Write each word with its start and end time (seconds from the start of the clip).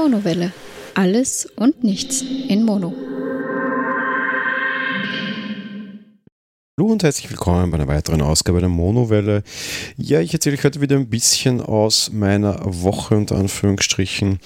Monowelle. 0.00 0.50
Alles 0.94 1.46
und 1.56 1.84
nichts 1.84 2.22
in 2.22 2.64
Mono. 2.64 2.94
Hallo 6.78 6.90
und 6.90 7.02
herzlich 7.02 7.28
willkommen 7.28 7.70
bei 7.70 7.76
einer 7.76 7.86
weiteren 7.86 8.22
Ausgabe 8.22 8.60
der 8.60 8.70
Monowelle. 8.70 9.42
Ja, 9.98 10.20
ich 10.20 10.32
erzähle 10.32 10.56
euch 10.56 10.64
heute 10.64 10.80
wieder 10.80 10.96
ein 10.96 11.10
bisschen 11.10 11.60
aus 11.60 12.10
meiner 12.14 12.60
Woche 12.64 13.14
unter 13.14 13.36
Anführungsstrichen. 13.36 14.38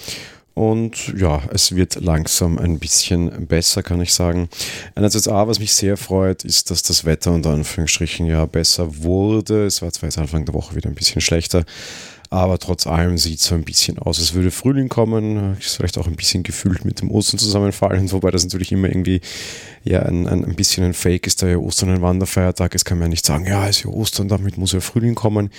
Und 0.54 1.14
ja, 1.16 1.42
es 1.52 1.76
wird 1.76 2.00
langsam 2.00 2.58
ein 2.58 2.80
bisschen 2.80 3.46
besser, 3.46 3.84
kann 3.84 4.00
ich 4.00 4.12
sagen. 4.12 4.48
Einerseits 4.96 5.28
A, 5.28 5.46
was 5.46 5.60
mich 5.60 5.72
sehr 5.72 5.96
freut, 5.96 6.44
ist, 6.44 6.72
dass 6.72 6.82
das 6.82 7.04
Wetter 7.04 7.32
unter 7.32 7.50
Anführungsstrichen 7.50 8.26
ja 8.26 8.44
besser 8.46 9.04
wurde. 9.04 9.66
Es 9.66 9.82
war 9.82 9.92
zwar 9.92 10.08
jetzt 10.08 10.18
Anfang 10.18 10.44
der 10.44 10.54
Woche 10.54 10.74
wieder 10.74 10.88
ein 10.88 10.96
bisschen 10.96 11.20
schlechter, 11.20 11.64
aber 12.34 12.58
trotz 12.58 12.86
allem 12.88 13.16
sieht 13.16 13.38
es 13.38 13.44
so 13.44 13.54
ein 13.54 13.62
bisschen 13.62 13.98
aus, 13.98 14.18
als 14.18 14.34
würde 14.34 14.50
Frühling 14.50 14.88
kommen. 14.88 15.56
Ist 15.58 15.76
vielleicht 15.76 15.98
auch 15.98 16.08
ein 16.08 16.16
bisschen 16.16 16.42
gefühlt 16.42 16.84
mit 16.84 17.00
dem 17.00 17.10
Ostern 17.10 17.38
zusammenfallen, 17.38 18.10
wobei 18.12 18.32
das 18.32 18.42
natürlich 18.42 18.72
immer 18.72 18.88
irgendwie 18.88 19.20
ja 19.84 20.00
ein, 20.00 20.26
ein, 20.26 20.44
ein 20.44 20.54
bisschen 20.56 20.82
ein 20.82 20.94
Fake 20.94 21.28
ist, 21.28 21.42
da 21.42 21.46
ja 21.46 21.58
Ostern 21.58 21.90
ein 21.90 22.02
Wanderfeiertag 22.02 22.74
ist, 22.74 22.84
kann 22.84 22.98
man 22.98 23.06
ja 23.06 23.10
nicht 23.10 23.24
sagen, 23.24 23.46
ja, 23.46 23.68
es 23.68 23.78
ist 23.78 23.84
ja 23.84 23.90
Ostern, 23.90 24.28
damit 24.28 24.58
muss 24.58 24.72
ja 24.72 24.80
Frühling 24.80 25.14
kommen. 25.14 25.50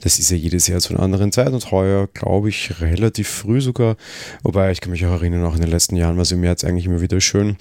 Das 0.00 0.18
ist 0.18 0.30
ja 0.30 0.36
jedes 0.36 0.66
Jahr 0.66 0.80
zu 0.80 0.94
einer 0.94 1.04
anderen 1.04 1.30
Zeit 1.30 1.52
und 1.52 1.70
heuer, 1.70 2.08
glaube 2.12 2.48
ich, 2.48 2.80
relativ 2.80 3.28
früh 3.28 3.60
sogar. 3.60 3.96
Wobei 4.42 4.72
ich 4.72 4.80
kann 4.80 4.90
mich 4.90 5.06
auch 5.06 5.12
erinnern, 5.12 5.44
auch 5.44 5.54
in 5.54 5.60
den 5.60 5.70
letzten 5.70 5.94
Jahren 5.94 6.16
war 6.16 6.22
es 6.22 6.32
im 6.32 6.40
März 6.40 6.64
eigentlich 6.64 6.86
immer 6.86 7.00
wieder 7.00 7.20
schön. 7.20 7.56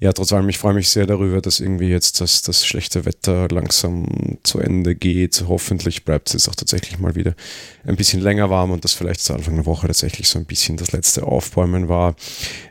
Ja, 0.00 0.12
trotz 0.12 0.32
allem, 0.32 0.48
ich 0.48 0.58
freue 0.58 0.74
mich 0.74 0.90
sehr 0.90 1.06
darüber, 1.06 1.40
dass 1.40 1.58
irgendwie 1.58 1.88
jetzt 1.88 2.20
das, 2.20 2.42
das 2.42 2.64
schlechte 2.64 3.04
Wetter 3.04 3.48
langsam 3.48 4.38
zu 4.44 4.60
Ende 4.60 4.94
geht. 4.94 5.44
Hoffentlich 5.48 6.04
bleibt 6.04 6.28
es 6.28 6.34
jetzt 6.34 6.48
auch 6.48 6.54
tatsächlich 6.54 7.00
mal 7.00 7.16
wieder 7.16 7.34
ein 7.84 7.96
bisschen 7.96 8.20
länger 8.20 8.48
warm 8.48 8.70
und 8.70 8.84
dass 8.84 8.92
vielleicht 8.92 9.18
zu 9.18 9.34
Anfang 9.34 9.56
der 9.56 9.66
Woche 9.66 9.88
tatsächlich 9.88 10.28
so 10.28 10.38
ein 10.38 10.44
bisschen 10.44 10.76
das 10.76 10.92
letzte 10.92 11.24
Aufbäumen 11.24 11.88
war. 11.88 12.14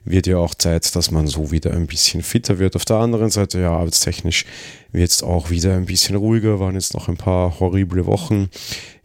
Wird 0.06 0.26
ja 0.26 0.38
auch 0.38 0.56
Zeit, 0.56 0.96
dass 0.96 1.12
man 1.12 1.28
so 1.28 1.52
wieder 1.52 1.74
ein 1.74 1.88
bisschen 1.88 2.24
fitter 2.24 2.60
wird 2.60 2.78
auf 2.78 2.86
der 2.86 2.98
anderen 2.98 3.30
Seite, 3.30 3.60
ja, 3.60 3.72
arbeitstechnisch 3.72 4.46
wird 4.94 5.12
es 5.12 5.22
auch 5.22 5.50
wieder 5.50 5.76
ein 5.76 5.86
bisschen 5.86 6.16
ruhiger, 6.16 6.62
waren 6.62 6.76
jetzt 6.76 6.94
noch 6.94 7.10
ein 7.10 7.18
paar 7.18 7.60
horrible 7.60 8.06
Wochen. 8.06 8.50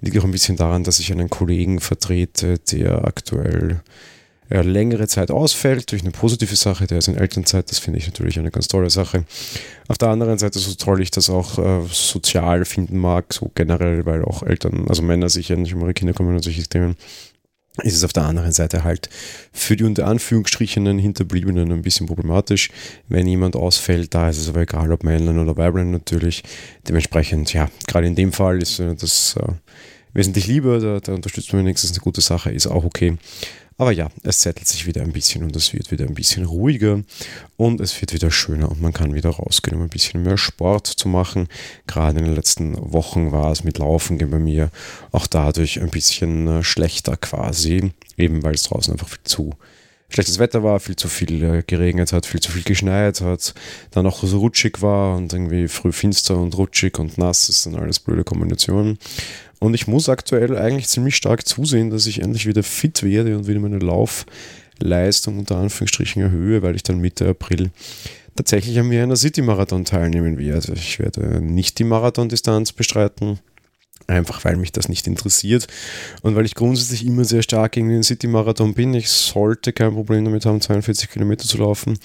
Liegt 0.00 0.16
auch 0.18 0.24
ein 0.24 0.30
bisschen 0.30 0.56
daran, 0.56 0.84
dass 0.84 1.00
ich 1.00 1.10
einen 1.10 1.28
Kollegen 1.28 1.80
vertrete, 1.80 2.60
der 2.70 3.04
aktuell 3.04 3.82
äh, 4.52 4.62
längere 4.62 5.08
Zeit 5.08 5.30
ausfällt, 5.30 5.90
durch 5.92 6.02
eine 6.02 6.10
positive 6.10 6.56
Sache, 6.56 6.86
der 6.86 6.98
ist 6.98 7.08
in 7.08 7.16
Elternzeit, 7.16 7.70
das 7.70 7.78
finde 7.78 7.98
ich 7.98 8.06
natürlich 8.06 8.38
eine 8.38 8.50
ganz 8.50 8.68
tolle 8.68 8.90
Sache. 8.90 9.24
Auf 9.88 9.96
der 9.96 10.08
anderen 10.08 10.38
Seite, 10.38 10.58
so 10.58 10.74
toll 10.74 11.00
ich 11.00 11.10
das 11.10 11.30
auch 11.30 11.58
äh, 11.58 11.86
sozial 11.90 12.64
finden 12.66 12.98
mag, 12.98 13.32
so 13.32 13.50
generell, 13.54 14.04
weil 14.04 14.24
auch 14.24 14.42
Eltern, 14.42 14.86
also 14.88 15.02
Männer 15.02 15.30
sich 15.30 15.48
ja 15.48 15.56
nicht 15.56 15.74
um 15.74 15.80
ihre 15.80 15.94
Kinder 15.94 16.12
kümmern 16.12 16.34
und 16.34 16.42
solche 16.42 16.62
Themen, 16.64 16.96
ist 17.82 17.96
es 17.96 18.04
auf 18.04 18.12
der 18.12 18.24
anderen 18.24 18.52
Seite 18.52 18.84
halt 18.84 19.08
für 19.52 19.76
die 19.76 19.84
unter 19.84 20.06
Anführungsstrichen 20.06 20.98
Hinterbliebenen 20.98 21.72
ein 21.72 21.80
bisschen 21.80 22.06
problematisch. 22.06 22.68
Wenn 23.08 23.26
jemand 23.26 23.56
ausfällt, 23.56 24.12
da 24.12 24.28
ist 24.28 24.36
es 24.36 24.50
aber 24.50 24.60
egal, 24.60 24.92
ob 24.92 25.04
Männlein 25.04 25.38
oder 25.38 25.56
Weiblein 25.56 25.90
natürlich. 25.90 26.42
Dementsprechend, 26.86 27.54
ja, 27.54 27.70
gerade 27.86 28.06
in 28.06 28.14
dem 28.14 28.32
Fall 28.32 28.60
ist 28.60 28.78
das 28.78 29.36
äh, 29.40 29.52
wesentlich 30.12 30.46
lieber, 30.46 30.78
da, 30.80 31.00
da 31.00 31.14
unterstützt 31.14 31.52
man 31.52 31.64
wenigstens 31.64 31.92
eine 31.92 32.00
gute 32.00 32.20
Sache, 32.20 32.50
ist 32.50 32.66
auch 32.66 32.84
okay. 32.84 33.16
Aber 33.82 33.90
ja, 33.90 34.10
es 34.22 34.42
settelt 34.42 34.68
sich 34.68 34.86
wieder 34.86 35.02
ein 35.02 35.10
bisschen 35.10 35.42
und 35.42 35.56
es 35.56 35.72
wird 35.72 35.90
wieder 35.90 36.04
ein 36.04 36.14
bisschen 36.14 36.44
ruhiger 36.44 37.02
und 37.56 37.80
es 37.80 38.00
wird 38.00 38.12
wieder 38.12 38.30
schöner 38.30 38.70
und 38.70 38.80
man 38.80 38.92
kann 38.92 39.12
wieder 39.12 39.30
rausgehen, 39.30 39.76
um 39.76 39.82
ein 39.82 39.88
bisschen 39.88 40.22
mehr 40.22 40.38
Sport 40.38 40.86
zu 40.86 41.08
machen. 41.08 41.48
Gerade 41.88 42.20
in 42.20 42.26
den 42.26 42.36
letzten 42.36 42.76
Wochen 42.92 43.32
war 43.32 43.50
es 43.50 43.64
mit 43.64 43.78
Laufen 43.78 44.18
bei 44.18 44.38
mir 44.38 44.70
auch 45.10 45.26
dadurch 45.26 45.80
ein 45.80 45.90
bisschen 45.90 46.46
äh, 46.46 46.62
schlechter 46.62 47.16
quasi, 47.16 47.90
eben 48.16 48.44
weil 48.44 48.54
es 48.54 48.62
draußen 48.62 48.92
einfach 48.92 49.08
viel 49.08 49.24
zu 49.24 49.50
schlechtes 50.12 50.38
Wetter 50.38 50.62
war, 50.62 50.80
viel 50.80 50.96
zu 50.96 51.08
viel 51.08 51.42
äh, 51.42 51.62
geregnet 51.66 52.12
hat, 52.12 52.26
viel 52.26 52.40
zu 52.40 52.52
viel 52.52 52.62
geschneit 52.62 53.20
hat, 53.20 53.54
dann 53.90 54.06
auch 54.06 54.22
so 54.22 54.38
rutschig 54.38 54.82
war 54.82 55.16
und 55.16 55.32
irgendwie 55.32 55.68
früh 55.68 55.92
finster 55.92 56.36
und 56.36 56.56
rutschig 56.56 56.98
und 56.98 57.18
nass 57.18 57.48
ist 57.48 57.66
dann 57.66 57.76
alles 57.76 58.00
blöde 58.00 58.24
Kombinationen. 58.24 58.98
Und 59.58 59.74
ich 59.74 59.86
muss 59.86 60.08
aktuell 60.08 60.56
eigentlich 60.56 60.88
ziemlich 60.88 61.16
stark 61.16 61.46
zusehen, 61.46 61.90
dass 61.90 62.06
ich 62.06 62.20
endlich 62.20 62.46
wieder 62.46 62.62
fit 62.62 63.02
werde 63.02 63.36
und 63.36 63.46
wieder 63.46 63.60
meine 63.60 63.78
Laufleistung 63.78 65.38
unter 65.38 65.56
Anführungsstrichen 65.56 66.22
erhöhe, 66.22 66.62
weil 66.62 66.74
ich 66.74 66.82
dann 66.82 66.98
Mitte 66.98 67.28
April 67.28 67.70
tatsächlich 68.34 68.78
an 68.78 68.88
mir 68.88 69.02
einer 69.02 69.16
City-Marathon 69.16 69.84
teilnehmen 69.84 70.38
werde. 70.38 70.72
Ich 70.74 70.98
werde 70.98 71.40
nicht 71.40 71.78
die 71.78 71.84
Marathondistanz 71.84 72.72
bestreiten, 72.72 73.38
einfach 74.12 74.44
weil 74.44 74.56
mich 74.56 74.72
das 74.72 74.88
nicht 74.88 75.06
interessiert 75.06 75.66
und 76.22 76.36
weil 76.36 76.46
ich 76.46 76.54
grundsätzlich 76.54 77.06
immer 77.06 77.24
sehr 77.24 77.42
stark 77.42 77.72
gegen 77.72 77.88
den 77.88 78.02
City-Marathon 78.02 78.74
bin. 78.74 78.94
Ich 78.94 79.08
sollte 79.08 79.72
kein 79.72 79.92
Problem 79.94 80.24
damit 80.24 80.46
haben, 80.46 80.60
42 80.60 81.10
Kilometer 81.10 81.44
zu 81.44 81.58
laufen. 81.58 81.98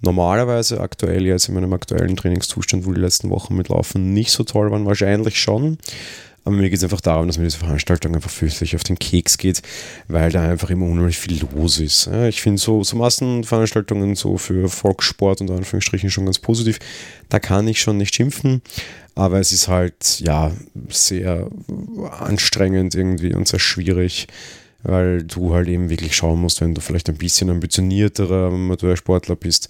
Normalerweise, 0.00 0.80
aktuell 0.80 1.24
jetzt 1.24 1.48
in 1.48 1.54
meinem 1.54 1.72
aktuellen 1.72 2.16
Trainingszustand, 2.16 2.84
wo 2.84 2.92
die 2.92 3.00
letzten 3.00 3.30
Wochen 3.30 3.56
mit 3.56 3.68
Laufen 3.68 4.12
nicht 4.12 4.32
so 4.32 4.44
toll 4.44 4.70
waren, 4.70 4.84
wahrscheinlich 4.84 5.40
schon. 5.40 5.78
Aber 6.44 6.54
mir 6.56 6.68
geht 6.68 6.78
es 6.78 6.84
einfach 6.84 7.00
darum, 7.00 7.26
dass 7.26 7.38
mir 7.38 7.44
diese 7.44 7.58
Veranstaltung 7.58 8.14
einfach 8.14 8.30
fürchterlich 8.30 8.76
auf 8.76 8.84
den 8.84 8.98
Keks 8.98 9.38
geht, 9.38 9.62
weil 10.08 10.30
da 10.30 10.48
einfach 10.48 10.70
immer 10.70 10.86
unheimlich 10.86 11.18
viel 11.18 11.40
los 11.40 11.80
ist. 11.80 12.06
ich 12.28 12.42
finde 12.42 12.60
so, 12.60 12.84
so 12.84 12.96
Massenveranstaltungen 12.96 14.14
so 14.14 14.36
für 14.36 14.68
Volkssport 14.68 15.40
und 15.40 15.50
Anführungsstrichen 15.50 16.10
schon 16.10 16.26
ganz 16.26 16.38
positiv. 16.38 16.78
Da 17.30 17.38
kann 17.38 17.66
ich 17.66 17.80
schon 17.80 17.96
nicht 17.96 18.14
schimpfen, 18.14 18.60
aber 19.14 19.40
es 19.40 19.52
ist 19.52 19.68
halt 19.68 20.20
ja 20.20 20.52
sehr 20.90 21.48
anstrengend 22.20 22.94
irgendwie 22.94 23.34
und 23.34 23.48
sehr 23.48 23.60
schwierig 23.60 24.26
weil 24.84 25.24
du 25.24 25.54
halt 25.54 25.66
eben 25.68 25.88
wirklich 25.88 26.14
schauen 26.14 26.40
musst, 26.40 26.60
wenn 26.60 26.74
du 26.74 26.80
vielleicht 26.80 27.08
ein 27.08 27.16
bisschen 27.16 27.50
ambitionierterer 27.50 28.48
Amateursportler 28.48 29.34
bist, 29.34 29.68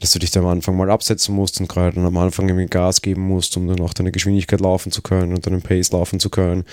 dass 0.00 0.12
du 0.12 0.18
dich 0.18 0.32
da 0.32 0.40
am 0.40 0.46
Anfang 0.46 0.76
mal 0.76 0.90
absetzen 0.90 1.34
musst 1.34 1.60
und 1.60 1.68
gerade 1.68 1.98
am 2.00 2.16
Anfang 2.16 2.48
irgendwie 2.48 2.66
Gas 2.66 3.00
geben 3.00 3.22
musst, 3.22 3.56
um 3.56 3.68
dann 3.68 3.80
auch 3.80 3.94
deine 3.94 4.12
Geschwindigkeit 4.12 4.60
laufen 4.60 4.90
zu 4.92 5.02
können 5.02 5.32
und 5.32 5.46
deinen 5.46 5.62
Pace 5.62 5.92
laufen 5.92 6.20
zu 6.20 6.30
können. 6.30 6.64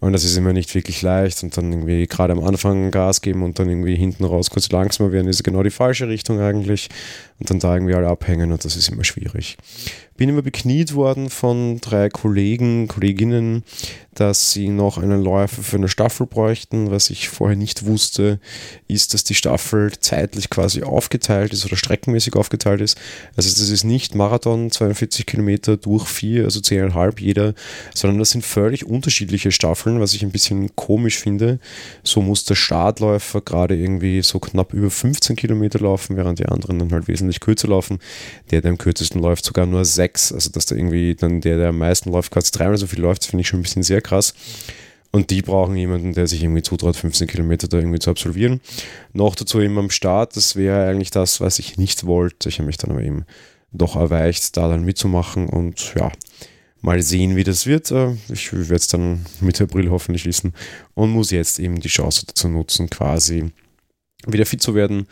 Und 0.00 0.12
das 0.12 0.24
ist 0.24 0.36
immer 0.36 0.52
nicht 0.52 0.74
wirklich 0.74 1.02
leicht 1.02 1.42
und 1.42 1.56
dann 1.56 1.70
irgendwie 1.70 2.06
gerade 2.06 2.32
am 2.32 2.42
Anfang 2.42 2.90
Gas 2.90 3.20
geben 3.20 3.42
und 3.42 3.58
dann 3.58 3.68
irgendwie 3.68 3.96
hinten 3.96 4.24
raus 4.24 4.50
kurz 4.50 4.70
langsamer 4.70 5.12
werden, 5.12 5.28
ist 5.28 5.44
genau 5.44 5.62
die 5.62 5.70
falsche 5.70 6.08
Richtung 6.08 6.40
eigentlich 6.40 6.88
und 7.38 7.50
dann 7.50 7.60
da 7.60 7.74
irgendwie 7.74 7.94
alle 7.94 8.08
abhängen 8.08 8.50
und 8.50 8.64
das 8.64 8.76
ist 8.76 8.88
immer 8.88 9.04
schwierig 9.04 9.58
bin 10.22 10.28
immer 10.28 10.42
bekniet 10.42 10.94
worden 10.94 11.30
von 11.30 11.80
drei 11.80 12.08
Kollegen, 12.08 12.86
Kolleginnen, 12.86 13.64
dass 14.14 14.52
sie 14.52 14.68
noch 14.68 14.98
einen 14.98 15.22
Läufer 15.22 15.62
für 15.62 15.78
eine 15.78 15.88
Staffel 15.88 16.26
bräuchten. 16.26 16.90
Was 16.92 17.10
ich 17.10 17.28
vorher 17.28 17.56
nicht 17.56 17.86
wusste, 17.86 18.38
ist, 18.86 19.14
dass 19.14 19.24
die 19.24 19.34
Staffel 19.34 19.90
zeitlich 19.98 20.50
quasi 20.50 20.82
aufgeteilt 20.82 21.52
ist 21.52 21.64
oder 21.64 21.76
streckenmäßig 21.76 22.36
aufgeteilt 22.36 22.82
ist. 22.82 22.98
Also 23.36 23.48
das 23.48 23.68
ist 23.68 23.84
nicht 23.84 24.14
Marathon 24.14 24.70
42 24.70 25.26
Kilometer 25.26 25.76
durch 25.76 26.06
vier, 26.06 26.44
also 26.44 26.60
10,5 26.60 27.20
jeder, 27.20 27.54
sondern 27.94 28.18
das 28.18 28.30
sind 28.30 28.44
völlig 28.44 28.86
unterschiedliche 28.86 29.50
Staffeln, 29.50 29.98
was 29.98 30.14
ich 30.14 30.22
ein 30.22 30.30
bisschen 30.30 30.76
komisch 30.76 31.18
finde. 31.18 31.58
So 32.04 32.20
muss 32.20 32.44
der 32.44 32.54
Startläufer 32.54 33.40
gerade 33.40 33.76
irgendwie 33.76 34.22
so 34.22 34.38
knapp 34.38 34.74
über 34.74 34.90
15 34.90 35.36
Kilometer 35.36 35.80
laufen, 35.80 36.16
während 36.16 36.38
die 36.38 36.46
anderen 36.46 36.78
dann 36.78 36.92
halt 36.92 37.08
wesentlich 37.08 37.40
kürzer 37.40 37.68
laufen. 37.68 37.98
Der, 38.50 38.60
der 38.60 38.70
am 38.72 38.78
kürzesten 38.78 39.20
läuft, 39.22 39.46
sogar 39.46 39.64
nur 39.64 39.84
6 39.84 40.11
sechs. 40.12 40.32
Also, 40.32 40.50
dass 40.50 40.66
da 40.66 40.76
irgendwie 40.76 41.14
dann 41.14 41.40
der, 41.40 41.56
der 41.56 41.68
am 41.70 41.78
meisten 41.78 42.10
läuft, 42.10 42.30
quasi 42.30 42.50
dreimal 42.52 42.76
so 42.76 42.86
viel 42.86 43.00
läuft, 43.00 43.24
finde 43.24 43.42
ich 43.42 43.48
schon 43.48 43.60
ein 43.60 43.62
bisschen 43.62 43.82
sehr 43.82 44.00
krass. 44.00 44.34
Und 45.10 45.30
die 45.30 45.42
brauchen 45.42 45.76
jemanden, 45.76 46.14
der 46.14 46.26
sich 46.26 46.42
irgendwie 46.42 46.62
zutraut, 46.62 46.96
15 46.96 47.28
Kilometer 47.28 47.68
da 47.68 47.78
irgendwie 47.78 47.98
zu 47.98 48.10
absolvieren. 48.10 48.60
Noch 49.12 49.34
dazu 49.34 49.60
eben 49.60 49.76
am 49.78 49.90
Start, 49.90 50.36
das 50.36 50.56
wäre 50.56 50.86
eigentlich 50.86 51.10
das, 51.10 51.40
was 51.40 51.58
ich 51.58 51.76
nicht 51.76 52.06
wollte. 52.06 52.48
Ich 52.48 52.58
habe 52.58 52.66
mich 52.66 52.78
dann 52.78 52.92
aber 52.92 53.02
eben 53.02 53.26
doch 53.72 53.96
erweicht, 53.96 54.56
da 54.56 54.68
dann 54.68 54.84
mitzumachen 54.84 55.48
und 55.48 55.94
ja, 55.96 56.10
mal 56.80 57.02
sehen, 57.02 57.36
wie 57.36 57.44
das 57.44 57.66
wird. 57.66 57.90
Äh, 57.90 58.16
ich 58.32 58.52
werde 58.52 58.74
es 58.74 58.86
dann 58.86 59.26
Mitte 59.40 59.64
April 59.64 59.90
hoffentlich 59.90 60.24
wissen 60.24 60.54
und 60.94 61.10
muss 61.10 61.30
jetzt 61.30 61.58
eben 61.58 61.80
die 61.80 61.88
Chance 61.88 62.24
dazu 62.26 62.48
nutzen, 62.48 62.88
quasi 62.88 63.50
wieder 64.26 64.46
fit 64.46 64.62
zu 64.62 64.74
werden. 64.74 65.06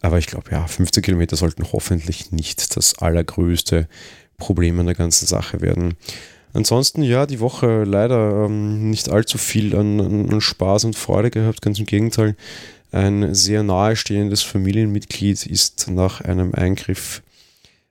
Aber 0.00 0.18
ich 0.18 0.26
glaube, 0.26 0.50
ja, 0.50 0.66
15 0.66 1.02
Kilometer 1.02 1.36
sollten 1.36 1.64
hoffentlich 1.72 2.32
nicht 2.32 2.76
das 2.76 2.98
allergrößte 2.98 3.88
Problem 4.38 4.78
an 4.80 4.86
der 4.86 4.94
ganzen 4.94 5.26
Sache 5.26 5.60
werden. 5.60 5.94
Ansonsten, 6.52 7.02
ja, 7.02 7.26
die 7.26 7.40
Woche 7.40 7.84
leider 7.84 8.46
ähm, 8.46 8.90
nicht 8.90 9.10
allzu 9.10 9.36
viel 9.36 9.76
an, 9.76 10.00
an, 10.00 10.40
Spaß 10.40 10.84
und 10.84 10.96
Freude 10.96 11.30
gehabt, 11.30 11.60
ganz 11.60 11.78
im 11.78 11.84
Gegenteil. 11.84 12.34
Ein 12.92 13.34
sehr 13.34 13.62
nahestehendes 13.62 14.42
Familienmitglied 14.42 15.44
ist 15.46 15.90
nach 15.90 16.22
einem 16.22 16.54
Eingriff 16.54 17.22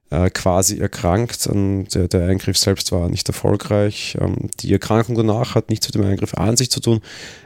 äh, 0.09 0.31
quasi 0.31 0.79
erkrankt. 0.79 1.47
Der, 1.47 2.07
der, 2.07 2.27
Eingriff 2.27 2.57
selbst 2.57 2.91
war 2.91 3.07
nicht 3.09 3.27
erfolgreich. 3.27 4.17
Ähm, 4.19 4.49
die 4.61 4.73
Erkrankung 4.73 5.15
danach 5.15 5.53
hat 5.53 5.69
nichts 5.69 5.87
mit 5.87 5.95
dem 5.95 6.09
Eingriff 6.09 6.33
an 6.33 6.57
sich 6.57 6.71
zu 6.71 6.79
tun. 6.79 7.01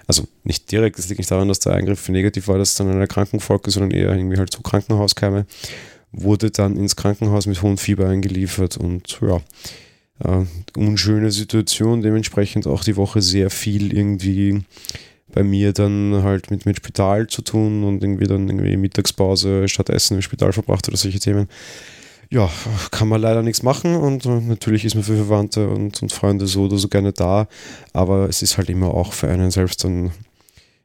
Also 0.08 0.24
nicht 0.44 0.72
direkt, 0.72 1.00
es 1.00 1.10
liegt 1.10 1.20
nicht 1.20 1.32
daran, 1.32 1.50
dass 1.50 1.60
der 1.60 1.74
Eingriff 1.74 2.08
negativ 2.08 2.48
war, 2.48 2.58
dass 2.58 2.70
es 2.70 2.76
dann 2.76 2.90
eine 2.90 3.02
Erkrankung 3.02 3.42
folgte, 3.42 3.72
sondern 3.72 3.92
eher 3.92 4.16
irgendwie 4.16 4.38
halt 4.38 4.54
zu 4.54 4.62
Krankenhauskeime 4.62 5.46
wurde 6.12 6.52
dann 6.52 6.76
ins 6.76 6.96
Krankenhaus 6.96 7.46
mit 7.46 7.62
hohem 7.62 7.78
Fieber 7.78 8.08
eingeliefert 8.08 8.78
und 8.78 9.20
ja, 9.22 9.42
äh, 10.24 10.46
unschöne 10.78 11.32
Situation, 11.32 12.02
dementsprechend 12.02 12.68
auch 12.68 12.84
die 12.84 12.98
Woche 12.98 13.22
sehr 13.22 13.50
viel 13.50 13.94
irgendwie 13.94 14.62
bei 15.32 15.44
mir 15.44 15.74
dann 15.74 16.24
halt 16.24 16.50
mit, 16.50 16.66
mit 16.66 16.78
Spital 16.78 17.28
zu 17.28 17.42
tun 17.42 17.84
und 17.84 18.04
irgendwie 18.04 18.26
dann 18.26 18.50
irgendwie 18.50 18.78
Mittagspause 18.78 19.68
statt 19.68 19.90
Essen 19.90 20.16
im 20.16 20.22
Spital 20.22 20.54
verbracht 20.54 20.88
oder 20.88 20.98
solche 20.98 21.20
Themen. 21.20 21.48
Ja, 22.32 22.50
kann 22.92 23.08
man 23.08 23.22
leider 23.22 23.42
nichts 23.42 23.64
machen 23.64 23.96
und 23.96 24.26
natürlich 24.26 24.86
ist 24.86 24.94
man 24.94 25.04
für 25.04 25.16
Verwandte 25.16 25.68
und, 25.68 26.02
und 26.02 26.12
Freunde 26.12 26.46
so 26.46 26.66
oder 26.66 26.78
so 26.78 26.88
gerne 26.88 27.12
da, 27.12 27.48
aber 27.94 28.30
es 28.30 28.44
ist 28.44 28.58
halt 28.58 28.70
immer 28.70 28.94
auch 28.94 29.14
für 29.14 29.30
einen 29.30 29.50
selbst 29.50 29.84
dann 29.84 30.12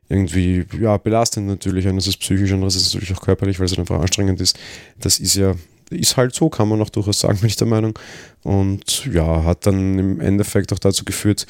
irgendwie 0.09 0.65
ja, 0.81 0.97
belastend 0.97 1.47
natürlich. 1.47 1.87
Einerseits 1.87 2.17
psychisch, 2.17 2.53
andererseits 2.53 2.95
natürlich 2.95 3.15
auch 3.15 3.23
körperlich, 3.23 3.59
weil 3.59 3.67
es 3.67 3.79
einfach 3.79 4.01
anstrengend 4.01 4.41
ist. 4.41 4.59
Das 5.01 5.19
ist 5.19 5.35
ja 5.35 5.55
ist 5.91 6.17
halt 6.17 6.35
so, 6.35 6.49
kann 6.49 6.69
man 6.69 6.81
auch 6.81 6.91
durchaus 6.91 7.21
sagen, 7.21 7.39
bin 7.41 7.49
ich 7.49 7.57
der 7.57 7.67
Meinung. 7.67 7.99
Und 8.43 9.07
ja, 9.07 9.45
hat 9.45 9.67
dann 9.67 9.99
im 9.99 10.21
Endeffekt 10.21 10.73
auch 10.73 10.79
dazu 10.79 11.05
geführt, 11.05 11.47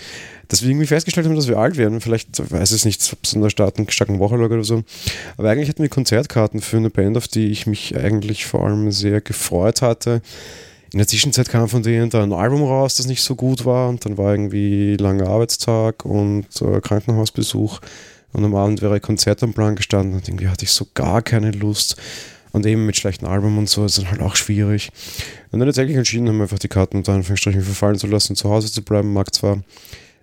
dass 0.49 0.63
wir 0.63 0.71
irgendwie 0.71 0.87
festgestellt 0.87 1.27
haben, 1.27 1.35
dass 1.35 1.49
wir 1.49 1.59
alt 1.59 1.77
werden. 1.77 2.01
Vielleicht 2.01 2.51
weiß 2.51 2.73
ich 2.73 2.85
nicht, 2.85 3.13
ob 3.13 3.19
es 3.23 3.33
in 3.33 3.43
der 3.43 3.51
starken, 3.51 3.89
starken 3.91 4.19
Woche 4.19 4.37
lag 4.37 4.51
oder 4.51 4.65
so. 4.65 4.85
Aber 5.37 5.51
eigentlich 5.51 5.69
hatten 5.69 5.83
wir 5.83 5.89
Konzertkarten 5.89 6.61
für 6.61 6.77
eine 6.77 6.91
Band, 6.91 7.17
auf 7.17 7.29
die 7.29 7.49
ich 7.49 7.67
mich 7.67 7.97
eigentlich 7.97 8.47
vor 8.47 8.65
allem 8.65 8.91
sehr 8.93 9.21
gefreut 9.21 9.83
hatte. 9.83 10.23
In 10.93 10.99
der 10.99 11.09
Zwischenzeit 11.09 11.49
kam 11.49 11.69
von 11.69 11.83
denen 11.83 12.11
da 12.11 12.23
ein 12.23 12.33
Album 12.33 12.63
raus, 12.63 12.95
das 12.97 13.07
nicht 13.07 13.23
so 13.23 13.35
gut 13.35 13.65
war. 13.65 13.89
Und 13.89 14.05
dann 14.05 14.17
war 14.17 14.33
irgendwie 14.33 14.97
langer 14.97 15.29
Arbeitstag 15.29 16.05
und 16.05 16.47
äh, 16.61 16.81
Krankenhausbesuch. 16.81 17.81
Und 18.35 18.45
am 18.45 18.55
Abend 18.55 18.83
wäre 18.83 18.95
ein 18.95 19.01
Konzert 19.01 19.43
am 19.43 19.55
Plan 19.55 19.77
gestanden 19.77 20.15
und 20.15 20.29
irgendwie 20.29 20.49
hatte 20.49 20.65
ich 20.65 20.73
so 20.73 20.87
gar 20.93 21.23
keine 21.23 21.53
Lust. 21.53 21.97
Und 22.53 22.67
eben 22.67 22.85
mit 22.85 22.97
schlechten 22.97 23.27
Alben 23.27 23.57
und 23.59 23.69
so 23.69 23.85
ist 23.85 23.99
dann 23.99 24.11
halt 24.11 24.21
auch 24.21 24.37
schwierig. 24.37 24.91
Und 25.51 25.61
dann 25.61 25.69
tatsächlich 25.69 25.97
entschieden 25.97 26.29
haben, 26.29 26.43
einfach 26.43 26.59
die 26.59 26.69
Karten 26.69 26.99
unter 26.99 27.13
Anführungsstrichen 27.13 27.63
verfallen 27.63 27.99
zu 27.99 28.07
lassen, 28.07 28.37
zu 28.37 28.51
Hause 28.51 28.71
zu 28.71 28.83
bleiben. 28.83 29.13
Mag 29.13 29.35
zwar 29.35 29.63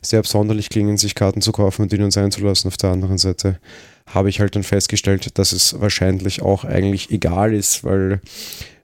sehr 0.02 0.20
absonderlich 0.20 0.70
klingen, 0.70 0.98
sich 0.98 1.16
Karten 1.16 1.42
zu 1.42 1.52
kaufen 1.52 1.84
und 1.84 1.94
ihnen 1.94 2.12
sein 2.12 2.32
zu 2.32 2.42
lassen. 2.42 2.68
Auf 2.68 2.78
der 2.78 2.92
anderen 2.92 3.18
Seite 3.18 3.60
habe 4.06 4.30
ich 4.30 4.40
halt 4.40 4.56
dann 4.56 4.64
festgestellt, 4.64 5.38
dass 5.38 5.52
es 5.52 5.80
wahrscheinlich 5.80 6.42
auch 6.42 6.64
eigentlich 6.64 7.12
egal 7.12 7.54
ist, 7.54 7.84
weil 7.84 8.22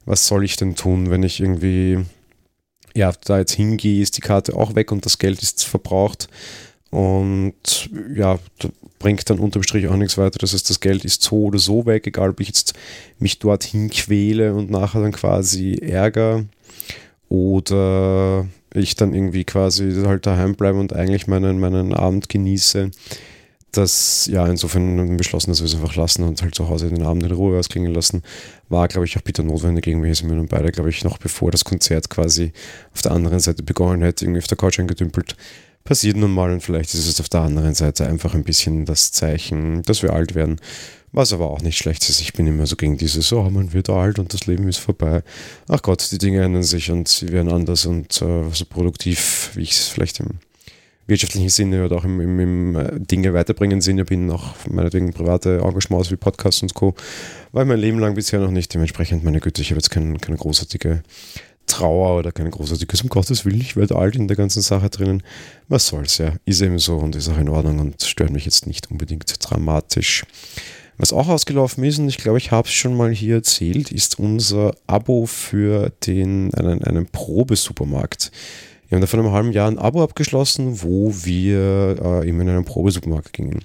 was 0.05 0.25
soll 0.27 0.45
ich 0.45 0.55
denn 0.55 0.75
tun, 0.75 1.09
wenn 1.09 1.23
ich 1.23 1.41
irgendwie 1.41 1.99
ja, 2.97 3.13
da 3.25 3.37
jetzt 3.37 3.53
hingehe, 3.53 4.01
ist 4.01 4.17
die 4.17 4.21
Karte 4.21 4.55
auch 4.55 4.73
weg 4.73 4.91
und 4.91 5.05
das 5.05 5.19
Geld 5.19 5.41
ist 5.43 5.63
verbraucht. 5.63 6.27
Und 6.89 7.89
ja, 8.15 8.39
bringt 8.99 9.29
dann 9.29 9.39
unterm 9.39 9.63
Strich 9.63 9.87
auch 9.87 9.95
nichts 9.95 10.17
weiter. 10.17 10.39
Das 10.39 10.53
heißt, 10.53 10.69
das 10.69 10.79
Geld 10.79 11.05
ist 11.05 11.21
so 11.21 11.45
oder 11.45 11.59
so 11.59 11.85
weg, 11.85 12.07
egal 12.07 12.29
ob 12.29 12.39
ich 12.39 12.47
jetzt 12.47 12.73
mich 13.19 13.39
dorthin 13.39 13.89
quäle 13.89 14.53
und 14.53 14.69
nachher 14.69 15.01
dann 15.01 15.11
quasi 15.11 15.75
ärger 15.75 16.45
oder 17.29 18.47
ich 18.73 18.95
dann 18.95 19.13
irgendwie 19.13 19.43
quasi 19.43 19.91
halt 20.05 20.25
daheim 20.25 20.55
bleibe 20.55 20.79
und 20.79 20.93
eigentlich 20.93 21.27
meinen, 21.27 21.59
meinen 21.59 21.93
Abend 21.93 22.29
genieße. 22.29 22.91
Das, 23.73 24.27
ja, 24.31 24.47
insofern 24.47 25.17
beschlossen, 25.17 25.51
dass 25.51 25.59
wir 25.59 25.65
es 25.65 25.75
einfach 25.75 25.95
lassen 25.95 26.23
und 26.23 26.41
halt 26.41 26.55
zu 26.55 26.69
Hause 26.69 26.89
den 26.89 27.03
Abend 27.03 27.23
in 27.23 27.31
Ruhe 27.31 27.59
ausklingen 27.59 27.93
lassen. 27.93 28.23
War, 28.69 28.87
glaube 28.87 29.05
ich, 29.05 29.17
auch 29.17 29.21
bitter 29.21 29.43
notwendig. 29.43 29.85
Irgendwie 29.87 30.13
sind 30.15 30.29
wir 30.29 30.37
dann 30.37 30.47
beide, 30.47 30.71
glaube 30.71 30.89
ich, 30.89 31.03
noch 31.03 31.17
bevor 31.17 31.51
das 31.51 31.65
Konzert 31.65 32.09
quasi 32.09 32.53
auf 32.93 33.01
der 33.01 33.11
anderen 33.11 33.39
Seite 33.39 33.63
begonnen 33.63 34.01
hätte, 34.01 34.25
irgendwie 34.25 34.39
auf 34.39 34.47
der 34.47 34.57
Couch 34.57 34.79
eingedümpelt 34.79 35.35
passiert 35.87 36.17
nun 36.17 36.31
mal 36.31 36.51
und 36.51 36.61
vielleicht 36.61 36.93
ist 36.93 37.07
es 37.07 37.21
auf 37.21 37.29
der 37.29 37.41
anderen 37.41 37.73
Seite 37.73 38.05
einfach 38.05 38.33
ein 38.35 38.43
bisschen 38.43 38.85
das 38.85 39.13
Zeichen, 39.13 39.83
dass 39.83 40.03
wir 40.03 40.11
alt 40.11 40.35
werden. 40.35 40.57
Was 41.13 41.31
aber 41.31 41.49
auch 41.49 41.61
nicht 41.61 41.77
schlecht 41.77 42.07
ist. 42.09 42.19
Ich 42.19 42.33
bin 42.33 42.45
immer 42.45 42.67
so 42.67 42.75
gegen 42.75 42.97
dieses, 42.97 43.31
oh, 43.31 43.49
man 43.49 43.71
wird 43.71 43.89
alt 43.89 44.19
und 44.19 44.33
das 44.33 44.45
Leben 44.45 44.67
ist 44.67 44.77
vorbei. 44.77 45.23
Ach 45.69 45.81
Gott, 45.81 46.11
die 46.11 46.17
Dinge 46.17 46.43
ändern 46.43 46.63
sich 46.63 46.91
und 46.91 47.07
sie 47.07 47.29
werden 47.29 47.49
anders 47.49 47.85
und 47.85 48.21
äh, 48.21 48.43
so 48.51 48.65
produktiv, 48.69 49.51
wie 49.55 49.61
ich 49.61 49.71
es 49.71 49.87
vielleicht 49.87 50.19
im 50.19 50.39
wirtschaftlichen 51.07 51.47
Sinne 51.47 51.85
oder 51.85 51.95
auch 51.95 52.03
im, 52.03 52.19
im, 52.19 52.39
im 52.39 52.75
äh, 52.75 52.99
Dinge 52.99 53.33
weiterbringen 53.33 53.79
Sinne 53.79 54.03
bin, 54.03 54.29
auch 54.29 54.55
meinetwegen 54.69 55.13
private 55.13 55.59
Engagements 55.63 56.11
wie 56.11 56.17
Podcasts 56.17 56.61
und 56.61 56.73
Co. 56.73 56.93
War 57.53 57.63
ich 57.63 57.69
mein 57.69 57.79
Leben 57.79 57.99
lang 57.99 58.13
bisher 58.13 58.41
noch 58.41 58.51
nicht. 58.51 58.73
Dementsprechend, 58.73 59.23
meine 59.23 59.39
Güte, 59.39 59.61
ich 59.61 59.69
habe 59.71 59.79
jetzt 59.79 59.89
keine, 59.89 60.19
keine 60.19 60.37
großartige 60.37 61.01
Trauer 61.67 62.17
oder 62.17 62.31
keine 62.31 62.49
großartiges, 62.49 63.01
um 63.03 63.09
Gottes 63.09 63.45
Willen, 63.45 63.61
ich 63.61 63.75
werde 63.75 63.95
alt 63.95 64.15
in 64.15 64.27
der 64.27 64.37
ganzen 64.37 64.61
Sache 64.61 64.89
drinnen. 64.89 65.21
Was 65.67 65.87
soll's, 65.87 66.17
ja. 66.17 66.33
Ist 66.45 66.61
eben 66.61 66.79
so 66.79 66.97
und 66.97 67.15
ist 67.15 67.29
auch 67.29 67.37
in 67.37 67.49
Ordnung 67.49 67.79
und 67.79 68.01
stört 68.01 68.31
mich 68.31 68.45
jetzt 68.45 68.65
nicht 68.65 68.89
unbedingt 68.89 69.33
dramatisch. 69.39 70.25
Was 70.97 71.13
auch 71.13 71.27
ausgelaufen 71.27 71.83
ist, 71.83 71.99
und 71.99 72.09
ich 72.09 72.17
glaube, 72.17 72.39
ich 72.39 72.51
habe 72.51 72.67
es 72.67 72.73
schon 72.73 72.97
mal 72.97 73.11
hier 73.11 73.35
erzählt, 73.35 73.91
ist 73.91 74.17
unser 74.17 74.73
Abo 74.87 75.27
für 75.27 75.91
den, 76.07 76.51
einen, 76.55 76.83
einen 76.83 77.05
Probesupermarkt. 77.05 78.31
Wir 78.87 78.95
haben 78.95 79.01
da 79.01 79.07
vor 79.07 79.19
einem 79.19 79.31
halben 79.31 79.51
Jahr 79.51 79.67
ein 79.67 79.77
Abo 79.77 80.01
abgeschlossen, 80.01 80.81
wo 80.81 81.13
wir 81.13 81.97
äh, 82.01 82.27
eben 82.27 82.41
in 82.41 82.49
einen 82.49 82.65
Probesupermarkt 82.65 83.33
gingen. 83.33 83.59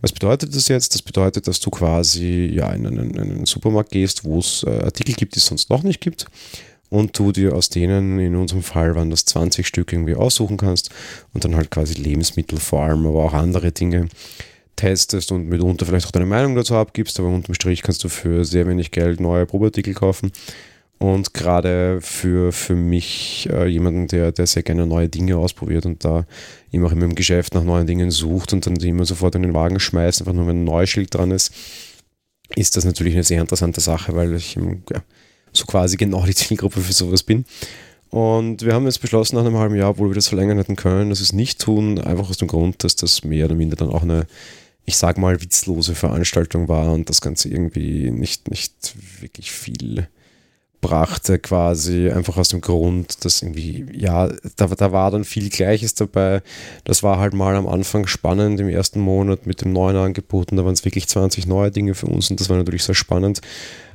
Was 0.00 0.12
bedeutet 0.12 0.54
das 0.54 0.68
jetzt? 0.68 0.94
Das 0.94 1.02
bedeutet, 1.02 1.46
dass 1.46 1.60
du 1.60 1.68
quasi 1.68 2.50
ja, 2.54 2.72
in 2.72 2.86
einen, 2.86 3.10
in 3.10 3.20
einen 3.20 3.46
Supermarkt 3.46 3.90
gehst, 3.90 4.24
wo 4.24 4.38
es 4.38 4.62
äh, 4.62 4.70
Artikel 4.70 5.14
gibt, 5.14 5.34
die 5.34 5.40
es 5.40 5.46
sonst 5.46 5.68
noch 5.68 5.82
nicht 5.82 6.00
gibt 6.00 6.26
und 6.90 7.18
du 7.18 7.32
dir 7.32 7.54
aus 7.54 7.70
denen, 7.70 8.18
in 8.18 8.36
unserem 8.36 8.62
Fall 8.62 8.94
waren 8.94 9.10
das 9.10 9.24
20 9.24 9.66
Stück 9.66 9.92
irgendwie 9.92 10.16
aussuchen 10.16 10.56
kannst 10.56 10.90
und 11.32 11.44
dann 11.44 11.56
halt 11.56 11.70
quasi 11.70 11.94
Lebensmittel 11.94 12.58
vor 12.58 12.82
allem, 12.82 13.06
aber 13.06 13.24
auch 13.24 13.32
andere 13.32 13.72
Dinge 13.72 14.08
testest 14.76 15.30
und 15.30 15.48
mitunter 15.48 15.86
vielleicht 15.86 16.06
auch 16.06 16.10
deine 16.10 16.26
Meinung 16.26 16.54
dazu 16.56 16.74
abgibst, 16.74 17.18
aber 17.18 17.28
unterm 17.28 17.54
Strich 17.54 17.82
kannst 17.82 18.02
du 18.02 18.08
für 18.08 18.44
sehr 18.44 18.66
wenig 18.66 18.90
Geld 18.90 19.20
neue 19.20 19.46
Probeartikel 19.46 19.94
kaufen. 19.94 20.32
Und 20.98 21.32
gerade 21.32 22.00
für, 22.02 22.52
für 22.52 22.74
mich, 22.74 23.48
äh, 23.50 23.66
jemanden, 23.66 24.06
der, 24.06 24.32
der 24.32 24.46
sehr 24.46 24.62
gerne 24.62 24.86
neue 24.86 25.08
Dinge 25.08 25.38
ausprobiert 25.38 25.86
und 25.86 26.04
da 26.04 26.26
immer 26.72 26.88
auch 26.88 26.92
immer 26.92 27.06
im 27.06 27.14
Geschäft 27.14 27.54
nach 27.54 27.64
neuen 27.64 27.86
Dingen 27.86 28.10
sucht 28.10 28.52
und 28.52 28.66
dann 28.66 28.74
die 28.74 28.90
immer 28.90 29.06
sofort 29.06 29.34
in 29.34 29.42
den 29.42 29.54
Wagen 29.54 29.80
schmeißt, 29.80 30.20
einfach 30.20 30.34
nur 30.34 30.46
wenn 30.46 30.62
ein 30.62 30.64
neues 30.64 30.90
Schild 30.90 31.14
dran 31.14 31.30
ist, 31.30 31.54
ist 32.54 32.76
das 32.76 32.84
natürlich 32.84 33.14
eine 33.14 33.24
sehr 33.24 33.40
interessante 33.40 33.80
Sache, 33.80 34.14
weil 34.14 34.34
ich 34.34 34.56
ja, 34.56 35.02
so 35.52 35.64
quasi 35.64 35.96
genau 35.96 36.24
die 36.24 36.34
Zielgruppe 36.34 36.80
für 36.80 36.92
sowas 36.92 37.22
bin. 37.22 37.44
Und 38.10 38.62
wir 38.62 38.74
haben 38.74 38.86
jetzt 38.86 39.00
beschlossen, 39.00 39.36
nach 39.36 39.44
einem 39.44 39.56
halben 39.56 39.76
Jahr, 39.76 39.90
obwohl 39.90 40.10
wir 40.10 40.16
das 40.16 40.28
verlängern 40.28 40.58
hätten 40.58 40.76
können, 40.76 41.10
dass 41.10 41.20
wir 41.20 41.24
es 41.24 41.32
nicht 41.32 41.60
tun, 41.60 42.00
einfach 42.00 42.28
aus 42.28 42.38
dem 42.38 42.48
Grund, 42.48 42.82
dass 42.82 42.96
das 42.96 43.22
mehr 43.22 43.46
oder 43.46 43.54
minder 43.54 43.76
dann 43.76 43.90
auch 43.90 44.02
eine, 44.02 44.26
ich 44.84 44.96
sag 44.96 45.16
mal, 45.16 45.40
witzlose 45.40 45.94
Veranstaltung 45.94 46.66
war 46.66 46.92
und 46.92 47.08
das 47.08 47.20
Ganze 47.20 47.48
irgendwie 47.48 48.10
nicht, 48.10 48.50
nicht 48.50 48.96
wirklich 49.20 49.52
viel 49.52 50.08
brachte, 50.80 51.38
quasi 51.38 52.10
einfach 52.10 52.36
aus 52.36 52.48
dem 52.48 52.60
Grund, 52.60 53.24
dass 53.24 53.42
irgendwie, 53.42 53.86
ja, 53.92 54.28
da, 54.56 54.66
da 54.66 54.92
war 54.92 55.10
dann 55.10 55.24
viel 55.24 55.50
Gleiches 55.50 55.94
dabei. 55.94 56.42
Das 56.84 57.02
war 57.02 57.18
halt 57.18 57.34
mal 57.34 57.54
am 57.54 57.68
Anfang 57.68 58.06
spannend 58.06 58.60
im 58.60 58.68
ersten 58.68 59.00
Monat 59.00 59.46
mit 59.46 59.60
dem 59.60 59.72
neuen 59.72 59.96
Angebot 59.96 60.50
und 60.50 60.56
da 60.56 60.64
waren 60.64 60.72
es 60.72 60.84
wirklich 60.84 61.08
20 61.08 61.46
neue 61.46 61.70
Dinge 61.70 61.94
für 61.94 62.06
uns 62.06 62.30
und 62.30 62.40
das 62.40 62.48
war 62.48 62.56
natürlich 62.56 62.84
sehr 62.84 62.94
spannend. 62.94 63.40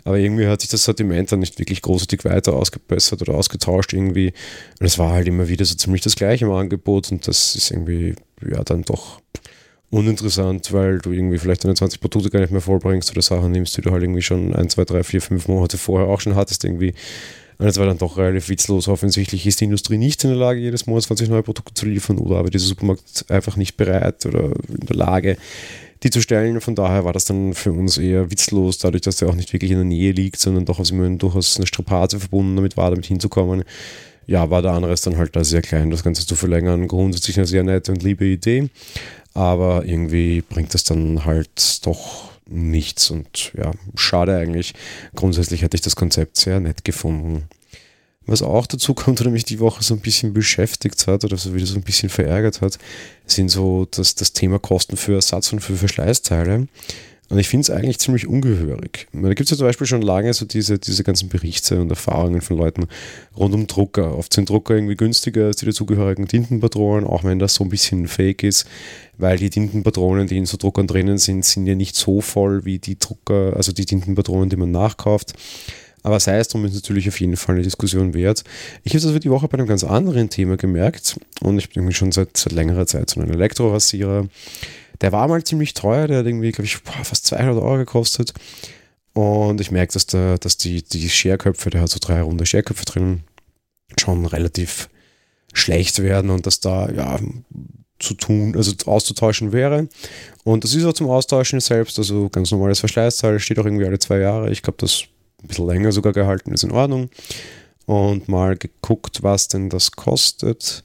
Aber 0.05 0.19
irgendwie 0.19 0.45
hat 0.47 0.61
sich 0.61 0.69
das 0.69 0.83
Sortiment 0.83 1.31
dann 1.31 1.39
nicht 1.39 1.57
wirklich 1.57 1.81
großartig 1.81 2.23
weiter 2.25 2.53
ausgebessert 2.53 3.23
oder 3.23 3.33
ausgetauscht 3.33 3.91
irgendwie. 3.91 4.33
Und 4.79 4.85
es 4.85 4.99
war 4.99 5.11
halt 5.11 5.27
immer 5.27 5.49
wieder 5.49 5.65
so 5.65 5.75
ziemlich 5.75 6.01
das 6.01 6.15
gleiche 6.15 6.45
im 6.45 6.51
Angebot 6.51 7.11
und 7.11 7.27
das 7.27 7.55
ist 7.55 7.71
irgendwie, 7.71 8.15
ja, 8.47 8.63
dann 8.63 8.83
doch 8.83 9.19
uninteressant, 9.89 10.71
weil 10.71 10.99
du 10.99 11.11
irgendwie 11.11 11.39
vielleicht 11.39 11.63
deine 11.63 11.73
20 11.73 11.99
Produkte 11.99 12.29
gar 12.29 12.41
nicht 12.41 12.51
mehr 12.51 12.61
vollbringst 12.61 13.09
oder 13.11 13.23
Sachen 13.23 13.51
nimmst, 13.51 13.75
die 13.77 13.81
du 13.81 13.91
halt 13.91 14.03
irgendwie 14.03 14.21
schon 14.21 14.53
ein, 14.55 14.69
zwei, 14.69 14.85
drei, 14.85 15.03
vier, 15.03 15.21
fünf 15.21 15.47
Monate 15.47 15.77
vorher 15.79 16.07
auch 16.07 16.21
schon 16.21 16.35
hattest 16.35 16.63
irgendwie. 16.63 16.93
Und 17.57 17.67
es 17.67 17.77
war 17.77 17.85
dann 17.85 17.97
doch 17.97 18.17
relativ 18.17 18.49
witzlos. 18.49 18.87
Offensichtlich 18.87 19.47
ist 19.47 19.61
die 19.61 19.65
Industrie 19.65 19.97
nicht 19.97 20.23
in 20.23 20.31
der 20.31 20.39
Lage, 20.39 20.59
jedes 20.59 20.85
Monat 20.85 21.03
20 21.03 21.29
neue 21.29 21.43
Produkte 21.43 21.73
zu 21.73 21.85
liefern 21.85 22.17
oder 22.17 22.37
aber 22.37 22.49
dieser 22.49 22.67
Supermarkt 22.67 23.25
einfach 23.29 23.55
nicht 23.55 23.77
bereit 23.77 24.25
oder 24.25 24.51
in 24.67 24.85
der 24.87 24.95
Lage, 24.95 25.37
die 26.03 26.09
zu 26.09 26.21
stellen. 26.21 26.61
Von 26.61 26.75
daher 26.75 27.05
war 27.05 27.13
das 27.13 27.25
dann 27.25 27.53
für 27.53 27.71
uns 27.71 27.97
eher 27.97 28.31
witzlos, 28.31 28.77
dadurch, 28.77 29.01
dass 29.01 29.17
der 29.17 29.29
auch 29.29 29.35
nicht 29.35 29.53
wirklich 29.53 29.71
in 29.71 29.77
der 29.77 29.85
Nähe 29.85 30.11
liegt, 30.11 30.39
sondern 30.39 30.65
doch 30.65 30.79
aus 30.79 30.91
immer 30.91 31.09
durchaus 31.09 31.57
eine 31.57 31.67
Strapaze 31.67 32.19
verbunden 32.19 32.55
damit 32.55 32.77
war, 32.77 32.89
damit 32.89 33.05
hinzukommen. 33.05 33.63
Ja, 34.27 34.49
war 34.49 34.61
der 34.61 34.71
Anreiz 34.71 35.01
dann 35.01 35.17
halt 35.17 35.35
da 35.35 35.43
sehr 35.43 35.61
klein, 35.61 35.91
das 35.91 36.03
Ganze 36.03 36.25
zu 36.25 36.35
verlängern. 36.35 36.87
Grundsätzlich 36.87 37.37
eine 37.37 37.45
sehr 37.45 37.63
nette 37.63 37.91
und 37.91 38.01
liebe 38.01 38.25
Idee, 38.25 38.69
aber 39.33 39.85
irgendwie 39.85 40.41
bringt 40.41 40.73
das 40.73 40.83
dann 40.83 41.25
halt 41.25 41.85
doch 41.85 42.29
nichts 42.47 43.09
und 43.11 43.51
ja, 43.57 43.71
schade 43.95 44.35
eigentlich. 44.35 44.73
Grundsätzlich 45.15 45.61
hätte 45.61 45.75
ich 45.75 45.81
das 45.81 45.95
Konzept 45.95 46.37
sehr 46.37 46.59
nett 46.59 46.83
gefunden. 46.83 47.43
Was 48.27 48.41
auch 48.41 48.65
dazu 48.65 48.93
kommt 48.93 49.21
oder 49.21 49.29
mich 49.29 49.45
die 49.45 49.59
Woche 49.59 49.83
so 49.83 49.93
ein 49.93 49.99
bisschen 49.99 50.33
beschäftigt 50.33 51.05
hat 51.07 51.23
oder 51.23 51.37
so 51.37 51.53
wieder 51.53 51.65
so 51.65 51.75
ein 51.75 51.83
bisschen 51.83 52.09
verärgert 52.09 52.61
hat, 52.61 52.77
sind 53.25 53.49
so 53.49 53.87
das, 53.91 54.15
das 54.15 54.33
Thema 54.33 54.59
Kosten 54.59 54.97
für 54.97 55.13
Ersatz 55.13 55.53
und 55.53 55.59
für 55.59 55.75
Verschleißteile. 55.75 56.67
Und 57.27 57.39
ich 57.39 57.47
finde 57.47 57.63
es 57.63 57.69
eigentlich 57.71 57.97
ziemlich 57.97 58.27
ungehörig. 58.27 59.07
Da 59.11 59.29
gibt 59.29 59.41
es 59.41 59.49
ja 59.49 59.57
zum 59.57 59.65
Beispiel 59.65 59.87
schon 59.87 60.03
lange 60.03 60.31
so 60.33 60.45
diese, 60.45 60.77
diese 60.77 61.03
ganzen 61.03 61.27
Berichte 61.27 61.81
und 61.81 61.89
Erfahrungen 61.89 62.41
von 62.41 62.57
Leuten 62.57 62.87
rund 63.35 63.55
um 63.55 63.65
Drucker. 63.65 64.15
Oft 64.15 64.31
sind 64.31 64.49
Drucker 64.49 64.75
irgendwie 64.75 64.95
günstiger 64.95 65.45
als 65.45 65.57
die 65.57 65.65
dazugehörigen 65.65 66.27
Tintenpatronen, 66.27 67.07
auch 67.07 67.23
wenn 67.23 67.39
das 67.39 67.55
so 67.55 67.63
ein 67.63 67.69
bisschen 67.69 68.07
fake 68.07 68.43
ist, 68.43 68.67
weil 69.17 69.37
die 69.39 69.49
Tintenpatronen, 69.49 70.27
die 70.27 70.37
in 70.37 70.45
so 70.45 70.57
Druckern 70.57 70.85
drinnen 70.85 71.17
sind, 71.17 71.43
sind 71.43 71.65
ja 71.65 71.73
nicht 71.73 71.95
so 71.95 72.21
voll 72.21 72.63
wie 72.63 72.77
die 72.77 72.99
Drucker, 72.99 73.53
also 73.55 73.71
die 73.71 73.85
Tintenpatronen, 73.85 74.49
die 74.49 74.57
man 74.57 74.69
nachkauft. 74.69 75.33
Aber 76.05 76.19
sei 76.19 76.37
es 76.37 76.49
drum, 76.49 76.63
ist 76.65 76.75
natürlich 76.75 77.07
auf 77.07 77.19
jeden 77.19 77.35
Fall 77.35 77.55
eine 77.55 77.63
Diskussion 77.63 78.13
wert. 78.13 78.43
Ich 78.83 78.93
habe 78.93 79.01
das 79.01 79.11
für 79.11 79.19
die 79.19 79.31
Woche 79.31 79.47
bei 79.47 79.57
einem 79.57 79.65
ganz 79.65 79.83
anderen 79.83 80.29
Thema 80.29 80.55
gemerkt 80.55 81.19
und 81.41 81.57
ich 81.57 81.69
bin 81.69 81.91
schon 81.93 82.11
seit, 82.11 82.37
seit 82.37 82.53
längerer 82.53 82.85
Zeit 82.85 83.09
so 83.09 83.19
ein 83.19 83.29
Elektrorasierer, 83.31 84.27
Der 85.01 85.11
war 85.11 85.27
mal 85.27 85.43
ziemlich 85.43 85.73
teuer, 85.73 86.07
der 86.07 86.19
hat 86.19 86.27
irgendwie, 86.27 86.51
glaube 86.51 86.67
ich, 86.67 86.77
fast 86.77 87.25
200 87.25 87.55
Euro 87.55 87.77
gekostet. 87.77 88.35
Und 89.13 89.59
ich 89.59 89.71
merke, 89.71 89.93
dass, 89.93 90.05
der, 90.05 90.37
dass 90.37 90.57
die, 90.57 90.83
die 90.83 91.09
Scherköpfe, 91.09 91.71
der 91.71 91.81
hat 91.81 91.89
so 91.89 91.97
drei 91.99 92.21
runde 92.21 92.45
Scherköpfe 92.45 92.85
drin, 92.85 93.23
schon 93.99 94.27
relativ 94.27 94.89
schlecht 95.53 96.03
werden 96.03 96.29
und 96.29 96.45
dass 96.45 96.59
da 96.59 96.87
ja 96.91 97.19
zu 97.97 98.13
tun, 98.13 98.55
also 98.55 98.73
auszutauschen 98.85 99.53
wäre. 99.53 99.87
Und 100.43 100.65
das 100.65 100.75
ist 100.75 100.85
auch 100.85 100.93
zum 100.93 101.09
Austauschen 101.09 101.61
selbst, 101.61 101.97
also 101.97 102.29
ganz 102.29 102.51
normales 102.51 102.79
Verschleißteil, 102.79 103.39
steht 103.39 103.57
auch 103.57 103.65
irgendwie 103.65 103.85
alle 103.85 103.97
zwei 103.97 104.19
Jahre. 104.19 104.51
Ich 104.51 104.61
glaube, 104.61 104.77
das 104.79 105.07
ein 105.45 105.47
bisschen 105.47 105.67
länger 105.67 105.91
sogar 105.91 106.13
gehalten 106.13 106.53
ist 106.53 106.63
in 106.63 106.71
Ordnung. 106.71 107.09
Und 107.85 108.27
mal 108.27 108.57
geguckt, 108.57 109.21
was 109.21 109.47
denn 109.47 109.69
das 109.69 109.91
kostet 109.91 110.83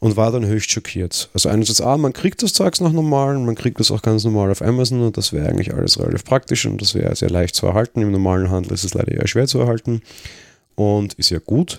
und 0.00 0.16
war 0.18 0.30
dann 0.30 0.44
höchst 0.44 0.70
schockiert. 0.70 1.30
Also 1.32 1.48
einerseits, 1.48 1.80
ah, 1.80 1.96
man 1.96 2.12
kriegt 2.12 2.42
das 2.42 2.52
Zeugs 2.52 2.80
noch 2.80 2.92
normal, 2.92 3.38
man 3.38 3.54
kriegt 3.54 3.80
das 3.80 3.90
auch 3.90 4.02
ganz 4.02 4.24
normal 4.24 4.50
auf 4.50 4.60
Amazon 4.60 5.02
und 5.02 5.16
das 5.16 5.32
wäre 5.32 5.48
eigentlich 5.48 5.72
alles 5.72 5.98
relativ 5.98 6.24
praktisch 6.24 6.66
und 6.66 6.82
das 6.82 6.94
wäre 6.94 7.16
sehr 7.16 7.30
leicht 7.30 7.54
zu 7.54 7.66
erhalten. 7.66 8.02
Im 8.02 8.12
normalen 8.12 8.50
Handel 8.50 8.74
ist 8.74 8.84
es 8.84 8.92
leider 8.92 9.12
eher 9.12 9.26
schwer 9.26 9.46
zu 9.46 9.58
erhalten 9.60 10.02
und 10.74 11.14
ist 11.14 11.30
ja 11.30 11.38
gut 11.38 11.78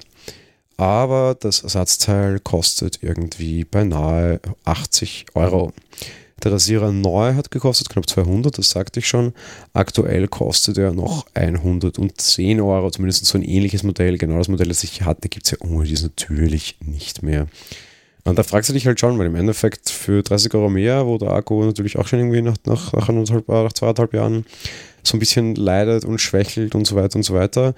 aber 0.78 1.36
das 1.40 1.64
Ersatzteil 1.64 2.40
kostet 2.40 3.00
irgendwie 3.02 3.66
beinahe 3.66 4.40
80 4.64 5.26
Euro. 5.34 5.74
Der 6.44 6.52
Rasierer 6.52 6.92
neu 6.92 7.34
hat 7.34 7.50
gekostet 7.50 7.90
knapp 7.90 8.08
200, 8.08 8.58
das 8.58 8.70
sagte 8.70 9.00
ich 9.00 9.08
schon. 9.08 9.34
Aktuell 9.74 10.28
kostet 10.28 10.78
er 10.78 10.94
noch 10.94 11.26
110 11.34 12.62
Euro, 12.62 12.92
zumindest 12.92 13.26
so 13.26 13.38
ein 13.38 13.44
ähnliches 13.44 13.84
Modell. 13.84 14.18
Genau 14.18 14.38
das 14.38 14.48
Modell, 14.48 14.68
das 14.68 14.84
ich 14.84 15.02
hatte, 15.02 15.30
gibt 15.30 15.46
es 15.46 15.52
ja 15.52 15.58
ohne 15.62 15.86
dies 15.86 16.04
natürlich 16.04 16.78
nicht 16.80 17.24
mehr. 17.24 17.48
Und 18.28 18.38
da 18.38 18.44
fragst 18.44 18.70
du 18.70 18.74
dich 18.74 18.86
halt 18.86 19.00
schon, 19.00 19.18
weil 19.18 19.28
im 19.28 19.36
Endeffekt 19.36 19.90
für 19.90 20.22
30 20.22 20.54
Euro 20.54 20.70
mehr, 20.70 21.06
wo 21.06 21.18
der 21.18 21.32
Akku 21.32 21.64
natürlich 21.64 21.98
auch 21.98 22.08
schon 22.08 22.20
irgendwie 22.20 22.42
nach, 22.42 22.58
nach, 22.66 22.92
nach, 22.92 23.08
anderthalb, 23.08 23.48
nach 23.48 23.72
zweieinhalb 23.72 24.14
Jahren 24.14 24.46
so 25.02 25.16
ein 25.16 25.20
bisschen 25.22 25.56
leidet 25.56 26.04
und 26.04 26.20
schwächelt 26.20 26.76
und 26.76 26.86
so 26.86 26.98
weiter 26.98 27.16
und 27.16 27.24
so 27.24 27.34
weiter. 27.34 27.74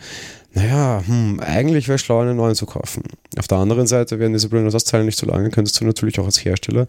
Naja, 0.53 1.03
hm, 1.05 1.39
eigentlich 1.39 1.87
wäre 1.87 1.97
es 1.97 2.01
schlau, 2.01 2.21
einen 2.21 2.35
neuen 2.35 2.55
zu 2.55 2.65
kaufen. 2.65 3.03
Auf 3.37 3.47
der 3.47 3.59
anderen 3.59 3.85
Seite 3.85 4.17
werden 4.17 4.33
diese 4.33 4.49
blöden 4.49 4.65
Ersatzteile 4.65 5.03
nicht 5.03 5.19
so 5.19 5.27
lange, 5.27 5.51
könntest 5.51 5.79
du 5.79 5.85
natürlich 5.85 6.19
auch 6.19 6.25
als 6.25 6.43
Hersteller 6.43 6.87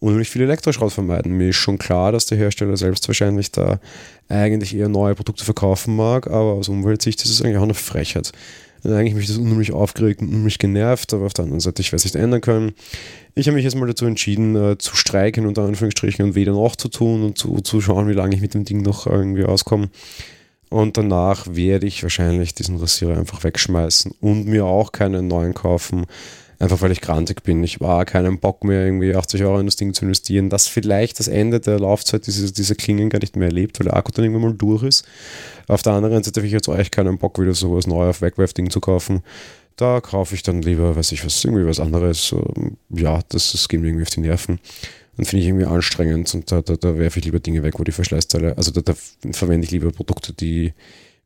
unheimlich 0.00 0.30
viel 0.30 0.40
Elektroschrott 0.40 0.94
vermeiden. 0.94 1.36
Mir 1.36 1.50
ist 1.50 1.56
schon 1.56 1.76
klar, 1.76 2.12
dass 2.12 2.24
der 2.24 2.38
Hersteller 2.38 2.78
selbst 2.78 3.06
wahrscheinlich 3.08 3.52
da 3.52 3.78
eigentlich 4.30 4.74
eher 4.74 4.88
neue 4.88 5.14
Produkte 5.14 5.44
verkaufen 5.44 5.94
mag, 5.94 6.28
aber 6.28 6.54
aus 6.54 6.70
Umweltsicht 6.70 7.22
ist 7.22 7.30
es 7.30 7.42
eigentlich 7.42 7.58
auch 7.58 7.62
eine 7.64 7.74
Frechheit. 7.74 8.32
Und 8.84 8.92
eigentlich 8.92 9.14
mich 9.14 9.28
das 9.28 9.36
unheimlich 9.36 9.72
aufgeregt 9.72 10.22
und 10.22 10.28
unheimlich 10.28 10.58
genervt, 10.58 11.14
aber 11.14 11.26
auf 11.26 11.34
der 11.34 11.44
anderen 11.44 11.60
Seite, 11.60 11.82
ich 11.82 11.92
werde 11.92 11.98
es 11.98 12.04
nicht 12.04 12.16
ändern 12.16 12.40
können. 12.40 12.72
Ich 13.34 13.46
habe 13.46 13.54
mich 13.54 13.64
jetzt 13.64 13.76
mal 13.76 13.86
dazu 13.86 14.06
entschieden, 14.06 14.56
äh, 14.56 14.78
zu 14.78 14.96
streiken, 14.96 15.46
unter 15.46 15.62
Anführungsstrichen, 15.62 16.24
und 16.24 16.34
weder 16.34 16.52
noch 16.52 16.76
zu 16.76 16.88
tun 16.88 17.22
und 17.22 17.38
zu, 17.38 17.60
zu 17.60 17.80
schauen, 17.80 18.08
wie 18.08 18.14
lange 18.14 18.34
ich 18.34 18.40
mit 18.40 18.54
dem 18.54 18.64
Ding 18.64 18.82
noch 18.82 19.06
irgendwie 19.06 19.44
auskomme. 19.44 19.88
Und 20.68 20.96
danach 20.96 21.46
werde 21.54 21.86
ich 21.86 22.02
wahrscheinlich 22.02 22.54
diesen 22.54 22.78
Rasierer 22.78 23.18
einfach 23.18 23.44
wegschmeißen 23.44 24.14
und 24.20 24.46
mir 24.46 24.64
auch 24.64 24.90
keinen 24.90 25.28
neuen 25.28 25.52
kaufen. 25.52 26.06
Einfach 26.62 26.80
weil 26.80 26.92
ich 26.92 27.00
grantig 27.00 27.42
bin. 27.42 27.64
Ich 27.64 27.80
war 27.80 28.04
keinen 28.04 28.38
Bock 28.38 28.62
mehr, 28.62 28.84
irgendwie 28.84 29.16
80 29.16 29.42
Euro 29.42 29.58
in 29.58 29.66
das 29.66 29.74
Ding 29.74 29.94
zu 29.94 30.04
investieren. 30.04 30.48
Das 30.48 30.68
vielleicht 30.68 31.18
das 31.18 31.26
Ende 31.26 31.58
der 31.58 31.80
Laufzeit 31.80 32.24
dieser, 32.28 32.52
dieser 32.52 32.76
Klingen 32.76 33.10
gar 33.10 33.18
nicht 33.18 33.34
mehr 33.34 33.48
erlebt, 33.48 33.80
weil 33.80 33.86
der 33.86 33.96
Akku 33.96 34.12
dann 34.12 34.24
irgendwann 34.24 34.50
mal 34.50 34.56
durch 34.56 34.84
ist. 34.84 35.04
Auf 35.66 35.82
der 35.82 35.94
anderen 35.94 36.22
Seite 36.22 36.38
habe 36.38 36.46
ich 36.46 36.52
jetzt 36.52 36.68
auch 36.68 36.90
keinen 36.92 37.18
Bock, 37.18 37.40
wieder 37.40 37.52
sowas 37.52 37.88
neu 37.88 38.08
auf 38.10 38.22
Wegwerfding 38.22 38.70
zu 38.70 38.78
kaufen. 38.78 39.24
Da 39.74 40.00
kaufe 40.00 40.36
ich 40.36 40.44
dann 40.44 40.62
lieber, 40.62 40.94
weiß 40.94 41.10
ich 41.10 41.26
was, 41.26 41.44
irgendwie 41.44 41.66
was 41.66 41.80
anderes. 41.80 42.32
Ja, 42.90 43.22
das, 43.30 43.50
das 43.50 43.68
geht 43.68 43.80
mir 43.80 43.88
irgendwie 43.88 44.04
auf 44.04 44.10
die 44.10 44.20
Nerven. 44.20 44.60
Und 45.16 45.24
finde 45.24 45.42
ich 45.42 45.48
irgendwie 45.48 45.66
anstrengend 45.66 46.32
und 46.32 46.52
da, 46.52 46.62
da, 46.62 46.76
da 46.76 46.96
werfe 46.96 47.18
ich 47.18 47.24
lieber 47.24 47.40
Dinge 47.40 47.64
weg, 47.64 47.80
wo 47.80 47.82
die 47.82 47.90
Verschleißteile, 47.90 48.56
also 48.56 48.70
da, 48.70 48.82
da 48.82 48.94
verwende 49.32 49.64
ich 49.64 49.72
lieber 49.72 49.90
Produkte, 49.90 50.32
die 50.32 50.74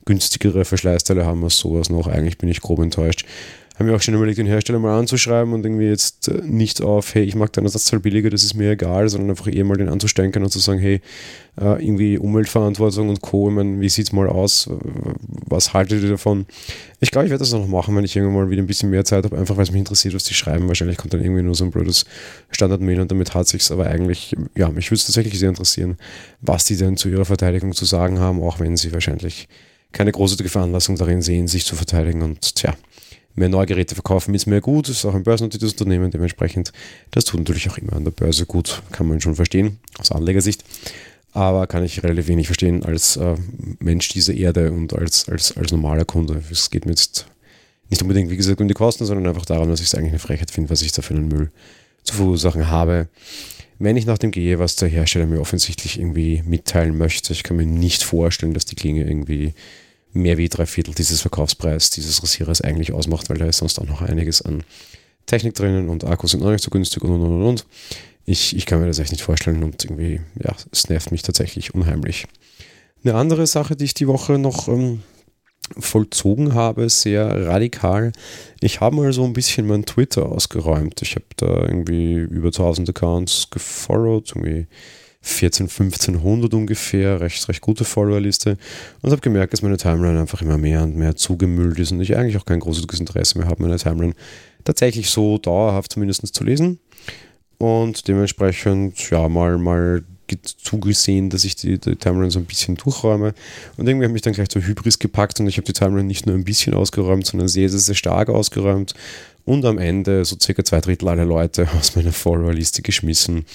günstigere 0.06 0.64
Verschleißteile 0.64 1.26
haben 1.26 1.44
als 1.44 1.58
sowas 1.58 1.90
noch. 1.90 2.06
Eigentlich 2.06 2.38
bin 2.38 2.48
ich 2.48 2.62
grob 2.62 2.78
enttäuscht 2.78 3.26
haben 3.78 3.86
wir 3.86 3.94
auch 3.94 4.00
schon 4.00 4.14
überlegt, 4.14 4.38
den 4.38 4.46
Hersteller 4.46 4.78
mal 4.78 4.98
anzuschreiben 4.98 5.52
und 5.52 5.64
irgendwie 5.64 5.86
jetzt 5.86 6.28
äh, 6.28 6.40
nicht 6.42 6.80
auf, 6.80 7.14
hey, 7.14 7.24
ich 7.24 7.34
mag 7.34 7.52
deinen 7.52 7.66
Ersatzteil 7.66 8.00
billiger, 8.00 8.30
das 8.30 8.42
ist 8.42 8.54
mir 8.54 8.70
egal, 8.70 9.08
sondern 9.08 9.30
einfach 9.30 9.52
eher 9.52 9.64
mal 9.64 9.76
den 9.76 9.90
anzustenken 9.90 10.42
und 10.42 10.50
zu 10.50 10.58
sagen, 10.60 10.78
hey, 10.78 11.02
äh, 11.60 11.84
irgendwie 11.84 12.16
Umweltverantwortung 12.16 13.10
und 13.10 13.20
Co. 13.20 13.48
Ich 13.48 13.54
meine, 13.54 13.80
wie 13.80 13.88
sieht 13.90 14.06
es 14.06 14.12
mal 14.12 14.28
aus? 14.28 14.70
Was 15.46 15.74
haltet 15.74 16.02
ihr 16.02 16.08
davon? 16.08 16.46
Ich 17.00 17.10
glaube, 17.10 17.26
ich 17.26 17.30
werde 17.30 17.42
das 17.42 17.52
noch 17.52 17.66
machen, 17.66 17.94
wenn 17.94 18.04
ich 18.04 18.16
irgendwann 18.16 18.44
mal 18.44 18.50
wieder 18.50 18.62
ein 18.62 18.66
bisschen 18.66 18.88
mehr 18.88 19.04
Zeit 19.04 19.24
habe, 19.24 19.36
einfach 19.36 19.56
weil 19.56 19.64
es 19.64 19.70
mich 19.70 19.80
interessiert, 19.80 20.14
was 20.14 20.24
die 20.24 20.34
schreiben. 20.34 20.68
Wahrscheinlich 20.68 20.96
kommt 20.96 21.12
dann 21.12 21.22
irgendwie 21.22 21.42
nur 21.42 21.54
so 21.54 21.64
ein 21.64 21.70
blödes 21.70 22.06
Standard-Mail 22.50 23.00
und 23.00 23.10
damit 23.10 23.34
hat 23.34 23.46
sich's. 23.46 23.70
Aber 23.70 23.86
eigentlich, 23.86 24.34
ja, 24.56 24.70
mich 24.70 24.90
würde 24.90 25.00
es 25.00 25.04
tatsächlich 25.06 25.38
sehr 25.38 25.50
interessieren, 25.50 25.98
was 26.40 26.64
die 26.64 26.76
denn 26.76 26.96
zu 26.96 27.10
ihrer 27.10 27.26
Verteidigung 27.26 27.74
zu 27.74 27.84
sagen 27.84 28.18
haben, 28.20 28.42
auch 28.42 28.58
wenn 28.58 28.76
sie 28.78 28.92
wahrscheinlich 28.92 29.48
keine 29.92 30.12
große 30.12 30.42
Veranlassung 30.48 30.96
darin 30.96 31.22
sehen, 31.22 31.46
sich 31.46 31.64
zu 31.64 31.76
verteidigen. 31.76 32.22
Und 32.22 32.54
tja, 32.54 32.74
mehr 33.36 33.48
neue 33.48 33.66
Geräte 33.66 33.94
verkaufen 33.94 34.34
ist 34.34 34.46
mehr 34.46 34.60
gut, 34.60 34.88
ist 34.88 35.04
auch 35.04 35.14
ein 35.14 35.22
börsennotiertes 35.22 35.72
Unternehmen, 35.72 36.10
dementsprechend, 36.10 36.72
das 37.10 37.24
tut 37.24 37.40
natürlich 37.40 37.70
auch 37.70 37.78
immer 37.78 37.92
an 37.92 38.04
der 38.04 38.10
Börse 38.10 38.46
gut, 38.46 38.82
kann 38.92 39.06
man 39.06 39.20
schon 39.20 39.36
verstehen, 39.36 39.78
aus 39.98 40.10
Anlegersicht. 40.10 40.64
Aber 41.32 41.66
kann 41.66 41.84
ich 41.84 42.02
relativ 42.02 42.28
wenig 42.28 42.46
verstehen 42.46 42.82
als 42.82 43.18
äh, 43.18 43.36
Mensch 43.78 44.08
dieser 44.08 44.32
Erde 44.32 44.72
und 44.72 44.94
als, 44.94 45.28
als, 45.28 45.54
als 45.54 45.70
normaler 45.70 46.06
Kunde. 46.06 46.42
Es 46.50 46.70
geht 46.70 46.86
mir 46.86 46.92
jetzt 46.92 47.26
nicht 47.90 48.00
unbedingt, 48.00 48.30
wie 48.30 48.38
gesagt, 48.38 48.60
um 48.60 48.68
die 48.68 48.74
Kosten, 48.74 49.04
sondern 49.04 49.26
einfach 49.28 49.44
darum, 49.44 49.68
dass 49.68 49.80
ich 49.80 49.86
es 49.86 49.94
eigentlich 49.94 50.12
eine 50.12 50.18
Frechheit 50.18 50.50
finde, 50.50 50.70
was 50.70 50.80
ich 50.80 50.92
da 50.92 51.02
für 51.02 51.12
einen 51.12 51.28
Müll 51.28 51.50
zu 52.04 52.14
verursachen 52.14 52.70
habe. 52.70 53.08
Wenn 53.78 53.98
ich 53.98 54.06
nach 54.06 54.16
dem 54.16 54.30
gehe, 54.30 54.58
was 54.58 54.76
der 54.76 54.88
Hersteller 54.88 55.26
mir 55.26 55.40
offensichtlich 55.40 55.98
irgendwie 55.98 56.42
mitteilen 56.46 56.96
möchte, 56.96 57.34
ich 57.34 57.42
kann 57.42 57.58
mir 57.58 57.66
nicht 57.66 58.02
vorstellen, 58.02 58.54
dass 58.54 58.64
die 58.64 58.74
Klinge 58.74 59.04
irgendwie 59.04 59.52
mehr 60.16 60.38
wie 60.38 60.48
drei 60.48 60.66
Viertel 60.66 60.94
dieses 60.94 61.20
Verkaufspreis 61.20 61.90
dieses 61.90 62.22
Rasierers 62.22 62.60
eigentlich 62.60 62.92
ausmacht, 62.92 63.28
weil 63.28 63.38
da 63.38 63.46
ist 63.46 63.58
sonst 63.58 63.78
auch 63.78 63.86
noch 63.86 64.02
einiges 64.02 64.42
an 64.42 64.64
Technik 65.26 65.54
drinnen 65.54 65.88
und 65.88 66.04
Akkus 66.04 66.32
sind 66.32 66.42
auch 66.42 66.50
nicht 66.50 66.64
so 66.64 66.70
günstig 66.70 67.02
und 67.02 67.10
und 67.10 67.22
und 67.22 67.42
und. 67.42 67.66
Ich, 68.24 68.56
ich 68.56 68.66
kann 68.66 68.80
mir 68.80 68.86
das 68.86 68.98
echt 68.98 69.12
nicht 69.12 69.22
vorstellen 69.22 69.62
und 69.62 69.84
irgendwie, 69.84 70.20
ja, 70.42 70.54
es 70.72 70.88
nervt 70.88 71.12
mich 71.12 71.22
tatsächlich 71.22 71.74
unheimlich. 71.74 72.26
Eine 73.04 73.14
andere 73.14 73.46
Sache, 73.46 73.76
die 73.76 73.84
ich 73.84 73.94
die 73.94 74.08
Woche 74.08 74.38
noch 74.38 74.66
ähm, 74.68 75.02
vollzogen 75.78 76.54
habe, 76.54 76.88
sehr 76.88 77.46
radikal. 77.46 78.12
Ich 78.60 78.80
habe 78.80 78.96
mal 78.96 79.12
so 79.12 79.24
ein 79.24 79.32
bisschen 79.32 79.66
mein 79.66 79.84
Twitter 79.84 80.26
ausgeräumt. 80.26 81.02
Ich 81.02 81.14
habe 81.14 81.26
da 81.36 81.62
irgendwie 81.62 82.14
über 82.14 82.48
1000 82.48 82.88
Accounts 82.88 83.48
gefollowt, 83.50 84.32
irgendwie 84.34 84.66
14, 85.26 85.64
1500 85.64 86.54
ungefähr, 86.54 87.20
recht, 87.20 87.48
recht 87.48 87.60
gute 87.60 87.84
Followerliste. 87.84 88.56
Und 89.02 89.10
habe 89.10 89.20
gemerkt, 89.20 89.52
dass 89.52 89.62
meine 89.62 89.76
Timeline 89.76 90.20
einfach 90.20 90.40
immer 90.40 90.56
mehr 90.56 90.82
und 90.84 90.96
mehr 90.96 91.16
zugemüllt 91.16 91.78
ist 91.78 91.92
und 91.92 92.00
ich 92.00 92.16
eigentlich 92.16 92.36
auch 92.36 92.44
kein 92.44 92.60
großes 92.60 92.86
Interesse 92.98 93.38
mehr 93.38 93.48
habe, 93.48 93.62
meine 93.62 93.76
Timeline 93.76 94.14
tatsächlich 94.64 95.10
so 95.10 95.38
dauerhaft 95.38 95.92
zumindest 95.92 96.32
zu 96.32 96.44
lesen. 96.44 96.78
Und 97.58 98.06
dementsprechend 98.06 99.10
ja 99.10 99.28
mal, 99.28 99.58
mal 99.58 100.04
zugesehen, 100.44 101.30
dass 101.30 101.44
ich 101.44 101.56
die, 101.56 101.78
die, 101.78 101.96
Timeline 101.96 102.30
so 102.30 102.38
ein 102.38 102.44
bisschen 102.44 102.76
durchräume. 102.76 103.34
Und 103.76 103.88
irgendwie 103.88 104.04
habe 104.04 104.12
ich 104.12 104.12
mich 104.12 104.22
dann 104.22 104.32
gleich 104.32 104.48
zur 104.48 104.62
Hybris 104.62 104.98
gepackt 104.98 105.40
und 105.40 105.48
ich 105.48 105.56
habe 105.56 105.66
die 105.66 105.72
Timeline 105.72 106.06
nicht 106.06 106.26
nur 106.26 106.34
ein 106.34 106.44
bisschen 106.44 106.74
ausgeräumt, 106.74 107.26
sondern 107.26 107.48
sehr, 107.48 107.68
sehr, 107.68 107.80
sehr 107.80 107.94
stark 107.94 108.28
ausgeräumt 108.28 108.94
und 109.46 109.64
am 109.64 109.78
Ende 109.78 110.24
so 110.24 110.36
circa 110.38 110.64
zwei 110.64 110.80
Drittel 110.80 111.08
aller 111.08 111.24
Leute 111.24 111.66
aus 111.78 111.96
meiner 111.96 112.12
Followerliste 112.12 112.82
geschmissen. 112.82 113.46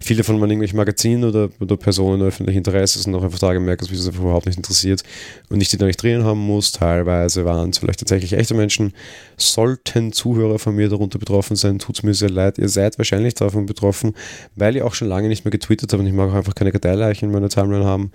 Viele 0.00 0.24
von 0.24 0.38
meinen 0.38 0.50
irgendwelchen 0.50 0.76
Magazinen 0.76 1.24
oder, 1.24 1.48
oder 1.58 1.76
Personen 1.78 2.20
öffentlichen 2.20 2.58
Interesses 2.58 3.04
sind 3.04 3.14
auch 3.14 3.22
einfach 3.22 3.38
da 3.38 3.54
gemerkt, 3.54 3.80
dass 3.80 3.90
mich 3.90 4.04
das 4.04 4.14
überhaupt 4.14 4.44
nicht 4.44 4.58
interessiert 4.58 5.02
und 5.48 5.60
ich 5.62 5.68
die 5.68 5.78
da 5.78 5.86
nicht 5.86 6.02
drinnen 6.02 6.24
haben 6.24 6.40
muss. 6.40 6.72
Teilweise 6.72 7.44
waren 7.46 7.70
es 7.70 7.78
vielleicht 7.78 8.00
tatsächlich 8.00 8.34
echte 8.34 8.54
Menschen. 8.54 8.92
Sollten 9.36 10.12
Zuhörer 10.12 10.58
von 10.58 10.74
mir 10.74 10.88
darunter 10.88 11.18
betroffen 11.18 11.56
sein, 11.56 11.78
tut 11.78 11.96
es 11.96 12.02
mir 12.02 12.12
sehr 12.12 12.28
leid. 12.28 12.58
Ihr 12.58 12.68
seid 12.68 12.98
wahrscheinlich 12.98 13.34
davon 13.34 13.66
betroffen, 13.66 14.14
weil 14.56 14.76
ihr 14.76 14.84
auch 14.84 14.94
schon 14.94 15.08
lange 15.08 15.28
nicht 15.28 15.44
mehr 15.44 15.52
getwittert 15.52 15.92
habt 15.92 16.00
und 16.00 16.06
ich 16.08 16.12
mag 16.12 16.30
auch 16.30 16.34
einfach 16.34 16.54
keine 16.54 16.72
Karteileichen 16.72 17.28
in 17.28 17.32
meiner 17.32 17.48
Timeline 17.48 17.84
haben. 17.84 18.10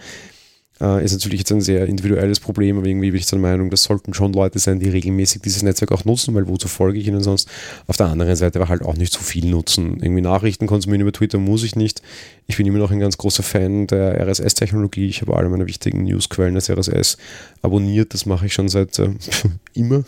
Äh, 0.82 1.06
ist 1.06 1.12
natürlich 1.12 1.42
jetzt 1.42 1.52
ein 1.52 1.62
sehr 1.62 1.86
individuelles 1.86 2.40
Problem, 2.40 2.80
aber 2.80 2.88
irgendwie 2.88 3.12
bin 3.12 3.20
ich 3.20 3.28
der 3.28 3.38
Meinung, 3.38 3.70
das 3.70 3.84
sollten 3.84 4.16
schon 4.16 4.34
Leute 4.34 4.58
sein, 4.58 4.80
die 4.80 4.90
regelmäßig 4.90 5.44
dieses 5.44 5.62
Netzwerk 5.62 5.92
auch 5.92 6.06
nutzen, 6.06 6.34
weil 6.34 6.48
wozu 6.48 6.68
folge 6.68 6.98
ich 6.98 7.08
ihnen 7.08 7.22
sonst? 7.22 7.48
Auf 7.86 7.98
der 7.98 8.08
anderen 8.08 8.36
Seite 8.36 8.60
aber 8.60 8.68
halt 8.68 8.82
auch 8.82 8.96
nicht 8.96 9.14
zu 9.14 9.22
viel 9.22 9.46
nutzen. 9.46 10.00
Irgendwie 10.02 10.22
Nachrichten 10.22 10.66
konsumieren 10.66 11.02
über 11.02 11.12
Twitter 11.12 11.38
muss 11.38 11.64
ich 11.64 11.76
nicht. 11.76 12.02
Ich 12.48 12.58
bin 12.58 12.66
immer 12.66 12.80
noch 12.80 12.90
ein 12.90 13.00
ganz 13.00 13.18
großer 13.18 13.44
Fan 13.44 13.86
der 13.86 14.20
RSS-Technologie. 14.28 15.08
Ich 15.08 15.22
habe 15.22 15.38
alle 15.38 15.50
meine 15.50 15.68
wichtigen 15.68 16.04
Newsquellen 16.04 16.56
als 16.56 16.70
RSS 16.72 17.18
abonniert. 17.62 18.16
Das 18.16 18.26
mache 18.26 18.48
ich 18.48 18.54
schon 18.54 18.68
seit 18.68 18.98
äh, 18.98 19.10
immer. 19.76 20.04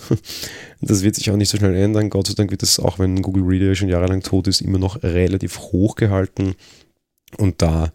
Das 0.81 1.03
wird 1.03 1.15
sich 1.15 1.29
auch 1.29 1.37
nicht 1.37 1.49
so 1.49 1.57
schnell 1.57 1.75
ändern. 1.75 2.09
Gott 2.09 2.27
sei 2.27 2.33
Dank 2.33 2.49
wird 2.49 2.63
das, 2.63 2.79
auch 2.79 2.97
wenn 2.97 3.21
Google 3.21 3.43
Reader 3.43 3.75
schon 3.75 3.89
jahrelang 3.89 4.23
tot 4.23 4.47
ist, 4.47 4.61
immer 4.61 4.79
noch 4.79 5.03
relativ 5.03 5.59
hoch 5.59 5.95
gehalten. 5.95 6.55
Und 7.37 7.61
da 7.61 7.91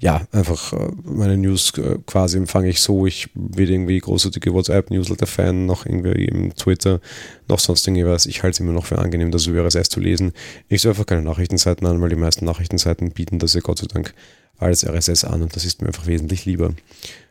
ja, 0.00 0.22
einfach 0.32 0.72
äh, 0.72 0.88
meine 1.04 1.36
News 1.36 1.76
äh, 1.76 1.98
quasi 2.06 2.38
empfange 2.38 2.70
ich 2.70 2.80
so. 2.80 3.06
Ich 3.06 3.28
weder 3.34 3.72
irgendwie 3.72 3.98
großartige 3.98 4.52
WhatsApp-Newsletter-Fan, 4.54 5.66
noch 5.66 5.84
irgendwie 5.84 6.24
im 6.24 6.54
Twitter, 6.54 7.00
noch 7.48 7.58
sonst 7.58 7.86
irgendwas. 7.86 8.24
Ich 8.24 8.42
halte 8.42 8.54
es 8.54 8.60
immer 8.60 8.72
noch 8.72 8.86
für 8.86 8.98
angenehm, 8.98 9.30
das 9.30 9.46
über 9.46 9.62
RSS 9.62 9.90
zu 9.90 10.00
lesen. 10.00 10.32
Ich 10.68 10.80
soll 10.80 10.92
einfach 10.92 11.04
keine 11.04 11.22
Nachrichtenseiten 11.22 11.86
an, 11.86 12.00
weil 12.00 12.08
die 12.08 12.16
meisten 12.16 12.46
Nachrichtenseiten 12.46 13.10
bieten 13.10 13.38
das 13.38 13.52
ja 13.52 13.60
Gott 13.60 13.78
sei 13.78 13.88
Dank 13.88 14.14
als 14.56 14.86
RSS 14.86 15.24
an 15.24 15.42
und 15.42 15.54
das 15.54 15.66
ist 15.66 15.82
mir 15.82 15.88
einfach 15.88 16.06
wesentlich 16.06 16.46
lieber. 16.46 16.72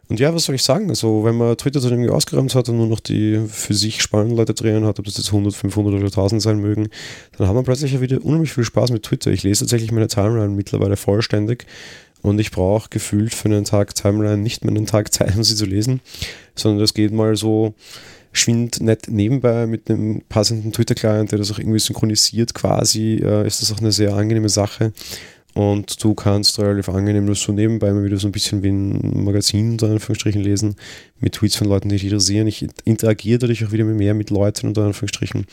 Und 0.08 0.20
ja, 0.20 0.34
was 0.34 0.46
soll 0.46 0.56
ich 0.56 0.64
sagen? 0.64 0.90
Also, 0.90 1.24
wenn 1.24 1.38
man 1.38 1.56
Twitter 1.56 1.80
dann 1.80 1.92
irgendwie 1.92 2.10
ausgeräumt 2.10 2.56
hat 2.56 2.68
und 2.68 2.78
nur 2.78 2.88
noch 2.88 3.00
die 3.00 3.44
für 3.48 3.76
sich 3.76 4.02
spannenden 4.02 4.38
Leute 4.38 4.56
drinnen 4.56 4.84
hat, 4.84 4.98
ob 4.98 5.06
das 5.06 5.18
jetzt 5.18 5.28
100, 5.28 5.54
500 5.54 5.94
oder 5.94 6.06
1000 6.06 6.42
sein 6.42 6.60
mögen, 6.60 6.90
dann 7.38 7.48
hat 7.48 7.54
man 7.54 7.64
plötzlich 7.64 7.94
ja 7.94 8.02
wieder 8.02 8.24
unheimlich 8.24 8.52
viel 8.52 8.64
Spaß 8.64 8.90
mit 8.90 9.04
Twitter. 9.04 9.30
Ich 9.30 9.44
lese 9.44 9.60
tatsächlich 9.66 9.92
meine 9.92 10.08
Timeline 10.08 10.50
mittlerweile 10.50 10.98
vollständig 10.98 11.68
und 12.22 12.40
ich 12.40 12.52
brauche 12.52 12.90
gefühlt 12.90 13.34
für 13.34 13.48
einen 13.48 13.66
Tag 13.66 13.96
Timeline 13.96 14.42
nicht 14.42 14.64
mehr 14.64 14.76
einen 14.76 14.86
Tag 14.86 15.14
Zeit, 15.14 15.36
um 15.36 15.44
sie 15.44 15.56
zu 15.56 15.66
lesen, 15.66 16.02
sondern 16.56 16.80
das 16.80 16.94
geht 16.94 17.12
mal 17.12 17.36
so 17.36 17.74
schwind 18.32 18.82
nett 18.82 19.08
nebenbei 19.10 19.66
mit 19.66 19.90
einem 19.90 20.22
passenden 20.30 20.72
Twitter-Client, 20.72 21.32
der 21.32 21.40
das 21.40 21.52
auch 21.52 21.60
irgendwie 21.60 21.80
synchronisiert 21.80 22.54
quasi, 22.54 23.16
äh, 23.24 23.48
ist 23.48 23.62
das 23.62 23.72
auch 23.72 23.80
eine 23.80 23.92
sehr 23.92 24.14
angenehme 24.14 24.50
Sache. 24.50 24.94
Und 25.56 26.04
du 26.04 26.14
kannst 26.14 26.60
relativ 26.60 26.90
angenehm 26.90 27.26
nur 27.26 27.36
so 27.36 27.52
nebenbei 27.52 27.92
mal 27.92 28.04
wieder 28.04 28.18
so 28.18 28.28
ein 28.28 28.32
bisschen 28.32 28.62
wie 28.62 28.70
ein 28.70 29.24
Magazin 29.24 29.72
unter 29.72 29.90
Anführungsstrichen 29.90 30.42
lesen, 30.42 30.76
mit 31.20 31.34
Tweets 31.34 31.56
von 31.56 31.68
Leuten, 31.68 31.90
die 31.90 31.96
dich 31.96 32.04
interessieren. 32.06 32.48
Ich 32.48 32.68
interagiere 32.86 33.40
dadurch 33.40 33.66
auch 33.66 33.72
wieder 33.72 33.84
mehr 33.84 34.14
mit 34.14 34.30
Leuten 34.30 34.68
unter 34.68 34.84
Anführungsstrichen. 34.84 35.48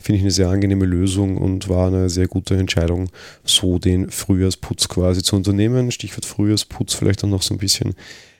Finde 0.00 0.16
ich 0.16 0.22
eine 0.22 0.30
sehr 0.30 0.48
angenehme 0.48 0.86
Lösung 0.86 1.36
und 1.36 1.68
war 1.68 1.88
eine 1.88 2.08
sehr 2.08 2.26
gute 2.26 2.56
Entscheidung, 2.56 3.10
so 3.44 3.78
den 3.78 4.10
Frühjahrsputz 4.10 4.88
quasi 4.88 5.22
zu 5.22 5.36
unternehmen. 5.36 5.92
Stichwort 5.92 6.24
Frühjahrsputz 6.24 6.94
vielleicht 6.94 7.22
auch 7.22 7.28
noch 7.28 7.42
so 7.42 7.54
ein 7.54 7.58
bisschen. 7.58 7.94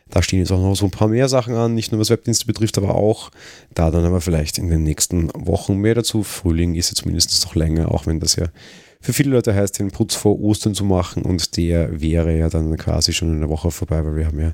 Da 0.08 0.22
stehen 0.22 0.40
jetzt 0.40 0.50
auch 0.50 0.60
noch 0.60 0.74
so 0.74 0.86
ein 0.86 0.90
paar 0.90 1.08
mehr 1.08 1.28
Sachen 1.28 1.54
an, 1.54 1.74
nicht 1.74 1.92
nur 1.92 2.00
was 2.00 2.10
Webdienste 2.10 2.46
betrifft, 2.46 2.78
aber 2.78 2.94
auch 2.94 3.30
da 3.74 3.90
dann 3.90 4.04
aber 4.04 4.20
vielleicht 4.20 4.58
in 4.58 4.68
den 4.68 4.82
nächsten 4.82 5.30
Wochen 5.34 5.76
mehr 5.76 5.94
dazu. 5.94 6.22
Frühling 6.22 6.74
ist 6.74 6.90
ja 6.90 6.96
zumindest 6.96 7.44
noch 7.44 7.54
länger, 7.54 7.92
auch 7.92 8.06
wenn 8.06 8.20
das 8.20 8.36
ja 8.36 8.46
für 9.02 9.12
viele 9.12 9.30
Leute 9.30 9.54
heißt, 9.54 9.78
den 9.78 9.90
Putz 9.90 10.14
vor 10.14 10.40
Ostern 10.40 10.74
zu 10.74 10.84
machen 10.84 11.22
und 11.22 11.56
der 11.56 12.00
wäre 12.00 12.36
ja 12.36 12.48
dann 12.50 12.76
quasi 12.76 13.12
schon 13.12 13.32
in 13.32 13.40
der 13.40 13.48
Woche 13.48 13.70
vorbei, 13.70 14.04
weil 14.04 14.16
wir 14.16 14.26
haben 14.26 14.40
ja 14.40 14.52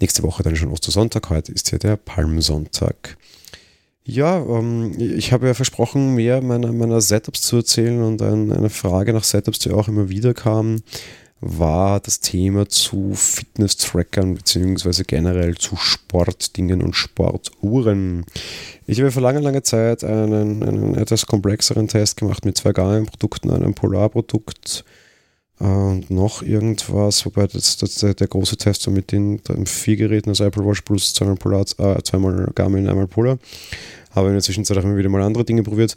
nächste 0.00 0.22
Woche 0.22 0.42
dann 0.42 0.56
schon 0.56 0.70
Ostersonntag. 0.70 1.30
Heute 1.30 1.52
ist 1.52 1.70
ja 1.72 1.78
der 1.78 1.96
Palmsonntag. 1.96 3.16
Ja, 4.10 4.38
ähm, 4.44 4.92
ich 4.98 5.32
habe 5.32 5.46
ja 5.46 5.54
versprochen, 5.54 6.16
mehr 6.16 6.42
meiner, 6.42 6.72
meiner 6.72 7.00
Setups 7.00 7.42
zu 7.42 7.58
erzählen 7.58 8.02
und 8.02 8.20
ein, 8.20 8.50
eine 8.50 8.68
Frage 8.68 9.12
nach 9.12 9.22
Setups, 9.22 9.60
die 9.60 9.70
auch 9.70 9.86
immer 9.86 10.08
wieder 10.08 10.34
kam, 10.34 10.82
war 11.40 12.00
das 12.00 12.18
Thema 12.18 12.68
zu 12.68 13.14
Fitness-Trackern 13.14 14.34
beziehungsweise 14.34 15.04
generell 15.04 15.54
zu 15.54 15.76
Sportdingen 15.76 16.82
und 16.82 16.96
Sportuhren. 16.96 18.26
Ich 18.84 18.98
habe 18.98 19.12
vor 19.12 19.22
langer, 19.22 19.42
langer 19.42 19.62
Zeit 19.62 20.02
einen, 20.02 20.64
einen 20.64 20.96
etwas 20.96 21.26
komplexeren 21.26 21.86
Test 21.86 22.16
gemacht 22.16 22.44
mit 22.44 22.58
zwei 22.58 22.72
Garmin-Produkten, 22.72 23.52
einem 23.52 23.74
Polar-Produkt 23.74 24.84
und 25.60 26.10
noch 26.10 26.42
irgendwas, 26.42 27.24
wobei 27.26 27.46
das, 27.46 27.76
das 27.76 27.96
der, 27.96 28.14
der, 28.14 28.28
große 28.28 28.56
Test 28.56 28.88
mit 28.88 29.12
den 29.12 29.40
vier 29.66 29.96
Geräten, 29.96 30.30
also 30.30 30.44
Apple 30.44 30.64
Watch 30.64 30.80
Plus, 30.80 31.12
zweimal, 31.12 31.36
Polar, 31.36 31.66
äh, 31.78 32.02
zweimal 32.02 32.50
Garmin, 32.54 32.88
einmal 32.88 33.06
Polar. 33.06 33.38
Habe 34.10 34.28
in 34.28 34.34
der 34.34 34.42
Zwischenzeit 34.42 34.76
auch 34.78 34.84
immer 34.84 34.96
wieder 34.96 35.08
mal 35.08 35.22
andere 35.22 35.44
Dinge 35.44 35.62
probiert 35.62 35.96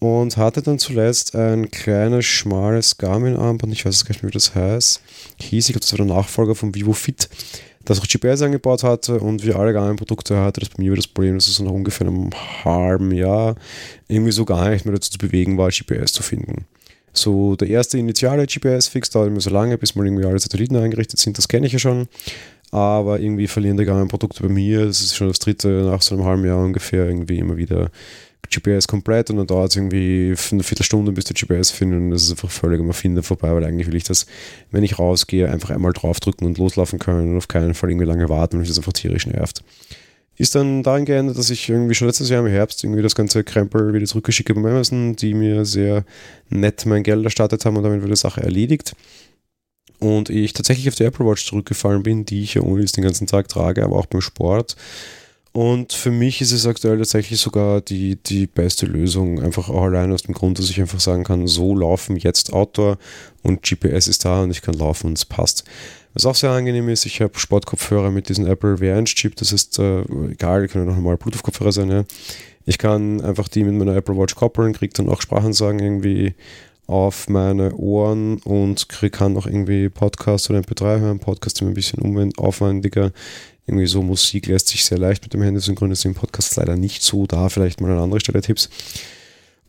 und 0.00 0.36
hatte 0.36 0.62
dann 0.62 0.78
zuletzt 0.78 1.34
ein 1.34 1.70
kleines, 1.70 2.24
schmales 2.24 2.98
Garmin-Armband, 2.98 3.72
ich 3.72 3.84
weiß 3.84 4.04
gar 4.04 4.10
nicht 4.10 4.22
mehr, 4.22 4.30
wie 4.30 4.34
das 4.34 4.54
heißt, 4.54 5.00
hieß, 5.40 5.68
ich 5.68 5.72
glaube, 5.72 5.80
das 5.80 5.92
war 5.92 6.04
der 6.04 6.14
Nachfolger 6.14 6.54
vom 6.54 6.74
Vivo 6.74 6.92
Fit, 6.92 7.28
das 7.84 8.00
auch 8.00 8.06
GPS 8.06 8.42
eingebaut 8.42 8.82
hatte 8.82 9.20
und 9.20 9.46
wie 9.46 9.52
alle 9.52 9.72
Garmin-Produkte 9.72 10.36
hatte 10.38 10.60
das 10.60 10.70
bei 10.70 10.82
mir 10.82 10.90
war 10.90 10.96
das 10.96 11.06
Problem, 11.06 11.34
dass 11.34 11.48
es 11.48 11.60
nach 11.60 11.70
ungefähr 11.70 12.06
einem 12.06 12.30
halben 12.64 13.12
Jahr 13.12 13.56
irgendwie 14.08 14.32
so 14.32 14.44
gar 14.44 14.70
nicht 14.70 14.84
mehr 14.84 14.94
dazu 14.94 15.10
zu 15.10 15.18
bewegen 15.18 15.58
war, 15.58 15.70
GPS 15.70 16.12
zu 16.12 16.22
finden. 16.22 16.66
So, 17.12 17.54
der 17.54 17.68
erste 17.68 17.96
initiale 17.96 18.46
GPS-Fix 18.46 19.10
dauert 19.10 19.28
immer 19.28 19.40
so 19.40 19.50
lange, 19.50 19.78
bis 19.78 19.94
mal 19.94 20.04
irgendwie 20.04 20.24
alle 20.24 20.38
Satelliten 20.38 20.76
eingerichtet 20.76 21.20
sind, 21.20 21.38
das 21.38 21.48
kenne 21.48 21.66
ich 21.66 21.72
ja 21.72 21.78
schon. 21.78 22.08
Aber 22.74 23.20
irgendwie 23.20 23.46
verlieren 23.46 23.76
die 23.76 23.84
gar 23.84 24.04
Produkte 24.06 24.42
bei 24.42 24.48
mir. 24.48 24.86
Das 24.86 25.00
ist 25.00 25.14
schon 25.14 25.28
das 25.28 25.38
dritte 25.38 25.68
nach 25.68 26.02
so 26.02 26.16
einem 26.16 26.24
halben 26.24 26.44
Jahr 26.44 26.58
ungefähr 26.58 27.06
irgendwie 27.06 27.38
immer 27.38 27.56
wieder 27.56 27.92
GPS 28.50 28.88
komplett 28.88 29.30
und 29.30 29.36
dann 29.36 29.46
dauert 29.46 29.70
es 29.70 29.76
irgendwie 29.76 30.34
eine 30.50 30.62
Viertelstunde, 30.64 31.12
bis 31.12 31.24
der 31.24 31.36
GPS 31.36 31.70
findet 31.70 32.00
und 32.00 32.10
das 32.10 32.24
ist 32.24 32.32
einfach 32.32 32.50
völlig 32.50 32.80
am 32.80 32.88
Erfinder 32.88 33.22
vorbei, 33.22 33.54
weil 33.54 33.62
eigentlich 33.62 33.86
will 33.86 33.94
ich 33.94 34.02
das, 34.02 34.26
wenn 34.72 34.82
ich 34.82 34.98
rausgehe, 34.98 35.48
einfach 35.48 35.70
einmal 35.70 35.92
draufdrücken 35.92 36.48
und 36.48 36.58
loslaufen 36.58 36.98
können 36.98 37.30
und 37.30 37.36
auf 37.36 37.46
keinen 37.46 37.74
Fall 37.74 37.90
irgendwie 37.90 38.06
lange 38.06 38.28
warten, 38.28 38.54
weil 38.54 38.60
mich 38.60 38.68
das 38.68 38.78
einfach 38.78 38.92
tierisch 38.92 39.28
nervt 39.28 39.62
ist 40.36 40.56
dann 40.56 40.82
darin 40.82 41.04
geändert, 41.04 41.38
dass 41.38 41.50
ich 41.50 41.68
irgendwie 41.68 41.94
schon 41.94 42.08
letztes 42.08 42.28
Jahr 42.28 42.44
im 42.44 42.50
Herbst 42.50 42.82
irgendwie 42.82 43.02
das 43.02 43.14
ganze 43.14 43.44
Krempel 43.44 43.94
wieder 43.94 44.06
zurückgeschickt 44.06 44.50
habe 44.50 44.60
bei 44.62 44.70
Amazon, 44.70 45.14
die 45.14 45.32
mir 45.32 45.64
sehr 45.64 46.04
nett 46.50 46.86
mein 46.86 47.04
Geld 47.04 47.24
erstattet 47.24 47.64
haben 47.64 47.76
und 47.76 47.84
damit 47.84 48.00
wurde 48.00 48.14
die 48.14 48.16
Sache 48.16 48.42
erledigt. 48.42 48.96
Und 49.98 50.28
ich 50.28 50.52
tatsächlich 50.52 50.88
auf 50.88 50.94
die 50.94 51.04
Apple 51.04 51.26
Watch 51.26 51.46
zurückgefallen 51.46 52.02
bin, 52.02 52.24
die 52.24 52.42
ich 52.42 52.54
ja 52.54 52.62
ohne 52.62 52.84
den 52.84 53.04
ganzen 53.04 53.26
Tag 53.26 53.48
trage, 53.48 53.84
aber 53.84 53.96
auch 53.96 54.06
beim 54.06 54.20
Sport. 54.20 54.76
Und 55.56 55.92
für 55.92 56.10
mich 56.10 56.40
ist 56.40 56.50
es 56.50 56.66
aktuell 56.66 56.98
tatsächlich 56.98 57.38
sogar 57.38 57.80
die, 57.80 58.16
die 58.16 58.48
beste 58.48 58.86
Lösung, 58.86 59.40
einfach 59.40 59.68
auch 59.68 59.84
allein 59.84 60.12
aus 60.12 60.24
dem 60.24 60.34
Grund, 60.34 60.58
dass 60.58 60.68
ich 60.68 60.80
einfach 60.80 60.98
sagen 60.98 61.22
kann, 61.22 61.46
so 61.46 61.76
laufen 61.76 62.16
jetzt 62.16 62.52
Outdoor 62.52 62.98
und 63.42 63.62
GPS 63.62 64.08
ist 64.08 64.24
da 64.24 64.42
und 64.42 64.50
ich 64.50 64.62
kann 64.62 64.74
laufen 64.74 65.06
und 65.06 65.18
es 65.18 65.24
passt. 65.24 65.62
Was 66.12 66.26
auch 66.26 66.34
sehr 66.34 66.50
angenehm 66.50 66.88
ist, 66.88 67.06
ich 67.06 67.20
habe 67.20 67.38
Sportkopfhörer 67.38 68.10
mit 68.10 68.28
diesem 68.28 68.48
Apple 68.48 68.80
Variant-Chip, 68.80 69.36
das 69.36 69.52
ist 69.52 69.78
äh, 69.78 70.02
egal, 70.28 70.66
können 70.66 70.88
auch 70.88 70.96
normal 70.96 71.18
Bluetooth-Kopfhörer 71.18 71.70
sein. 71.70 71.90
Ja. 71.90 72.04
Ich 72.66 72.78
kann 72.78 73.20
einfach 73.20 73.46
die 73.46 73.62
mit 73.62 73.74
meiner 73.74 73.94
Apple 73.94 74.16
Watch 74.16 74.34
koppeln, 74.34 74.72
kriege 74.72 74.92
dann 74.94 75.08
auch 75.08 75.20
Sprachensagen 75.20 75.78
irgendwie 75.78 76.34
auf 76.86 77.28
meine 77.28 77.74
Ohren 77.74 78.38
und 78.38 78.88
kann 79.12 79.36
auch 79.36 79.46
irgendwie 79.46 79.88
Podcast 79.88 80.50
oder 80.50 80.60
MP3 80.60 81.00
hören. 81.00 81.18
Podcast 81.18 81.60
ist 81.60 81.66
ein 81.66 81.74
bisschen 81.74 82.32
aufwendiger. 82.36 83.12
Irgendwie 83.66 83.86
so 83.86 84.02
Musik 84.02 84.46
lässt 84.46 84.68
sich 84.68 84.84
sehr 84.84 84.98
leicht 84.98 85.22
mit 85.22 85.32
dem 85.32 85.42
Handy 85.42 85.60
synchronisieren. 85.60 86.14
Podcast 86.14 86.50
ist 86.50 86.56
leider 86.56 86.76
nicht 86.76 87.02
so 87.02 87.26
da. 87.26 87.48
Vielleicht 87.48 87.80
mal 87.80 87.90
an 87.90 87.98
anderer 87.98 88.20
Stelle 88.20 88.42
Tipps. 88.42 88.68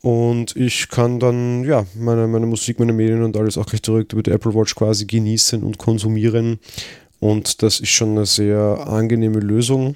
Und 0.02 0.56
ich 0.56 0.90
kann 0.90 1.20
dann 1.20 1.64
ja 1.64 1.86
meine, 1.96 2.28
meine 2.28 2.46
Musik, 2.46 2.78
meine 2.78 2.94
Medien 2.94 3.24
und 3.24 3.36
alles 3.38 3.58
auch 3.58 3.66
gleich 3.66 3.82
direkt 3.82 4.14
über 4.14 4.22
die 4.22 4.32
Apple 4.32 4.54
Watch 4.54 4.76
quasi 4.76 5.06
genießen 5.06 5.64
und 5.64 5.78
konsumieren. 5.78 6.60
Und 7.20 7.64
das 7.64 7.80
ist 7.80 7.90
schon 7.90 8.12
eine 8.12 8.26
sehr 8.26 8.86
angenehme 8.88 9.40
Lösung. 9.40 9.96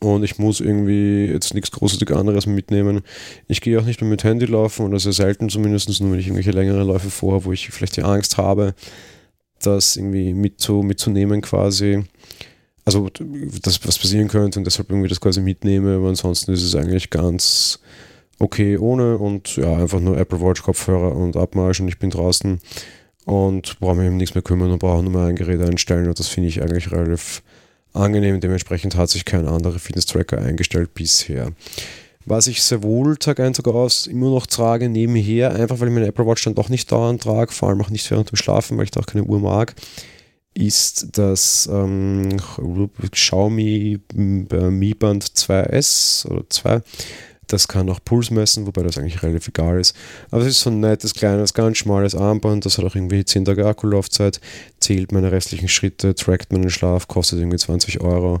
Und 0.00 0.22
ich 0.22 0.38
muss 0.38 0.60
irgendwie 0.60 1.26
jetzt 1.26 1.54
nichts 1.54 1.70
großartig 1.70 2.14
anderes 2.14 2.46
mitnehmen. 2.46 3.02
Ich 3.46 3.60
gehe 3.60 3.78
auch 3.78 3.84
nicht 3.84 4.00
mehr 4.00 4.10
mit 4.10 4.24
Handy 4.24 4.46
laufen 4.46 4.86
oder 4.86 4.98
sehr 4.98 5.12
selten 5.12 5.48
zumindest, 5.48 6.00
nur 6.00 6.12
wenn 6.12 6.18
ich 6.18 6.26
irgendwelche 6.26 6.50
längeren 6.50 6.86
Läufe 6.86 7.10
vorhabe, 7.10 7.46
wo 7.46 7.52
ich 7.52 7.68
vielleicht 7.70 7.96
die 7.96 8.02
Angst 8.02 8.36
habe, 8.36 8.74
das 9.62 9.96
irgendwie 9.96 10.34
mitzu, 10.34 10.82
mitzunehmen 10.82 11.40
quasi. 11.40 12.04
Also, 12.84 13.08
das, 13.62 13.86
was 13.86 13.98
passieren 13.98 14.28
könnte 14.28 14.58
und 14.58 14.66
deshalb 14.66 14.90
irgendwie 14.90 15.08
das 15.08 15.20
quasi 15.20 15.40
mitnehme, 15.40 15.96
aber 15.96 16.08
ansonsten 16.08 16.52
ist 16.52 16.62
es 16.62 16.74
eigentlich 16.74 17.08
ganz 17.08 17.80
okay 18.38 18.76
ohne 18.76 19.16
und 19.16 19.56
ja, 19.56 19.74
einfach 19.74 20.00
nur 20.00 20.18
Apple 20.18 20.40
Watch 20.40 20.62
Kopfhörer 20.62 21.16
und 21.16 21.36
Abmarsch 21.36 21.80
und 21.80 21.88
ich 21.88 21.98
bin 21.98 22.10
draußen 22.10 22.58
und 23.24 23.80
brauche 23.80 23.96
mich 23.96 24.08
um 24.08 24.16
nichts 24.16 24.34
mehr 24.34 24.42
kümmern 24.42 24.70
und 24.70 24.80
brauche 24.80 25.02
nur 25.02 25.12
mal 25.12 25.28
ein 25.28 25.36
Gerät 25.36 25.62
einstellen 25.62 26.08
und 26.08 26.18
das 26.18 26.28
finde 26.28 26.48
ich 26.48 26.62
eigentlich 26.62 26.92
relativ 26.92 27.42
angenehm. 27.94 28.40
Dementsprechend 28.40 28.96
hat 28.96 29.10
sich 29.10 29.24
kein 29.24 29.46
anderer 29.46 29.78
Fitness-Tracker 29.78 30.38
eingestellt 30.38 30.94
bisher. 30.94 31.52
Was 32.26 32.46
ich 32.46 32.62
sehr 32.62 32.82
wohl 32.82 33.16
Tag 33.16 33.40
ein, 33.40 33.52
Tag 33.52 33.66
aus 33.68 34.06
immer 34.06 34.30
noch 34.30 34.46
trage, 34.46 34.88
nebenher, 34.88 35.54
einfach 35.54 35.80
weil 35.80 35.88
ich 35.88 35.94
meine 35.94 36.06
Apple 36.06 36.26
Watch 36.26 36.44
dann 36.44 36.54
doch 36.54 36.70
nicht 36.70 36.90
dauernd 36.90 37.22
trage, 37.22 37.52
vor 37.52 37.68
allem 37.68 37.82
auch 37.82 37.90
nicht 37.90 38.10
während 38.10 38.30
dem 38.30 38.36
Schlafen, 38.36 38.78
weil 38.78 38.84
ich 38.84 38.90
da 38.90 39.00
auch 39.00 39.06
keine 39.06 39.24
Uhr 39.24 39.40
mag, 39.40 39.74
ist 40.54 41.18
das 41.18 41.68
ähm, 41.70 42.40
Xiaomi 43.10 44.00
Mi 44.14 44.94
Band 44.94 45.24
2S 45.24 46.26
oder 46.26 46.48
2 46.48 46.80
das 47.46 47.68
kann 47.68 47.88
auch 47.90 48.00
Puls 48.04 48.30
messen, 48.30 48.66
wobei 48.66 48.82
das 48.82 48.98
eigentlich 48.98 49.22
relativ 49.22 49.48
egal 49.48 49.80
ist. 49.80 49.96
Aber 50.30 50.42
es 50.42 50.48
ist 50.48 50.60
so 50.60 50.70
ein 50.70 50.80
nettes, 50.80 51.14
kleines, 51.14 51.54
ganz 51.54 51.78
schmales 51.78 52.14
Armband. 52.14 52.64
Das 52.64 52.78
hat 52.78 52.84
auch 52.84 52.94
irgendwie 52.94 53.24
10 53.24 53.44
Tage 53.44 53.66
Akkulaufzeit, 53.66 54.40
zählt 54.80 55.12
meine 55.12 55.32
restlichen 55.32 55.68
Schritte, 55.68 56.14
trackt 56.14 56.52
meinen 56.52 56.70
Schlaf, 56.70 57.08
kostet 57.08 57.38
irgendwie 57.38 57.58
20 57.58 58.00
Euro 58.00 58.40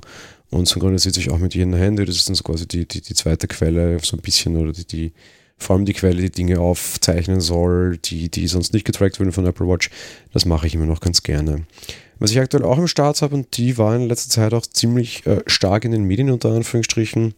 und 0.50 0.68
synchronisiert 0.68 1.14
sich 1.14 1.30
auch 1.30 1.38
mit 1.38 1.54
jedem 1.54 1.74
Handy. 1.74 2.04
Das 2.04 2.16
ist 2.16 2.28
dann 2.28 2.34
so 2.34 2.42
quasi 2.42 2.66
die, 2.66 2.86
die, 2.86 3.00
die 3.00 3.14
zweite 3.14 3.48
Quelle, 3.48 3.98
so 4.02 4.16
ein 4.16 4.22
bisschen, 4.22 4.56
oder 4.56 4.72
die, 4.72 4.86
die 4.86 5.12
vor 5.56 5.76
allem 5.76 5.84
die 5.84 5.92
Quelle, 5.92 6.20
die 6.20 6.30
Dinge 6.30 6.60
aufzeichnen 6.60 7.40
soll, 7.40 7.98
die, 7.98 8.28
die 8.28 8.46
sonst 8.48 8.72
nicht 8.72 8.84
getrackt 8.84 9.18
werden 9.18 9.32
von 9.32 9.46
Apple 9.46 9.66
Watch. 9.66 9.90
Das 10.32 10.44
mache 10.44 10.66
ich 10.66 10.74
immer 10.74 10.86
noch 10.86 11.00
ganz 11.00 11.22
gerne. 11.22 11.64
Was 12.18 12.30
ich 12.30 12.40
aktuell 12.40 12.64
auch 12.64 12.78
im 12.78 12.86
Start 12.86 13.22
habe, 13.22 13.34
und 13.34 13.56
die 13.56 13.76
war 13.78 13.94
in 13.94 14.08
letzter 14.08 14.30
Zeit 14.30 14.54
auch 14.54 14.66
ziemlich 14.66 15.26
äh, 15.26 15.42
stark 15.46 15.84
in 15.84 15.92
den 15.92 16.04
Medien 16.04 16.30
unter 16.30 16.50
Anführungsstrichen, 16.50 17.34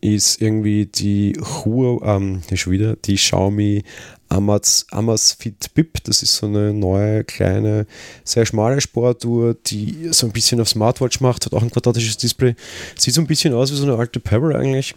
ist 0.00 0.40
irgendwie 0.40 0.86
die 0.86 1.38
Huawei, 1.40 2.16
ähm, 2.16 2.42
schon 2.54 2.72
wieder, 2.72 2.96
die 2.96 3.16
Xiaomi 3.16 3.82
Amaz, 4.28 4.86
Amazfit 4.90 5.74
Bip. 5.74 6.02
Das 6.04 6.22
ist 6.22 6.36
so 6.36 6.46
eine 6.46 6.72
neue, 6.72 7.24
kleine, 7.24 7.86
sehr 8.24 8.46
schmale 8.46 8.80
Sportuhr, 8.80 9.54
die 9.66 10.08
so 10.12 10.26
ein 10.26 10.32
bisschen 10.32 10.60
auf 10.60 10.68
Smartwatch 10.68 11.20
macht, 11.20 11.46
hat 11.46 11.54
auch 11.54 11.62
ein 11.62 11.70
quadratisches 11.70 12.16
Display. 12.16 12.54
Sieht 12.96 13.14
so 13.14 13.20
ein 13.20 13.26
bisschen 13.26 13.52
aus 13.52 13.72
wie 13.72 13.76
so 13.76 13.84
eine 13.84 13.96
alte 13.96 14.20
Pebble 14.20 14.56
eigentlich. 14.56 14.94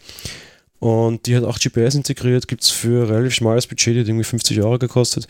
Und 0.80 1.26
die 1.26 1.36
hat 1.36 1.46
auch 1.46 1.60
GPS 1.60 1.96
integriert, 1.96 2.48
gibt 2.48 2.62
es 2.62 2.70
für 2.70 3.10
relativ 3.10 3.34
schmales 3.34 3.68
Budget, 3.68 3.96
die 3.96 4.02
hat 4.02 4.08
irgendwie 4.08 4.26
50 4.26 4.62
Euro 4.62 4.78
gekostet. 4.78 5.28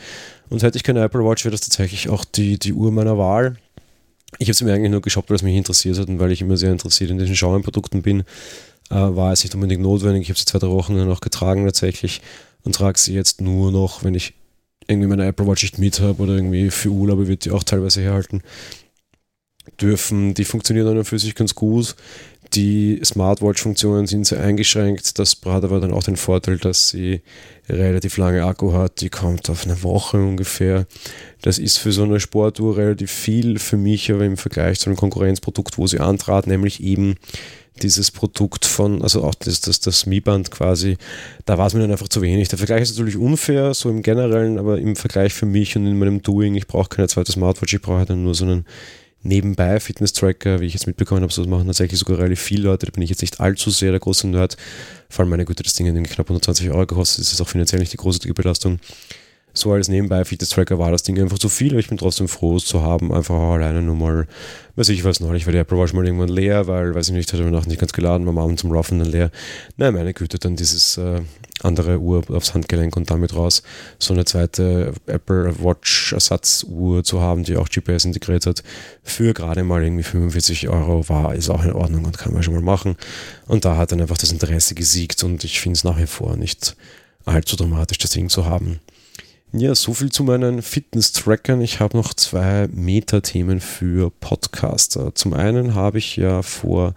Und 0.50 0.64
hätte 0.64 0.78
ich 0.78 0.84
keine 0.84 1.02
Apple 1.02 1.24
Watch, 1.24 1.46
wäre 1.46 1.52
das 1.52 1.62
tatsächlich 1.62 2.10
auch 2.10 2.26
die, 2.26 2.58
die 2.58 2.74
Uhr 2.74 2.92
meiner 2.92 3.18
Wahl. 3.18 3.56
Ich 4.40 4.48
habe 4.48 4.56
sie 4.56 4.66
mir 4.66 4.74
eigentlich 4.74 4.92
nur 4.92 5.02
geshoppt, 5.02 5.30
weil 5.30 5.36
es 5.36 5.44
mich 5.44 5.56
interessiert 5.56 6.00
hat 6.00 6.08
und 6.08 6.20
weil 6.20 6.32
ich 6.32 6.42
immer 6.42 6.58
sehr 6.58 6.72
interessiert 6.72 7.12
in 7.12 7.20
diesen 7.20 7.36
Xiaomi-Produkten 7.36 8.02
bin. 8.02 8.24
Äh, 8.94 9.16
war 9.16 9.32
es 9.32 9.44
nicht 9.44 9.56
unbedingt 9.56 9.82
notwendig. 9.82 10.24
Ich 10.24 10.30
habe 10.30 10.38
sie 10.38 10.46
zwei, 10.46 10.60
drei 10.60 10.70
Wochen 10.70 10.96
noch 10.96 11.20
getragen 11.20 11.66
tatsächlich 11.66 12.22
und 12.64 12.76
trage 12.76 13.00
sie 13.00 13.16
jetzt 13.16 13.42
nur 13.42 13.72
noch, 13.72 14.04
wenn 14.04 14.14
ich 14.14 14.36
irgendwie 14.88 15.08
meine 15.08 15.26
Apple 15.26 15.48
Watch 15.48 15.64
nicht 15.64 15.80
mit 15.80 16.00
habe 16.00 16.22
oder 16.22 16.36
irgendwie 16.36 16.70
für 16.70 16.90
Urlaube 16.90 17.28
wird 17.28 17.46
die 17.46 17.52
auch 17.52 17.64
teilweise 17.64 18.02
herhalten 18.02 18.44
dürfen. 19.82 20.36
Die 20.36 20.46
funktionieren 20.46 20.88
an 20.90 20.98
und 21.00 21.06
für 21.06 21.18
sich 21.18 21.34
ganz 21.34 21.56
gut. 21.56 21.96
Die 22.54 23.02
Smartwatch-Funktionen 23.04 24.06
sind 24.06 24.28
sehr 24.28 24.42
eingeschränkt. 24.42 25.18
Das 25.18 25.38
hat 25.44 25.64
aber 25.64 25.80
dann 25.80 25.94
auch 25.94 26.04
den 26.04 26.18
Vorteil, 26.18 26.58
dass 26.58 26.90
sie 26.90 27.22
relativ 27.68 28.18
lange 28.18 28.46
Akku 28.46 28.74
hat. 28.74 29.02
Die 29.02 29.10
kommt 29.10 29.50
auf 29.50 29.66
eine 29.66 29.82
Woche 29.82 30.18
ungefähr. 30.18 30.86
Das 31.42 31.58
ist 31.58 31.78
für 31.78 31.92
so 31.92 32.04
eine 32.04 32.20
Sportuhr 32.20 32.78
relativ 32.78 33.10
viel 33.10 33.58
für 33.58 33.78
mich, 33.78 34.12
aber 34.12 34.26
im 34.26 34.38
Vergleich 34.38 34.80
zu 34.80 34.90
einem 34.90 34.98
Konkurrenzprodukt, 34.98 35.80
wo 35.80 35.88
sie 35.88 36.00
antrat, 36.00 36.46
nämlich 36.46 36.84
eben 36.84 37.16
dieses 37.82 38.12
Produkt 38.12 38.66
von, 38.66 39.02
also 39.02 39.24
auch 39.24 39.36
das, 39.36 39.62
das, 39.62 39.80
das 39.80 40.06
Mi-Band 40.06 40.52
quasi, 40.52 40.98
da 41.46 41.58
war 41.58 41.68
es 41.68 41.74
mir 41.74 41.82
dann 41.82 41.92
einfach 41.92 42.08
zu 42.08 42.22
wenig. 42.22 42.48
Der 42.50 42.58
Vergleich 42.58 42.84
ist 42.84 42.92
natürlich 42.92 43.18
unfair, 43.18 43.74
so 43.74 43.90
im 43.90 44.04
Generellen, 44.04 44.60
aber 44.60 44.78
im 44.78 44.96
Vergleich 44.96 45.34
für 45.34 45.46
mich 45.46 45.76
und 45.76 45.88
in 45.88 45.98
meinem 45.98 46.22
Doing, 46.22 46.56
ich 46.56 46.68
brauche 46.68 46.90
keine 46.90 47.08
zweite 47.08 47.32
Smartwatch, 47.32 47.74
ich 47.74 47.82
brauche 47.82 48.00
halt 48.00 48.10
nur 48.10 48.36
so 48.36 48.46
einen 48.46 48.66
nebenbei 49.24 49.80
Fitness-Tracker, 49.80 50.60
wie 50.60 50.66
ich 50.66 50.74
jetzt 50.74 50.86
mitbekommen 50.86 51.22
habe, 51.22 51.34
so 51.34 51.44
machen 51.46 51.66
tatsächlich 51.66 52.00
sogar 52.00 52.20
relativ 52.20 52.42
viele 52.42 52.64
Leute, 52.64 52.86
da 52.86 52.92
bin 52.92 53.04
ich 53.04 53.10
jetzt 53.10 53.22
nicht 53.22 53.40
allzu 53.40 53.70
sehr 53.70 53.92
der 53.92 54.00
große 54.00 54.28
Nerd. 54.28 54.58
Vor 55.10 55.24
allem 55.24 55.30
meine 55.30 55.46
Güte, 55.46 55.64
das 55.64 55.74
Ding 55.74 55.88
hat 55.88 56.10
knapp 56.10 56.28
120 56.28 56.70
Euro 56.70 56.86
gekostet, 56.86 57.26
das 57.26 57.34
ist 57.34 57.42
auch 57.42 57.48
finanziell 57.48 57.80
nicht 57.80 57.94
die 57.94 57.98
große 57.98 58.20
Belastung 58.34 58.80
so 59.54 59.72
als 59.72 59.88
nebenbei 59.88 60.26
Fitness-Tracker 60.26 60.80
war 60.80 60.92
das 60.92 61.04
Ding 61.04 61.20
einfach 61.22 61.38
zu 61.38 61.48
viel, 61.48 61.72
aber 61.72 61.80
ich 61.80 61.88
bin 61.88 61.98
trotzdem 61.98 62.28
froh, 62.28 62.56
es 62.58 62.66
zu 62.66 62.82
haben. 62.82 63.14
Einfach 63.14 63.36
auch 63.36 63.54
alleine 63.54 63.84
nur 63.84 63.96
mal, 63.96 64.28
weiß 64.76 64.90
ich 64.90 65.04
was 65.04 65.20
neulich, 65.20 65.46
war 65.46 65.54
die 65.54 65.60
Apple 65.60 65.78
Watch 65.78 65.94
mal 65.94 66.06
irgendwann 66.06 66.30
leer, 66.30 66.66
weil, 66.66 66.96
weiß 66.96 67.10
ich 67.10 67.14
nicht, 67.14 67.32
hatte 67.32 67.44
mir 67.44 67.52
Nacht 67.52 67.68
nicht 67.68 67.80
ganz 67.80 67.94
geladen, 67.94 68.26
war 68.26 68.44
Abend 68.44 68.60
zum 68.60 68.74
Laufen 68.74 68.98
dann 68.98 69.10
leer. 69.10 69.30
Nein, 69.78 69.94
meine 69.94 70.14
Güte, 70.16 70.40
dann 70.40 70.56
dieses 70.56 70.98
äh, 70.98 71.22
andere 71.62 72.00
Uhr 72.00 72.24
aufs 72.32 72.56
Handgelenk 72.56 72.98
und 72.98 73.12
damit 73.12 73.36
raus. 73.36 73.62
So 74.00 74.16
eine 74.16 74.26
zweite 74.26 74.94
Apple 75.06 75.54
Watch 75.64 76.14
Ersatzuhr 76.14 77.04
zu 77.04 77.22
haben, 77.22 77.44
die 77.44 77.56
auch 77.56 77.70
GPS 77.70 78.06
integriert 78.06 78.48
hat, 78.48 78.64
für 79.04 79.34
gerade 79.34 79.64
mal 79.64 79.84
irgendwie 79.84 80.04
45 80.04 80.68
Euro 80.70 81.08
war, 81.10 81.36
ist 81.36 81.52
auch 81.52 81.64
in 81.64 81.74
Ordnung 81.74 82.06
und 82.06 82.18
kann 82.18 82.34
man 82.34 82.42
schon 82.42 82.56
mal 82.56 82.64
machen. 82.64 82.96
Und 83.46 83.66
da 83.66 83.78
hat 83.78 83.92
dann 83.92 84.02
einfach 84.02 84.18
das 84.18 84.32
Interesse 84.32 84.74
gesiegt 84.74 85.24
und 85.24 85.44
ich 85.44 85.62
finde 85.62 85.78
es 85.78 85.84
nach 85.84 86.00
wie 86.00 86.08
vor 86.08 86.38
nicht 86.38 86.76
allzu 87.26 87.56
dramatisch, 87.56 88.00
das 88.00 88.12
Ding 88.12 88.30
zu 88.30 88.46
haben. 88.46 88.80
Ja, 89.56 89.76
so 89.76 89.94
viel 89.94 90.12
zu 90.12 90.24
meinen 90.24 90.64
Fitness-Trackern. 90.64 91.62
Ich 91.62 91.80
habe 91.80 91.96
noch 91.96 92.16
zwei 92.16 92.68
Meta-Themen 92.72 93.60
für 93.60 94.10
Podcaster. 94.10 95.14
Zum 95.14 95.36
einen 95.36 95.76
habe 95.76 96.00
ich 96.00 96.16
ja 96.16 96.42
vor 96.42 96.96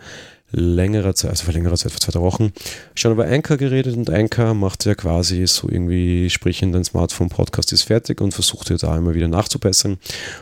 längerer 0.53 1.15
Zeit, 1.15 1.33
also 1.33 1.45
vor 1.45 1.53
längerer 1.53 1.77
Zeit, 1.77 1.93
vor 1.93 2.01
zwei 2.01 2.19
Wochen, 2.19 2.55
schon 2.95 3.13
über 3.13 3.27
Anchor 3.27 3.59
geredet 3.59 3.95
und 3.95 4.09
Anchor 4.09 4.55
macht 4.55 4.87
ja 4.87 4.95
quasi 4.95 5.47
so 5.47 5.69
irgendwie, 5.69 6.31
sprich 6.31 6.63
in 6.63 6.73
dein 6.73 6.85
Smartphone, 6.85 7.29
Podcast 7.29 7.75
ist 7.75 7.83
fertig 7.83 8.23
und 8.23 8.33
versucht 8.33 8.71
ja 8.71 8.79
da 8.79 8.97
immer 8.97 9.15
wieder 9.15 9.29
nachzubessern. 9.29 9.99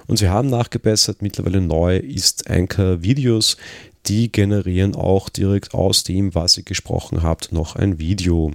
Und 0.06 0.18
sie 0.18 0.28
haben 0.28 0.48
nachgebessert, 0.48 1.20
mittlerweile 1.20 1.60
neu 1.60 1.96
ist 1.96 2.48
Anchor 2.48 3.02
Videos, 3.02 3.56
die 4.06 4.30
generieren 4.30 4.94
auch 4.94 5.28
direkt 5.28 5.74
aus 5.74 6.04
dem, 6.04 6.34
was 6.34 6.56
ihr 6.56 6.64
gesprochen 6.64 7.22
habt, 7.22 7.52
noch 7.52 7.76
ein 7.76 7.98
Video. 7.98 8.52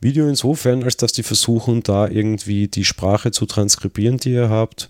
Video 0.00 0.28
insofern, 0.28 0.84
als 0.84 0.96
dass 0.96 1.12
die 1.12 1.22
versuchen, 1.22 1.82
da 1.82 2.08
irgendwie 2.08 2.68
die 2.68 2.84
Sprache 2.84 3.30
zu 3.30 3.46
transkribieren, 3.46 4.18
die 4.18 4.32
ihr 4.32 4.48
habt 4.48 4.88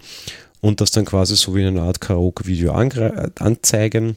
und 0.61 0.81
das 0.81 0.91
dann 0.91 1.05
quasi 1.05 1.37
so 1.37 1.55
wie 1.55 1.65
eine 1.65 1.83
Art 1.83 2.01
Karaoke-Video 2.01 2.73
anzeigen. 2.73 4.17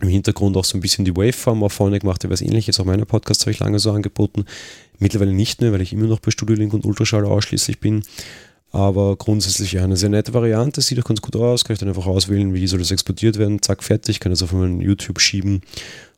Im 0.00 0.08
Hintergrund 0.08 0.56
auch 0.56 0.64
so 0.64 0.76
ein 0.76 0.80
bisschen 0.80 1.04
die 1.04 1.16
Waveform 1.16 1.62
auf 1.62 1.72
vorne 1.72 2.00
gemacht, 2.00 2.28
was 2.28 2.40
ähnliches. 2.40 2.80
Auch 2.80 2.84
meine 2.84 3.06
Podcasts 3.06 3.44
habe 3.44 3.52
ich 3.52 3.60
lange 3.60 3.78
so 3.78 3.92
angeboten. 3.92 4.44
Mittlerweile 4.98 5.32
nicht 5.32 5.60
mehr, 5.60 5.72
weil 5.72 5.82
ich 5.82 5.92
immer 5.92 6.06
noch 6.06 6.20
bei 6.20 6.30
Studio 6.30 6.56
Link 6.56 6.74
und 6.74 6.84
Ultraschall 6.84 7.24
ausschließlich 7.24 7.78
bin. 7.78 8.02
Aber 8.74 9.14
grundsätzlich 9.14 9.78
eine 9.78 9.96
sehr 9.96 10.08
nette 10.08 10.34
Variante, 10.34 10.80
sieht 10.80 10.98
auch 10.98 11.04
ganz 11.04 11.22
gut 11.22 11.36
aus. 11.36 11.64
Kann 11.64 11.74
ich 11.74 11.78
dann 11.78 11.88
einfach 11.88 12.06
auswählen, 12.06 12.54
wie 12.54 12.66
soll 12.66 12.80
das 12.80 12.90
exportiert 12.90 13.38
werden. 13.38 13.62
Zack, 13.62 13.84
fertig. 13.84 14.18
Kann 14.18 14.32
das 14.32 14.42
auf 14.42 14.52
meinen 14.52 14.80
YouTube 14.80 15.20
schieben 15.20 15.62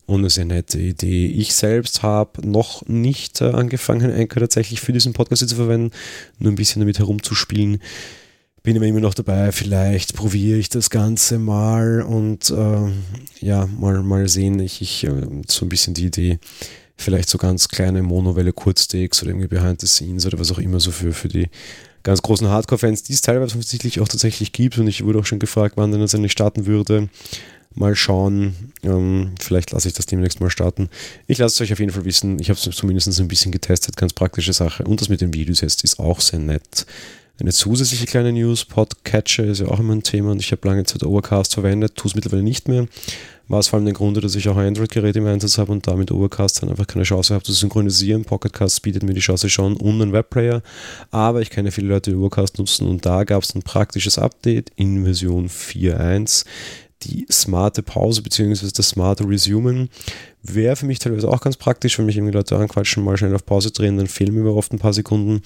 und 0.07 0.21
eine 0.21 0.31
sehr 0.31 0.47
nette 0.47 0.79
Idee. 0.79 1.27
Ich 1.27 1.55
selbst 1.55 2.03
habe 2.03 2.49
noch 2.49 2.87
nicht 2.87 3.43
äh, 3.43 3.51
angefangen, 3.51 4.11
Anchor 4.11 4.41
tatsächlich 4.41 4.81
für 4.81 4.95
diesen 4.95 5.13
Podcast 5.13 5.47
zu 5.47 5.55
verwenden, 5.55 5.91
nur 6.39 6.51
ein 6.51 6.57
bisschen 6.57 6.81
damit 6.81 6.99
herumzuspielen. 6.99 7.83
Bin 8.63 8.83
immer 8.83 9.01
noch 9.01 9.15
dabei, 9.15 9.53
vielleicht 9.53 10.15
probiere 10.15 10.59
ich 10.59 10.71
das 10.71 10.89
Ganze 10.89 11.39
mal 11.39 12.01
und 12.01 12.49
äh, 12.49 12.91
ja, 13.45 13.67
mal, 13.67 14.03
mal 14.03 14.29
sehen. 14.29 14.59
Ich, 14.61 14.81
ich 14.81 15.05
äh, 15.05 15.27
so 15.47 15.67
ein 15.67 15.69
bisschen 15.69 15.93
die 15.93 16.07
Idee, 16.07 16.39
vielleicht 16.97 17.29
so 17.29 17.37
ganz 17.37 17.69
kleine 17.69 18.03
Monowelle 18.03 18.55
Kurztakes 18.55 19.23
oder 19.23 19.33
irgendwie 19.33 19.49
Behind 19.49 19.79
the 19.79 19.87
Scenes 19.87 20.25
oder 20.25 20.39
was 20.39 20.51
auch 20.51 20.59
immer 20.59 20.81
so 20.81 20.91
für, 20.91 21.13
für 21.13 21.29
die 21.29 21.49
ganz 22.07 22.23
großen 22.23 22.49
Hardcore-Fans, 22.49 23.03
die 23.03 23.13
es 23.13 23.21
teilweise 23.21 23.57
offensichtlich 23.57 24.01
auch 24.01 24.07
tatsächlich 24.07 24.53
gibt. 24.53 24.79
Und 24.79 24.87
ich 24.87 25.05
wurde 25.05 25.19
auch 25.19 25.27
schon 25.27 25.41
gefragt, 25.41 25.77
wann 25.77 25.91
denn 25.91 26.01
das 26.01 26.15
endlich 26.15 26.33
starten 26.33 26.65
würde. 26.65 27.09
Mal 27.75 27.97
schauen. 27.97 28.73
Ähm, 28.85 29.33
vielleicht 29.41 29.73
lasse 29.73 29.89
ich 29.89 29.95
das 29.95 30.07
demnächst 30.07 30.41
mal 30.41 30.49
starten. 30.49 30.89
Ich 31.27 31.39
lasse 31.39 31.57
es 31.57 31.61
euch 31.61 31.73
auf 31.73 31.81
jeden 31.81 31.91
Fall 31.91 32.05
wissen. 32.05 32.39
Ich 32.39 32.49
habe 32.49 32.59
es 32.59 32.77
zumindest 32.77 33.19
ein 33.19 33.29
bisschen 33.29 33.51
getestet. 33.51 33.97
Ganz 33.97 34.13
praktische 34.13 34.53
Sache. 34.53 34.85
Und 34.85 35.01
das 35.01 35.09
mit 35.09 35.21
den 35.21 35.35
Videos 35.35 35.61
jetzt 35.61 35.83
ist 35.83 35.99
auch 35.99 36.21
sehr 36.21 36.39
nett. 36.39 36.87
Eine 37.39 37.53
zusätzliche 37.53 38.07
kleine 38.07 38.33
News, 38.33 38.65
Podcatcher 38.65 39.45
ist 39.45 39.61
ja 39.61 39.67
auch 39.67 39.81
immer 39.81 39.95
ein 39.95 40.03
Thema 40.03 40.31
und 40.31 40.41
ich 40.41 40.53
habe 40.53 40.67
lange 40.67 40.85
Zeit 40.85 41.03
Overcast 41.03 41.53
verwendet, 41.53 41.95
tue 41.95 42.09
es 42.09 42.15
mittlerweile 42.15 42.43
nicht 42.43 42.67
mehr. 42.67 42.87
War 43.49 43.61
es 43.61 43.69
vor 43.69 43.77
allem 43.77 43.85
der 43.85 43.95
Grund, 43.95 44.23
dass 44.23 44.35
ich 44.35 44.49
auch 44.49 44.57
ein 44.57 44.67
Android-Gerät 44.67 45.15
im 45.17 45.27
Einsatz 45.27 45.59
habe 45.59 45.71
und 45.71 45.87
damit 45.87 46.11
Overcast 46.11 46.63
dann 46.63 46.71
einfach 46.71 46.87
keine 46.87 47.05
Chance 47.05 47.33
habe 47.33 47.45
zu 47.45 47.53
synchronisieren. 47.53 48.25
Pocketcast 48.25 48.83
bietet 48.83 49.05
mir 49.05 49.15
die 49.15 49.21
Chance 49.21 49.49
schon 49.49 49.77
und 49.77 50.03
einen 50.03 50.13
Webplayer, 50.13 50.63
aber 51.11 51.43
ich 51.43 51.51
kenne 51.51 51.71
viele 51.71 51.89
Leute, 51.89 52.11
die 52.11 52.17
Overcast 52.17 52.59
nutzen 52.59 52.89
und 52.89 53.07
da 53.07 53.25
gab 53.25 53.43
es 53.43 53.55
ein 53.55 53.63
praktisches 53.63 54.19
Update 54.19 54.71
in 54.77 55.05
Version 55.05 55.49
4.1 55.49 56.45
die 57.03 57.27
smarte 57.31 57.83
Pause 57.83 58.23
bzw. 58.23 58.71
das 58.75 58.89
smarte 58.89 59.29
Resumen 59.29 59.91
wäre 60.43 60.77
für 60.77 60.87
mich 60.87 60.99
teilweise 60.99 61.29
auch 61.29 61.41
ganz 61.41 61.57
praktisch, 61.57 61.99
wenn 61.99 62.07
mich 62.07 62.17
irgendwie 62.17 62.35
Leute 62.35 62.57
anquatschen, 62.57 63.05
mal 63.05 63.17
schnell 63.17 63.35
auf 63.35 63.45
Pause 63.45 63.71
drehen, 63.71 63.97
dann 63.97 64.07
fehlen 64.07 64.35
mir 64.35 64.55
oft 64.55 64.73
ein 64.73 64.79
paar 64.79 64.93
Sekunden. 64.93 65.43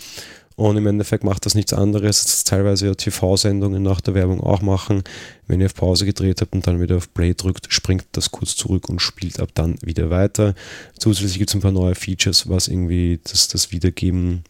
Und 0.56 0.76
im 0.76 0.86
Endeffekt 0.86 1.24
macht 1.24 1.46
das 1.46 1.54
nichts 1.54 1.72
anderes, 1.72 2.26
als 2.26 2.44
teilweise 2.44 2.88
ja 2.88 2.94
TV-Sendungen 2.94 3.82
nach 3.82 4.00
der 4.00 4.14
Werbung 4.14 4.40
auch 4.40 4.60
machen. 4.60 5.02
Wenn 5.46 5.60
ihr 5.60 5.66
auf 5.66 5.74
Pause 5.74 6.04
gedreht 6.04 6.40
habt 6.40 6.52
und 6.52 6.66
dann 6.66 6.80
wieder 6.80 6.96
auf 6.96 7.12
Play 7.14 7.34
drückt, 7.34 7.72
springt 7.72 8.04
das 8.12 8.30
kurz 8.30 8.56
zurück 8.56 8.88
und 8.88 9.00
spielt 9.00 9.40
ab 9.40 9.50
dann 9.54 9.76
wieder 9.82 10.10
weiter. 10.10 10.54
Zusätzlich 10.98 11.38
gibt 11.38 11.50
es 11.50 11.54
ein 11.54 11.62
paar 11.62 11.72
neue 11.72 11.94
Features, 11.94 12.48
was 12.48 12.68
irgendwie 12.68 13.20
das, 13.24 13.48
das 13.48 13.72
Wiedergeben, 13.72 14.44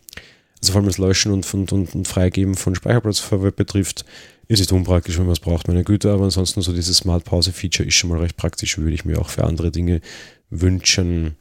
also 0.61 0.73
vor 0.73 0.81
allem 0.81 0.89
das 0.89 0.99
Löschen 0.99 1.33
und, 1.33 1.55
und, 1.55 1.73
und, 1.73 1.95
und 1.95 2.09
Freigeben 2.09 2.57
von 2.57 2.75
Speicherplatz 2.75 3.23
betrifft, 3.55 4.05
ist 4.49 4.59
nicht 4.59 4.73
unpraktisch, 4.73 5.17
wenn 5.17 5.27
man 5.27 5.35
es 5.35 5.41
braucht, 5.41 5.69
meine 5.69 5.85
Güte, 5.85 6.11
aber 6.11 6.25
ansonsten 6.25 6.61
so 6.61 6.73
dieses 6.73 6.97
Smart 6.97 7.25
Pause 7.25 7.53
Feature 7.53 7.87
ist 7.87 7.95
schon 7.95 8.11
mal 8.11 8.19
recht 8.19 8.37
praktisch, 8.37 8.79
würde 8.79 8.95
ich 8.95 9.05
mir 9.05 9.21
auch 9.21 9.29
für 9.29 9.45
andere 9.45 9.71
Dinge 9.71 10.01
wünschen. 10.51 11.37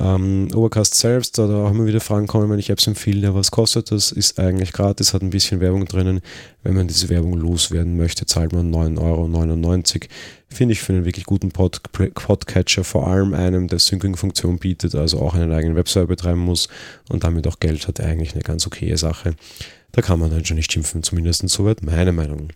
Ähm, 0.00 0.48
Overcast 0.52 0.96
selbst, 0.96 1.38
da, 1.38 1.44
auch 1.44 1.70
immer 1.70 1.86
wieder 1.86 2.00
Fragen 2.00 2.26
kommen, 2.26 2.50
wenn 2.50 2.58
ich 2.58 2.70
Apps 2.70 2.86
empfehle, 2.86 3.34
was 3.34 3.52
kostet 3.52 3.92
das? 3.92 4.10
Ist 4.10 4.40
eigentlich 4.40 4.72
gratis, 4.72 5.14
hat 5.14 5.22
ein 5.22 5.30
bisschen 5.30 5.60
Werbung 5.60 5.86
drinnen. 5.86 6.20
Wenn 6.62 6.74
man 6.74 6.88
diese 6.88 7.08
Werbung 7.10 7.34
loswerden 7.34 7.96
möchte, 7.96 8.26
zahlt 8.26 8.52
man 8.52 8.74
9,99 8.74 8.98
Euro. 8.98 10.08
Finde 10.48 10.72
ich 10.72 10.80
für 10.80 10.92
einen 10.92 11.04
wirklich 11.04 11.26
guten 11.26 11.50
Pod 11.50 11.80
Podcatcher, 11.92 12.84
vor 12.84 13.06
allem 13.06 13.34
einem, 13.34 13.68
der 13.68 13.78
Syncing-Funktion 13.78 14.58
bietet, 14.58 14.94
also 14.94 15.20
auch 15.20 15.34
einen 15.34 15.52
eigenen 15.52 15.76
Webserver 15.76 16.08
betreiben 16.08 16.40
muss 16.40 16.68
und 17.08 17.24
damit 17.24 17.46
auch 17.46 17.60
Geld 17.60 17.86
hat, 17.86 18.00
eigentlich 18.00 18.34
eine 18.34 18.42
ganz 18.42 18.66
okaye 18.66 18.96
Sache. 18.96 19.34
Da 19.92 20.02
kann 20.02 20.18
man 20.18 20.30
dann 20.30 20.44
schon 20.44 20.56
nicht 20.56 20.72
schimpfen, 20.72 21.04
zumindest 21.04 21.48
soweit 21.48 21.82
meine 21.82 22.12
Meinung. 22.12 22.48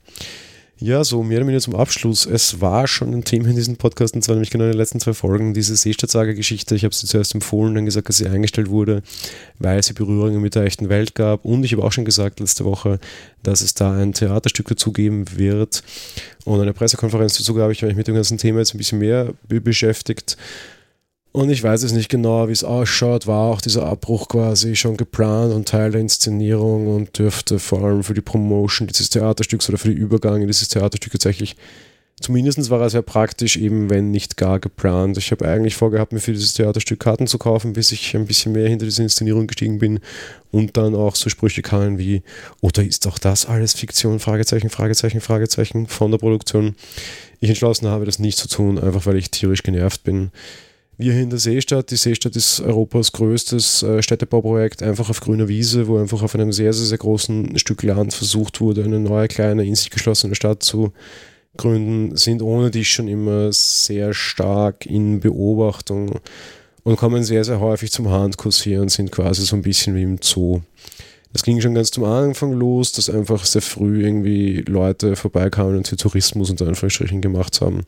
Ja, 0.80 1.02
so 1.02 1.24
mehr 1.24 1.38
oder 1.38 1.48
weniger 1.48 1.60
zum 1.60 1.74
Abschluss. 1.74 2.24
Es 2.24 2.60
war 2.60 2.86
schon 2.86 3.12
ein 3.12 3.24
Thema 3.24 3.48
in 3.48 3.56
diesem 3.56 3.76
Podcast, 3.76 4.14
und 4.14 4.22
zwar 4.22 4.36
nämlich 4.36 4.50
genau 4.50 4.62
in 4.62 4.70
den 4.70 4.78
letzten 4.78 5.00
zwei 5.00 5.12
Folgen, 5.12 5.52
diese 5.52 5.74
Seestadtsager-Geschichte. 5.74 6.76
Ich 6.76 6.84
habe 6.84 6.94
sie 6.94 7.08
zuerst 7.08 7.34
empfohlen, 7.34 7.74
dann 7.74 7.84
gesagt, 7.84 8.08
dass 8.08 8.18
sie 8.18 8.28
eingestellt 8.28 8.70
wurde, 8.70 9.02
weil 9.58 9.82
sie 9.82 9.92
Berührungen 9.92 10.40
mit 10.40 10.54
der 10.54 10.62
echten 10.62 10.88
Welt 10.88 11.16
gab. 11.16 11.44
Und 11.44 11.64
ich 11.64 11.72
habe 11.72 11.82
auch 11.82 11.90
schon 11.90 12.04
gesagt 12.04 12.38
letzte 12.38 12.64
Woche, 12.64 13.00
dass 13.42 13.60
es 13.60 13.74
da 13.74 13.92
ein 13.92 14.12
Theaterstück 14.12 14.68
dazu 14.68 14.92
geben 14.92 15.24
wird. 15.36 15.82
Und 16.44 16.60
eine 16.60 16.72
Pressekonferenz 16.72 17.36
dazu 17.36 17.58
habe 17.60 17.72
ich 17.72 17.82
mich 17.82 17.96
mit 17.96 18.06
dem 18.06 18.14
ganzen 18.14 18.38
Thema 18.38 18.60
jetzt 18.60 18.72
ein 18.72 18.78
bisschen 18.78 19.00
mehr 19.00 19.34
beschäftigt. 19.48 20.36
Und 21.32 21.50
ich 21.50 21.62
weiß 21.62 21.82
es 21.82 21.92
nicht 21.92 22.08
genau, 22.08 22.48
wie 22.48 22.52
es 22.52 22.64
ausschaut. 22.64 23.26
War 23.26 23.50
auch 23.50 23.60
dieser 23.60 23.86
Abbruch 23.86 24.28
quasi 24.28 24.76
schon 24.76 24.96
geplant 24.96 25.52
und 25.52 25.68
Teil 25.68 25.90
der 25.90 26.00
Inszenierung 26.00 26.94
und 26.94 27.18
dürfte 27.18 27.58
vor 27.58 27.84
allem 27.84 28.02
für 28.02 28.14
die 28.14 28.22
Promotion 28.22 28.88
dieses 28.88 29.10
Theaterstücks 29.10 29.68
oder 29.68 29.78
für 29.78 29.88
den 29.88 29.98
Übergang 29.98 30.40
in 30.40 30.46
dieses 30.46 30.68
Theaterstück 30.68 31.12
tatsächlich, 31.12 31.54
zumindest 32.18 32.70
war 32.70 32.80
er 32.80 32.88
sehr 32.88 33.02
praktisch, 33.02 33.58
eben 33.58 33.90
wenn 33.90 34.10
nicht 34.10 34.38
gar 34.38 34.58
geplant. 34.58 35.18
Ich 35.18 35.30
habe 35.30 35.46
eigentlich 35.46 35.76
vorgehabt, 35.76 36.12
mir 36.12 36.20
für 36.20 36.32
dieses 36.32 36.54
Theaterstück 36.54 36.98
Karten 36.98 37.26
zu 37.26 37.36
kaufen, 37.36 37.74
bis 37.74 37.92
ich 37.92 38.16
ein 38.16 38.26
bisschen 38.26 38.52
mehr 38.52 38.68
hinter 38.68 38.86
diese 38.86 39.02
Inszenierung 39.02 39.46
gestiegen 39.46 39.78
bin 39.78 40.00
und 40.50 40.78
dann 40.78 40.94
auch 40.94 41.14
so 41.14 41.28
Sprüche 41.28 41.60
kamen 41.60 41.98
wie, 41.98 42.22
oder 42.62 42.82
ist 42.82 43.04
doch 43.04 43.18
das 43.18 43.44
alles 43.44 43.74
Fiktion? 43.74 44.18
Fragezeichen, 44.18 44.70
Fragezeichen, 44.70 45.20
Fragezeichen 45.20 45.88
von 45.88 46.10
der 46.10 46.18
Produktion. 46.18 46.74
Ich 47.40 47.50
entschlossen 47.50 47.86
habe, 47.86 48.06
das 48.06 48.18
nicht 48.18 48.38
zu 48.38 48.48
tun, 48.48 48.78
einfach 48.78 49.04
weil 49.04 49.16
ich 49.16 49.30
tierisch 49.30 49.62
genervt 49.62 50.02
bin 50.04 50.32
wir 50.98 51.12
hier 51.12 51.22
in 51.22 51.30
der 51.30 51.38
Seestadt. 51.38 51.90
Die 51.90 51.96
Seestadt 51.96 52.36
ist 52.36 52.60
Europas 52.60 53.12
größtes 53.12 53.84
äh, 53.84 54.02
Städtebauprojekt, 54.02 54.82
einfach 54.82 55.08
auf 55.08 55.20
grüner 55.20 55.48
Wiese, 55.48 55.86
wo 55.86 55.96
einfach 55.98 56.22
auf 56.22 56.34
einem 56.34 56.52
sehr, 56.52 56.72
sehr, 56.72 56.86
sehr 56.86 56.98
großen 56.98 57.58
Stück 57.58 57.84
Land 57.84 58.12
versucht 58.12 58.60
wurde, 58.60 58.84
eine 58.84 58.98
neue, 58.98 59.28
kleine, 59.28 59.64
in 59.64 59.76
sich 59.76 59.90
geschlossene 59.90 60.34
Stadt 60.34 60.62
zu 60.62 60.92
gründen, 61.56 62.16
sind 62.16 62.42
ohne 62.42 62.70
dich 62.70 62.90
schon 62.90 63.08
immer 63.08 63.52
sehr 63.52 64.12
stark 64.12 64.86
in 64.86 65.20
Beobachtung 65.20 66.20
und 66.82 66.96
kommen 66.96 67.22
sehr, 67.24 67.44
sehr 67.44 67.60
häufig 67.60 67.92
zum 67.92 68.10
Handkuss 68.10 68.62
hier 68.62 68.80
und 68.82 68.90
sind 68.90 69.12
quasi 69.12 69.44
so 69.44 69.56
ein 69.56 69.62
bisschen 69.62 69.94
wie 69.94 70.02
im 70.02 70.18
Zoo. 70.20 70.60
Das 71.32 71.42
ging 71.42 71.60
schon 71.60 71.74
ganz 71.74 71.90
zum 71.90 72.04
Anfang 72.04 72.52
los, 72.52 72.92
dass 72.92 73.10
einfach 73.10 73.44
sehr 73.44 73.62
früh 73.62 74.04
irgendwie 74.04 74.62
Leute 74.62 75.14
vorbeikamen 75.14 75.76
und 75.76 75.88
hier 75.88 75.98
Tourismus 75.98 76.50
unter 76.50 76.66
Anführungsstrichen 76.66 77.20
gemacht 77.20 77.60
haben. 77.60 77.84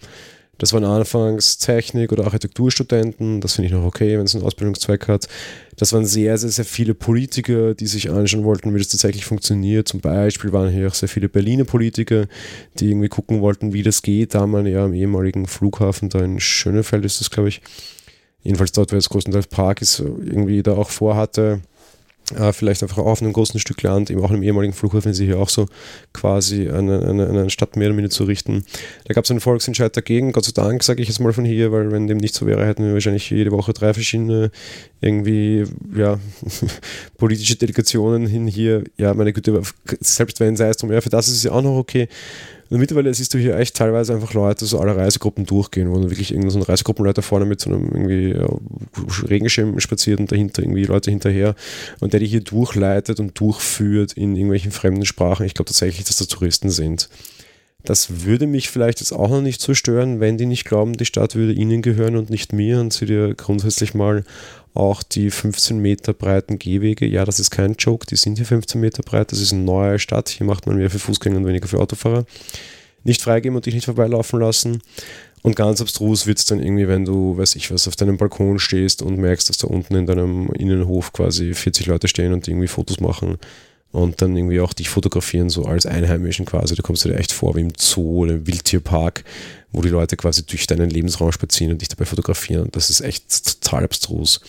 Das 0.61 0.75
waren 0.75 0.85
anfangs 0.85 1.57
Technik- 1.57 2.13
oder 2.13 2.25
Architekturstudenten, 2.25 3.41
das 3.41 3.55
finde 3.55 3.69
ich 3.69 3.73
noch 3.73 3.85
okay, 3.85 4.19
wenn 4.19 4.27
es 4.27 4.35
einen 4.35 4.45
Ausbildungszweck 4.45 5.09
hat. 5.09 5.27
Das 5.79 5.95
waren 5.95 6.05
sehr, 6.05 6.37
sehr, 6.37 6.51
sehr 6.51 6.67
viele 6.67 6.93
Politiker, 6.93 7.75
die 7.75 7.87
sich 7.87 8.11
anschauen 8.11 8.45
wollten, 8.45 8.75
wie 8.75 8.79
das 8.79 8.89
tatsächlich 8.89 9.25
funktioniert. 9.25 9.89
Zum 9.89 10.01
Beispiel 10.01 10.53
waren 10.53 10.69
hier 10.69 10.89
auch 10.89 10.95
sehr 10.95 11.09
viele 11.09 11.31
Berliner 11.31 11.65
Politiker, 11.65 12.27
die 12.79 12.91
irgendwie 12.91 13.09
gucken 13.09 13.41
wollten, 13.41 13.73
wie 13.73 13.83
das 13.83 14.03
geht. 14.03 14.35
Da 14.35 14.47
man 14.47 14.67
ja 14.67 14.85
am 14.85 14.93
ehemaligen 14.93 15.47
Flughafen, 15.47 16.11
da 16.11 16.19
in 16.21 16.39
Schönefeld 16.41 17.07
ist 17.07 17.21
das, 17.21 17.31
glaube 17.31 17.49
ich, 17.49 17.63
jedenfalls 18.43 18.73
dort, 18.73 18.93
wo 18.93 18.97
es 18.97 19.09
größtenteils 19.09 19.47
Park 19.47 19.81
ist, 19.81 20.01
irgendwie 20.01 20.63
da 20.63 20.73
auch 20.73 20.91
vorhatte, 20.91 21.63
äh, 22.33 22.53
vielleicht 22.53 22.83
einfach 22.83 22.99
auf 22.99 23.23
einem 23.23 23.33
großen 23.33 23.61
Stück 23.61 23.83
Land, 23.83 24.11
eben 24.11 24.23
auch 24.23 24.31
im 24.31 24.43
ehemaligen 24.43 24.73
Flughafen, 24.73 25.13
sich 25.15 25.27
hier 25.27 25.39
auch 25.39 25.49
so 25.49 25.67
quasi 26.13 26.69
eine, 26.69 27.07
eine, 27.07 27.29
eine 27.29 27.51
Stadt 27.51 27.77
mehr 27.77 27.89
oder 27.89 27.97
minder 27.97 28.11
zu 28.11 28.25
richten. 28.25 28.65
Da 29.07 29.15
gab 29.15 29.25
es 29.25 29.31
einen 29.31 29.41
Volksentscheid 29.41 29.97
dagegen, 29.97 30.33
Gott 30.33 30.45
sei 30.45 30.53
Dank, 30.53 30.83
sage 30.83 31.03
ich 31.03 31.09
jetzt 31.09 31.21
mal 31.21 31.33
von 31.33 31.45
hier, 31.45 31.73
weil 31.73 31.91
wenn 31.93 32.07
dem 32.07 32.19
nicht 32.19 32.35
so 32.35 32.47
wäre, 32.47 32.67
hätten 32.67 32.85
wir 32.85 32.95
wahrscheinlich 32.95 33.29
jede 33.31 33.53
Woche 33.53 33.73
drei 33.73 33.95
verschiedene 33.95 34.51
irgendwie, 35.01 35.65
ja, 35.97 36.19
politische 37.17 37.57
Delegationen 37.57 38.27
hin 38.27 38.47
hier. 38.47 38.85
Ja, 38.97 39.15
meine 39.15 39.33
Güte, 39.33 39.63
selbst 40.01 40.41
wenn 40.41 40.55
es 40.55 40.77
drum, 40.77 40.93
ja, 40.93 41.01
für 41.01 41.11
das 41.11 41.29
ist 41.29 41.37
es 41.37 41.43
ja 41.45 41.53
auch 41.53 41.63
noch 41.63 41.77
okay. 41.77 42.09
Und 42.71 42.79
mittlerweile 42.79 43.13
siehst 43.13 43.35
du 43.35 43.39
hier 43.39 43.59
echt 43.59 43.77
teilweise 43.77 44.15
einfach 44.15 44.33
Leute, 44.33 44.65
so 44.65 44.79
alle 44.79 44.97
Reisegruppen 44.97 45.45
durchgehen, 45.45 45.91
wo 45.91 45.95
dann 45.95 46.09
wirklich 46.09 46.31
irgendein 46.31 46.51
so 46.53 46.61
Reisegruppenleiter 46.61 47.21
vorne 47.21 47.45
mit 47.45 47.61
so 47.61 47.71
einem 47.71 47.89
irgendwie 47.89 48.31
ja, 48.31 48.49
Regenschirm 49.29 49.81
spaziert 49.81 50.21
und 50.21 50.31
dahinter 50.31 50.63
irgendwie 50.63 50.85
Leute 50.85 51.11
hinterher 51.11 51.57
und 51.99 52.13
der 52.13 52.21
die 52.21 52.27
hier 52.27 52.43
durchleitet 52.43 53.19
und 53.19 53.39
durchführt 53.39 54.13
in 54.13 54.37
irgendwelchen 54.37 54.71
fremden 54.71 55.05
Sprachen. 55.05 55.47
Ich 55.47 55.55
glaube 55.55 55.67
tatsächlich, 55.67 56.07
dass 56.07 56.19
das 56.19 56.29
Touristen 56.29 56.71
sind. 56.71 57.09
Das 57.85 58.25
würde 58.25 58.47
mich 58.47 58.69
vielleicht 58.69 59.01
jetzt 59.01 59.13
auch 59.13 59.31
noch 59.31 59.41
nicht 59.41 59.61
so 59.61 59.75
stören, 59.75 60.21
wenn 60.21 60.39
die 60.39 60.47
nicht 60.47 60.65
glauben, 60.65 60.93
die 60.93 61.07
Stadt 61.07 61.35
würde 61.35 61.53
ihnen 61.53 61.83
gehören 61.83 62.17
und 62.17 62.31
nicht 62.31 62.53
mir 62.53 62.79
und 62.81 62.93
sie 62.93 63.07
dir 63.07 63.35
grundsätzlich 63.35 63.95
mal 63.95 64.25
auch 64.75 65.03
die 65.03 65.31
15 65.31 65.79
Meter 65.79 66.13
breiten 66.13 66.59
Gehwege, 66.59 67.07
ja, 67.07 67.25
das 67.25 67.41
ist 67.41 67.51
kein 67.51 67.75
Joke, 67.75 68.07
die 68.07 68.17
sind 68.17 68.37
hier 68.37 68.47
15 68.47 68.81
Meter 68.81 69.03
breit, 69.03 69.33
das 69.33 69.41
ist 69.41 69.53
eine 69.53 69.63
neue 69.63 69.99
Stadt, 69.99 70.29
hier 70.29 70.47
macht 70.47 70.67
man 70.67 70.77
mehr 70.77 70.91
für 70.91 70.99
Fußgänger 70.99 71.39
und 71.39 71.47
weniger 71.47 71.69
für 71.69 71.79
Autofahrer. 71.79 72.25
Nicht 73.03 73.23
freigeben 73.23 73.57
und 73.57 73.65
dich 73.65 73.75
nicht 73.75 73.87
vorbeilaufen 73.87 74.41
lassen. 74.41 74.83
Und 75.43 75.57
ganz 75.57 75.81
abstrus 75.81 76.27
wird 76.27 76.39
es 76.39 76.45
dann 76.45 76.61
irgendwie, 76.61 76.87
wenn 76.87 77.07
du, 77.07 77.39
weiß 77.39 77.57
ich 77.57 77.73
was, 77.73 77.89
auf 77.89 77.97
deinem 77.97 78.19
Balkon 78.19 78.59
stehst 78.59 79.01
und 79.01 79.17
merkst, 79.17 79.49
dass 79.49 79.57
da 79.57 79.69
unten 79.69 79.95
in 79.95 80.05
deinem 80.05 80.51
Innenhof 80.51 81.15
quasi 81.15 81.55
40 81.55 81.87
Leute 81.87 82.09
stehen 82.09 82.35
und 82.35 82.47
irgendwie 82.47 82.69
Fotos 82.69 83.01
machen 83.01 83.39
und 83.93 84.23
dann 84.23 84.37
irgendwie 84.37 84.61
auch 84.61 84.73
dich 84.73 84.89
fotografieren, 84.89 85.51
so 85.51 85.65
als 85.65 85.87
Einheimischen 85.87 86.47
quasi. 86.47 86.75
Da 86.75 86.83
kommst 86.83 87.05
du 87.05 87.09
dir 87.09 87.17
echt 87.17 87.33
vor 87.33 87.57
wie 87.57 87.63
im 87.63 87.73
Zoo 87.77 88.23
oder 88.23 88.35
im 88.35 88.47
Wildtierpark, 88.47 89.25
wo 89.73 89.83
die 89.83 89.89
Leute 89.89 90.17
quasi 90.17 90.45
durch 90.45 90.67
deinen 90.67 90.91
Lebensraum 90.91 91.33
spazieren 91.33 91.73
und 91.73 91.81
dich 91.81 91.89
dabei 91.89 92.05
fotografieren. 92.05 92.65
Und 92.65 92.77
das 92.77 92.91
ist 92.91 93.01
echt 93.01 93.61
total 93.61 93.85
abstrus. 93.85 94.41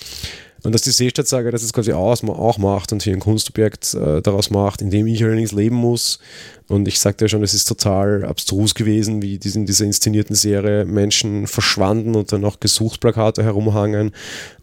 Und 0.63 0.73
dass 0.73 0.83
die 0.83 0.91
Seestadtsage 0.91 1.51
das 1.51 1.61
jetzt 1.61 1.73
quasi 1.73 1.91
auch 1.91 2.57
macht 2.57 2.91
und 2.91 3.01
hier 3.01 3.13
ein 3.13 3.19
Kunstobjekt 3.19 3.95
äh, 3.95 4.21
daraus 4.21 4.49
macht, 4.49 4.81
in 4.81 4.91
dem 4.91 5.07
ich 5.07 5.23
allerdings 5.23 5.51
leben 5.51 5.75
muss. 5.75 6.19
Und 6.67 6.87
ich 6.87 6.99
sagte 6.99 7.25
ja 7.25 7.29
schon, 7.29 7.43
es 7.43 7.53
ist 7.53 7.67
total 7.67 8.23
abstrus 8.23 8.75
gewesen, 8.75 9.21
wie 9.21 9.35
in 9.35 9.65
dieser 9.65 9.85
inszenierten 9.85 10.35
Serie 10.35 10.85
Menschen 10.85 11.47
verschwanden 11.47 12.15
und 12.15 12.31
dann 12.31 12.45
auch 12.45 12.59
Gesuchsplakate 12.59 13.43
herumhangen 13.43 14.11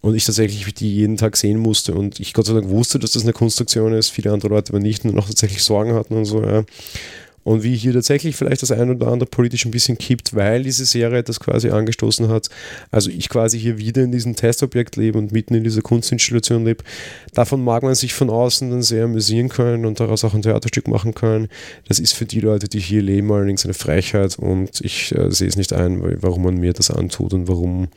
und 0.00 0.14
ich 0.14 0.24
tatsächlich 0.24 0.72
die 0.74 0.94
jeden 0.94 1.16
Tag 1.16 1.36
sehen 1.36 1.58
musste 1.58 1.94
und 1.94 2.20
ich 2.20 2.32
Gott 2.32 2.46
sei 2.46 2.54
Dank 2.54 2.70
wusste, 2.70 2.98
dass 2.98 3.12
das 3.12 3.24
eine 3.24 3.34
Kunstaktion 3.34 3.92
ist, 3.92 4.08
viele 4.08 4.32
andere 4.32 4.48
Leute 4.48 4.72
aber 4.72 4.80
nicht 4.80 5.04
und 5.04 5.14
noch 5.14 5.26
tatsächlich 5.26 5.62
Sorgen 5.62 5.94
hatten 5.94 6.16
und 6.16 6.24
so. 6.24 6.42
Ja 6.42 6.64
und 7.48 7.62
wie 7.62 7.74
hier 7.74 7.94
tatsächlich 7.94 8.36
vielleicht 8.36 8.60
das 8.60 8.70
ein 8.70 8.90
oder 8.90 9.06
andere 9.06 9.26
politisch 9.26 9.64
ein 9.64 9.70
bisschen 9.70 9.96
kippt, 9.96 10.36
weil 10.36 10.64
diese 10.64 10.84
Serie 10.84 11.22
das 11.22 11.40
quasi 11.40 11.70
angestoßen 11.70 12.28
hat. 12.28 12.50
Also 12.90 13.08
ich 13.08 13.30
quasi 13.30 13.58
hier 13.58 13.78
wieder 13.78 14.02
in 14.02 14.12
diesem 14.12 14.36
Testobjekt 14.36 14.96
lebe 14.96 15.16
und 15.16 15.32
mitten 15.32 15.54
in 15.54 15.64
dieser 15.64 15.80
Kunstinstallation 15.80 16.66
lebe. 16.66 16.84
Davon 17.32 17.64
mag 17.64 17.82
man 17.84 17.94
sich 17.94 18.12
von 18.12 18.28
außen 18.28 18.70
dann 18.70 18.82
sehr 18.82 19.04
amüsieren 19.04 19.48
können 19.48 19.86
und 19.86 19.98
daraus 19.98 20.24
auch 20.24 20.34
ein 20.34 20.42
Theaterstück 20.42 20.88
machen 20.88 21.14
können. 21.14 21.48
Das 21.86 21.98
ist 21.98 22.12
für 22.12 22.26
die 22.26 22.40
Leute, 22.40 22.68
die 22.68 22.80
hier 22.80 23.00
leben, 23.00 23.32
allerdings 23.32 23.64
eine 23.64 23.72
Frechheit 23.72 24.38
und 24.38 24.82
ich 24.82 25.14
äh, 25.14 25.30
sehe 25.30 25.48
es 25.48 25.56
nicht 25.56 25.72
ein, 25.72 26.02
warum 26.20 26.42
man 26.42 26.58
mir 26.58 26.74
das 26.74 26.90
antut 26.90 27.32
und 27.32 27.48
warum 27.48 27.88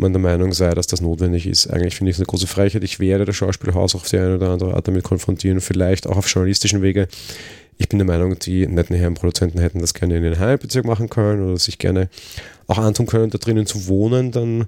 man 0.00 0.12
der 0.12 0.20
Meinung 0.20 0.52
sei, 0.52 0.70
dass 0.70 0.86
das 0.86 1.00
notwendig 1.00 1.46
ist. 1.46 1.66
Eigentlich 1.68 1.96
finde 1.96 2.10
ich 2.10 2.16
es 2.16 2.20
eine 2.20 2.26
große 2.26 2.46
Frechheit. 2.46 2.84
Ich 2.84 3.00
werde 3.00 3.24
das 3.24 3.36
Schauspielhaus 3.36 3.94
auf 3.94 4.08
die 4.08 4.18
eine 4.18 4.36
oder 4.36 4.50
andere 4.50 4.74
Art 4.74 4.88
damit 4.88 5.04
konfrontieren, 5.04 5.60
vielleicht 5.60 6.06
auch 6.06 6.16
auf 6.16 6.28
journalistischen 6.28 6.82
Wege. 6.82 7.08
Ich 7.78 7.88
bin 7.88 7.98
der 7.98 8.06
Meinung, 8.06 8.38
die 8.38 8.66
netten 8.66 8.94
Herren 8.94 9.14
Produzenten 9.14 9.58
hätten 9.58 9.78
das 9.78 9.94
gerne 9.94 10.18
in 10.18 10.22
den 10.22 10.38
Heimbezirk 10.38 10.84
machen 10.84 11.08
können 11.08 11.48
oder 11.48 11.58
sich 11.58 11.78
gerne 11.78 12.10
auch 12.66 12.76
antun 12.76 13.06
können, 13.06 13.30
da 13.30 13.38
drinnen 13.38 13.64
zu 13.64 13.88
wohnen, 13.88 14.32
dann, 14.32 14.66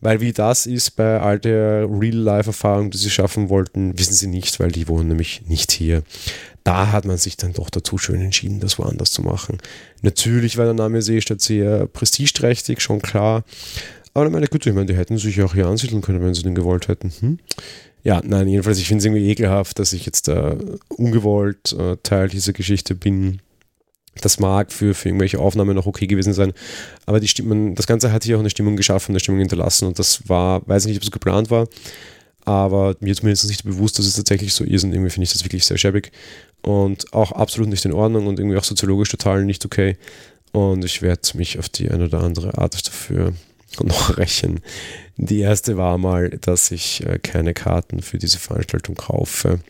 weil 0.00 0.20
wie 0.20 0.32
das 0.32 0.66
ist 0.66 0.96
bei 0.96 1.20
all 1.20 1.38
der 1.38 1.88
Real-Life-Erfahrung, 1.88 2.90
die 2.90 2.98
sie 2.98 3.10
schaffen 3.10 3.48
wollten, 3.48 3.96
wissen 3.96 4.14
sie 4.14 4.26
nicht, 4.26 4.58
weil 4.58 4.72
die 4.72 4.88
wohnen 4.88 5.06
nämlich 5.06 5.42
nicht 5.46 5.70
hier. 5.70 6.02
Da 6.64 6.92
hat 6.92 7.04
man 7.04 7.16
sich 7.16 7.36
dann 7.36 7.52
doch 7.52 7.70
dazu 7.70 7.96
schön 7.96 8.20
entschieden, 8.20 8.60
das 8.60 8.78
woanders 8.78 9.12
zu 9.12 9.22
machen. 9.22 9.58
Natürlich 10.02 10.58
war 10.58 10.64
der 10.64 10.74
Name 10.74 11.00
Seestadt 11.00 11.40
sehr 11.40 11.86
prestigeträchtig, 11.86 12.80
schon 12.80 13.00
klar. 13.00 13.44
Aber 14.14 14.30
meine 14.30 14.46
Güte, 14.46 14.70
ich 14.70 14.74
meine, 14.74 14.86
die 14.86 14.96
hätten 14.96 15.18
sich 15.18 15.40
auch 15.42 15.54
hier 15.54 15.66
ansiedeln 15.66 16.02
können, 16.02 16.22
wenn 16.22 16.34
sie 16.34 16.42
den 16.42 16.54
gewollt 16.54 16.88
hätten. 16.88 17.12
Hm? 17.20 17.38
ja, 18.08 18.20
nein, 18.24 18.48
jedenfalls, 18.48 18.78
ich 18.78 18.88
finde 18.88 19.00
es 19.00 19.04
irgendwie 19.04 19.28
ekelhaft, 19.28 19.78
dass 19.78 19.92
ich 19.92 20.06
jetzt 20.06 20.28
äh, 20.28 20.56
ungewollt 20.88 21.72
äh, 21.72 21.96
Teil 22.02 22.28
dieser 22.28 22.52
Geschichte 22.52 22.94
bin. 22.94 23.40
Das 24.20 24.40
mag 24.40 24.72
für, 24.72 24.94
für 24.94 25.10
irgendwelche 25.10 25.38
Aufnahmen 25.38 25.76
noch 25.76 25.86
okay 25.86 26.06
gewesen 26.06 26.32
sein, 26.32 26.52
aber 27.06 27.20
die 27.20 27.28
Stimmen, 27.28 27.74
das 27.74 27.86
Ganze 27.86 28.10
hat 28.10 28.24
hier 28.24 28.36
auch 28.36 28.40
eine 28.40 28.50
Stimmung 28.50 28.76
geschaffen, 28.76 29.12
eine 29.12 29.20
Stimmung 29.20 29.40
hinterlassen 29.40 29.86
und 29.86 29.98
das 29.98 30.28
war, 30.28 30.66
weiß 30.66 30.84
ich 30.84 30.88
nicht, 30.88 30.96
ob 30.96 31.04
es 31.04 31.10
geplant 31.10 31.50
war, 31.50 31.68
aber 32.44 32.96
mir 32.98 33.14
zumindest 33.14 33.46
nicht 33.46 33.62
bewusst, 33.62 33.98
dass 33.98 34.06
es 34.06 34.16
tatsächlich 34.16 34.54
so 34.54 34.64
ist 34.64 34.82
und 34.82 34.92
irgendwie 34.92 35.10
finde 35.10 35.24
ich 35.24 35.32
das 35.32 35.44
wirklich 35.44 35.64
sehr 35.64 35.78
schäbig 35.78 36.10
und 36.62 37.12
auch 37.12 37.30
absolut 37.30 37.68
nicht 37.68 37.84
in 37.84 37.92
Ordnung 37.92 38.26
und 38.26 38.40
irgendwie 38.40 38.56
auch 38.56 38.64
soziologisch 38.64 39.10
total 39.10 39.44
nicht 39.44 39.64
okay 39.64 39.96
und 40.50 40.84
ich 40.84 41.00
werde 41.00 41.20
mich 41.34 41.60
auf 41.60 41.68
die 41.68 41.88
eine 41.88 42.06
oder 42.06 42.20
andere 42.22 42.58
Art 42.58 42.88
dafür 42.88 43.34
noch 43.86 44.16
rächen. 44.16 44.60
Die 45.16 45.40
erste 45.40 45.76
war 45.76 45.98
mal, 45.98 46.30
dass 46.30 46.70
ich 46.70 47.04
äh, 47.06 47.18
keine 47.18 47.54
Karten 47.54 48.02
für 48.02 48.18
diese 48.18 48.38
Veranstaltung 48.38 48.94
kaufe 48.94 49.60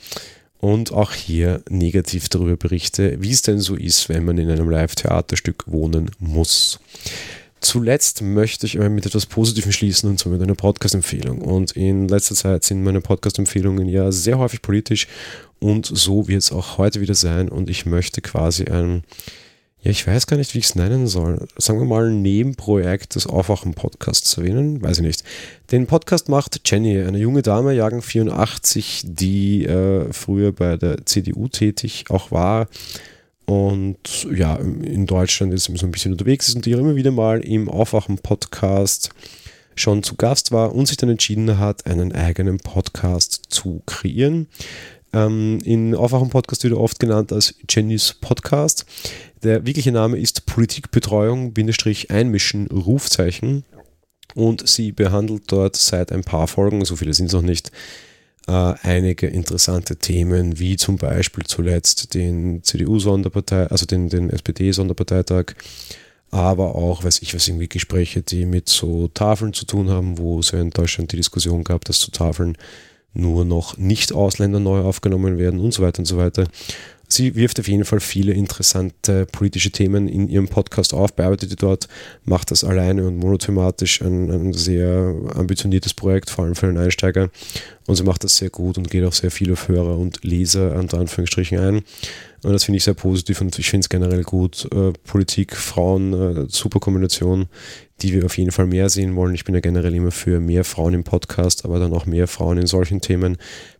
und 0.60 0.92
auch 0.92 1.12
hier 1.12 1.62
negativ 1.70 2.28
darüber 2.28 2.56
berichte, 2.56 3.22
wie 3.22 3.30
es 3.30 3.42
denn 3.42 3.60
so 3.60 3.76
ist, 3.76 4.08
wenn 4.08 4.24
man 4.24 4.38
in 4.38 4.50
einem 4.50 4.68
Live-Theaterstück 4.68 5.64
wohnen 5.66 6.10
muss. 6.18 6.80
Zuletzt 7.60 8.22
möchte 8.22 8.66
ich 8.66 8.78
mit 8.78 9.06
etwas 9.06 9.26
Positivem 9.26 9.72
schließen 9.72 10.08
und 10.08 10.18
zwar 10.18 10.32
mit 10.32 10.42
einer 10.42 10.54
Podcast-Empfehlung. 10.54 11.40
Und 11.40 11.72
in 11.72 12.06
letzter 12.06 12.36
Zeit 12.36 12.62
sind 12.64 12.84
meine 12.84 13.00
Podcast-Empfehlungen 13.00 13.88
ja 13.88 14.12
sehr 14.12 14.38
häufig 14.38 14.62
politisch 14.62 15.08
und 15.58 15.86
so 15.86 16.28
wird 16.28 16.42
es 16.42 16.52
auch 16.52 16.78
heute 16.78 17.00
wieder 17.00 17.14
sein. 17.14 17.48
Und 17.48 17.68
ich 17.68 17.84
möchte 17.84 18.20
quasi 18.20 18.66
ein 18.66 19.02
ja, 19.82 19.90
ich 19.90 20.06
weiß 20.06 20.26
gar 20.26 20.36
nicht, 20.36 20.54
wie 20.54 20.58
ich 20.58 20.66
es 20.66 20.74
nennen 20.74 21.06
soll. 21.06 21.46
Sagen 21.56 21.78
wir 21.78 21.86
mal 21.86 22.08
ein 22.08 22.22
Nebenprojekt 22.22 23.14
des 23.14 23.26
Aufwachen-Podcasts 23.26 24.36
erwähnen, 24.36 24.82
weiß 24.82 24.98
ich 24.98 25.04
nicht. 25.04 25.24
Den 25.70 25.86
Podcast 25.86 26.28
macht 26.28 26.60
Jenny, 26.64 27.00
eine 27.00 27.18
junge 27.18 27.42
Dame, 27.42 27.74
Jahrgang 27.74 28.02
84, 28.02 29.02
die 29.04 29.64
äh, 29.64 30.12
früher 30.12 30.52
bei 30.52 30.76
der 30.76 31.06
CDU 31.06 31.48
tätig 31.48 32.06
auch 32.10 32.30
war 32.30 32.68
und 33.48 34.28
ja, 34.30 34.56
in 34.56 35.06
Deutschland 35.06 35.54
ist 35.54 35.64
so 35.64 35.86
ein 35.86 35.90
bisschen 35.90 36.12
unterwegs 36.12 36.48
ist 36.48 36.56
und 36.56 36.66
die 36.66 36.72
immer 36.72 36.96
wieder 36.96 37.10
mal 37.10 37.40
im 37.40 37.70
Aufwachen-Podcast 37.70 39.08
schon 39.74 40.02
zu 40.02 40.16
Gast 40.16 40.52
war 40.52 40.74
und 40.74 40.84
sich 40.84 40.98
dann 40.98 41.08
entschieden 41.08 41.58
hat, 41.58 41.86
einen 41.86 42.12
eigenen 42.12 42.58
Podcast 42.58 43.44
zu 43.48 43.82
kreieren. 43.86 44.48
Ähm, 45.14 45.60
in 45.64 45.94
Aufwachen 45.94 46.28
Podcast 46.28 46.62
wird 46.62 46.74
er 46.74 46.80
oft 46.80 47.00
genannt 47.00 47.32
als 47.32 47.54
Jennys 47.66 48.16
Podcast. 48.20 48.84
Der 49.42 49.64
wirkliche 49.64 49.92
Name 49.92 50.18
ist 50.18 50.46
Politikbetreuung, 50.46 51.54
Einmischen, 52.08 52.66
Rufzeichen. 52.68 53.64
Und 54.34 54.68
sie 54.68 54.92
behandelt 54.92 55.44
dort 55.46 55.76
seit 55.76 56.12
ein 56.12 56.22
paar 56.22 56.48
Folgen, 56.48 56.84
so 56.84 56.96
viele 56.96 57.14
sind 57.14 57.26
es 57.26 57.32
noch 57.32 57.42
nicht, 57.42 57.72
äh, 58.46 58.74
einige 58.82 59.26
interessante 59.26 59.96
Themen, 59.96 60.58
wie 60.58 60.76
zum 60.76 60.96
Beispiel 60.96 61.44
zuletzt 61.44 62.14
den 62.14 62.62
CDU-Sonderpartei, 62.62 63.66
also 63.66 63.86
den, 63.86 64.08
den 64.08 64.30
SPD-Sonderparteitag, 64.30 65.54
aber 66.30 66.74
auch, 66.74 67.04
weiß 67.04 67.22
ich 67.22 67.34
was, 67.34 67.48
irgendwie 67.48 67.68
Gespräche, 67.68 68.22
die 68.22 68.44
mit 68.44 68.68
so 68.68 69.08
Tafeln 69.08 69.54
zu 69.54 69.64
tun 69.64 69.88
haben, 69.88 70.18
wo 70.18 70.40
es 70.40 70.50
ja 70.50 70.60
in 70.60 70.70
Deutschland 70.70 71.12
die 71.12 71.16
Diskussion 71.16 71.64
gab, 71.64 71.84
dass 71.84 72.00
zu 72.00 72.10
Tafeln 72.10 72.56
nur 73.14 73.44
noch 73.44 73.78
Nicht-Ausländer 73.78 74.60
neu 74.60 74.80
aufgenommen 74.80 75.38
werden 75.38 75.60
und 75.60 75.72
so 75.72 75.82
weiter 75.82 76.00
und 76.00 76.06
so 76.06 76.18
weiter. 76.18 76.46
Sie 77.08 77.34
wirft 77.34 77.58
auf 77.58 77.68
jeden 77.68 77.86
Fall 77.86 78.00
viele 78.00 78.32
interessante 78.32 79.26
politische 79.26 79.70
Themen 79.70 80.08
in 80.08 80.28
ihrem 80.28 80.48
Podcast 80.48 80.92
auf, 80.92 81.14
bearbeitet 81.14 81.50
die 81.50 81.56
dort, 81.56 81.88
macht 82.24 82.50
das 82.50 82.64
alleine 82.64 83.06
und 83.06 83.16
monothematisch, 83.16 84.02
ein, 84.02 84.30
ein 84.30 84.52
sehr 84.52 85.14
ambitioniertes 85.34 85.94
Projekt, 85.94 86.28
vor 86.28 86.44
allem 86.44 86.54
für 86.54 86.66
einen 86.66 86.76
Einsteiger. 86.76 87.30
Und 87.86 87.96
sie 87.96 88.04
macht 88.04 88.24
das 88.24 88.36
sehr 88.36 88.50
gut 88.50 88.76
und 88.76 88.90
geht 88.90 89.04
auch 89.04 89.14
sehr 89.14 89.30
viel 89.30 89.50
auf 89.50 89.68
Hörer 89.68 89.96
und 89.96 90.22
Leser, 90.22 90.76
unter 90.76 90.98
Anführungsstrichen, 90.98 91.58
ein. 91.58 91.82
Und 92.44 92.52
das 92.52 92.64
finde 92.64 92.76
ich 92.76 92.84
sehr 92.84 92.94
positiv 92.94 93.40
und 93.40 93.58
ich 93.58 93.70
finde 93.70 93.84
es 93.84 93.88
generell 93.88 94.22
gut. 94.22 94.68
Äh, 94.72 94.92
Politik, 95.04 95.56
Frauen, 95.56 96.12
äh, 96.12 96.46
super 96.48 96.78
Kombination, 96.78 97.46
die 98.02 98.12
wir 98.12 98.26
auf 98.26 98.36
jeden 98.38 98.52
Fall 98.52 98.66
mehr 98.66 98.90
sehen 98.90 99.16
wollen. 99.16 99.34
Ich 99.34 99.44
bin 99.44 99.54
ja 99.54 99.60
generell 99.60 99.94
immer 99.94 100.12
für 100.12 100.38
mehr 100.38 100.64
Frauen 100.64 100.94
im 100.94 101.02
Podcast, 101.02 101.64
aber 101.64 101.78
dann 101.78 101.92
auch 101.92 102.06
mehr 102.06 102.28
Frauen 102.28 102.58
in 102.58 102.66
solchen 102.66 103.00
Themen. 103.00 103.38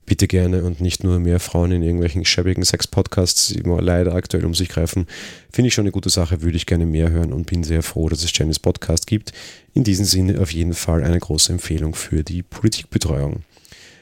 Bitte 0.09 0.27
gerne 0.27 0.65
und 0.65 0.81
nicht 0.81 1.05
nur 1.05 1.21
mehr 1.21 1.39
Frauen 1.39 1.71
in 1.71 1.83
irgendwelchen 1.83 2.25
schäbigen 2.25 2.65
Sex-Podcasts, 2.65 3.51
immer 3.51 3.83
leider 3.83 4.15
aktuell 4.15 4.47
um 4.47 4.55
sich 4.55 4.71
greifen. 4.71 5.07
Finde 5.53 5.69
ich 5.69 5.75
schon 5.75 5.83
eine 5.83 5.93
gute 5.93 6.09
Sache, 6.09 6.41
würde 6.41 6.57
ich 6.57 6.65
gerne 6.65 6.87
mehr 6.87 7.11
hören 7.11 7.31
und 7.31 7.45
bin 7.45 7.63
sehr 7.63 7.83
froh, 7.83 8.09
dass 8.09 8.25
es 8.25 8.33
Janice 8.35 8.59
Podcast 8.59 9.07
gibt. 9.07 9.33
In 9.75 9.85
diesem 9.85 10.07
Sinne 10.07 10.41
auf 10.41 10.51
jeden 10.51 10.73
Fall 10.73 11.05
eine 11.05 11.21
große 11.21 11.53
Empfehlung 11.53 11.95
für 11.95 12.25
die 12.25 12.43
Politikbetreuung. 12.43 13.43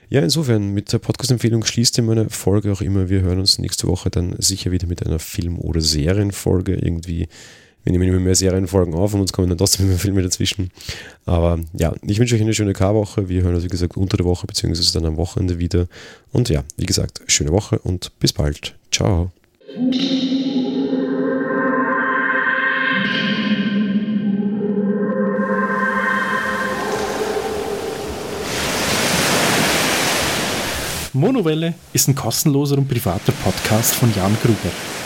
Ja, 0.09 0.21
insofern, 0.21 0.73
mit 0.73 0.93
der 0.93 1.01
Podcast-Empfehlung 1.01 1.65
schließt 1.65 1.99
ihr 1.99 2.05
meine 2.05 2.31
Folge 2.31 2.71
auch 2.71 2.83
immer. 2.83 3.09
Wir 3.11 3.23
hören 3.23 3.41
uns 3.41 3.59
nächste 3.59 3.89
Woche 3.89 4.09
dann 4.09 4.37
sicher 4.39 4.71
wieder 4.71 4.87
mit 4.87 5.05
einer 5.05 5.19
Film- 5.19 5.59
oder 5.59 5.81
Serienfolge. 5.81 6.77
Irgendwie, 6.77 7.27
wir 7.87 7.93
nehmen 7.93 8.09
immer 8.09 8.19
mehr 8.19 8.35
Serienfolgen 8.35 8.95
auf 8.95 9.15
und 9.15 9.21
uns 9.21 9.33
kommen 9.33 9.49
dann 9.49 9.59
trotzdem 9.59 9.87
immer 9.87 9.97
Filme 9.97 10.21
dazwischen. 10.21 10.73
Aber 11.25 11.61
ja, 11.73 11.95
ich 12.03 12.19
wünsche 12.19 12.35
euch 12.35 12.41
eine 12.41 12.53
schöne 12.53 12.73
K-Woche. 12.73 13.29
Wir 13.29 13.43
hören 13.43 13.55
uns, 13.55 13.63
wie 13.63 13.69
gesagt, 13.69 13.97
unter 13.97 14.17
der 14.17 14.27
Woche 14.27 14.45
beziehungsweise 14.45 14.93
dann 14.93 15.07
am 15.07 15.17
Wochenende 15.17 15.61
wieder. 15.61 15.87
Und 16.33 16.49
ja, 16.49 16.65
wie 16.77 16.87
gesagt, 16.87 17.23
schöne 17.29 17.53
Woche 17.53 17.79
und 17.79 18.11
bis 18.19 18.33
bald. 18.33 18.75
Ciao. 18.91 19.31
Monowelle 31.13 31.75
ist 31.93 32.09
ein 32.09 32.17
kostenloser 32.17 32.79
und 32.79 32.89
privater 32.89 33.33
Podcast 33.45 33.95
von 33.95 34.13
Jan 34.13 34.37
Gruber. 34.43 35.06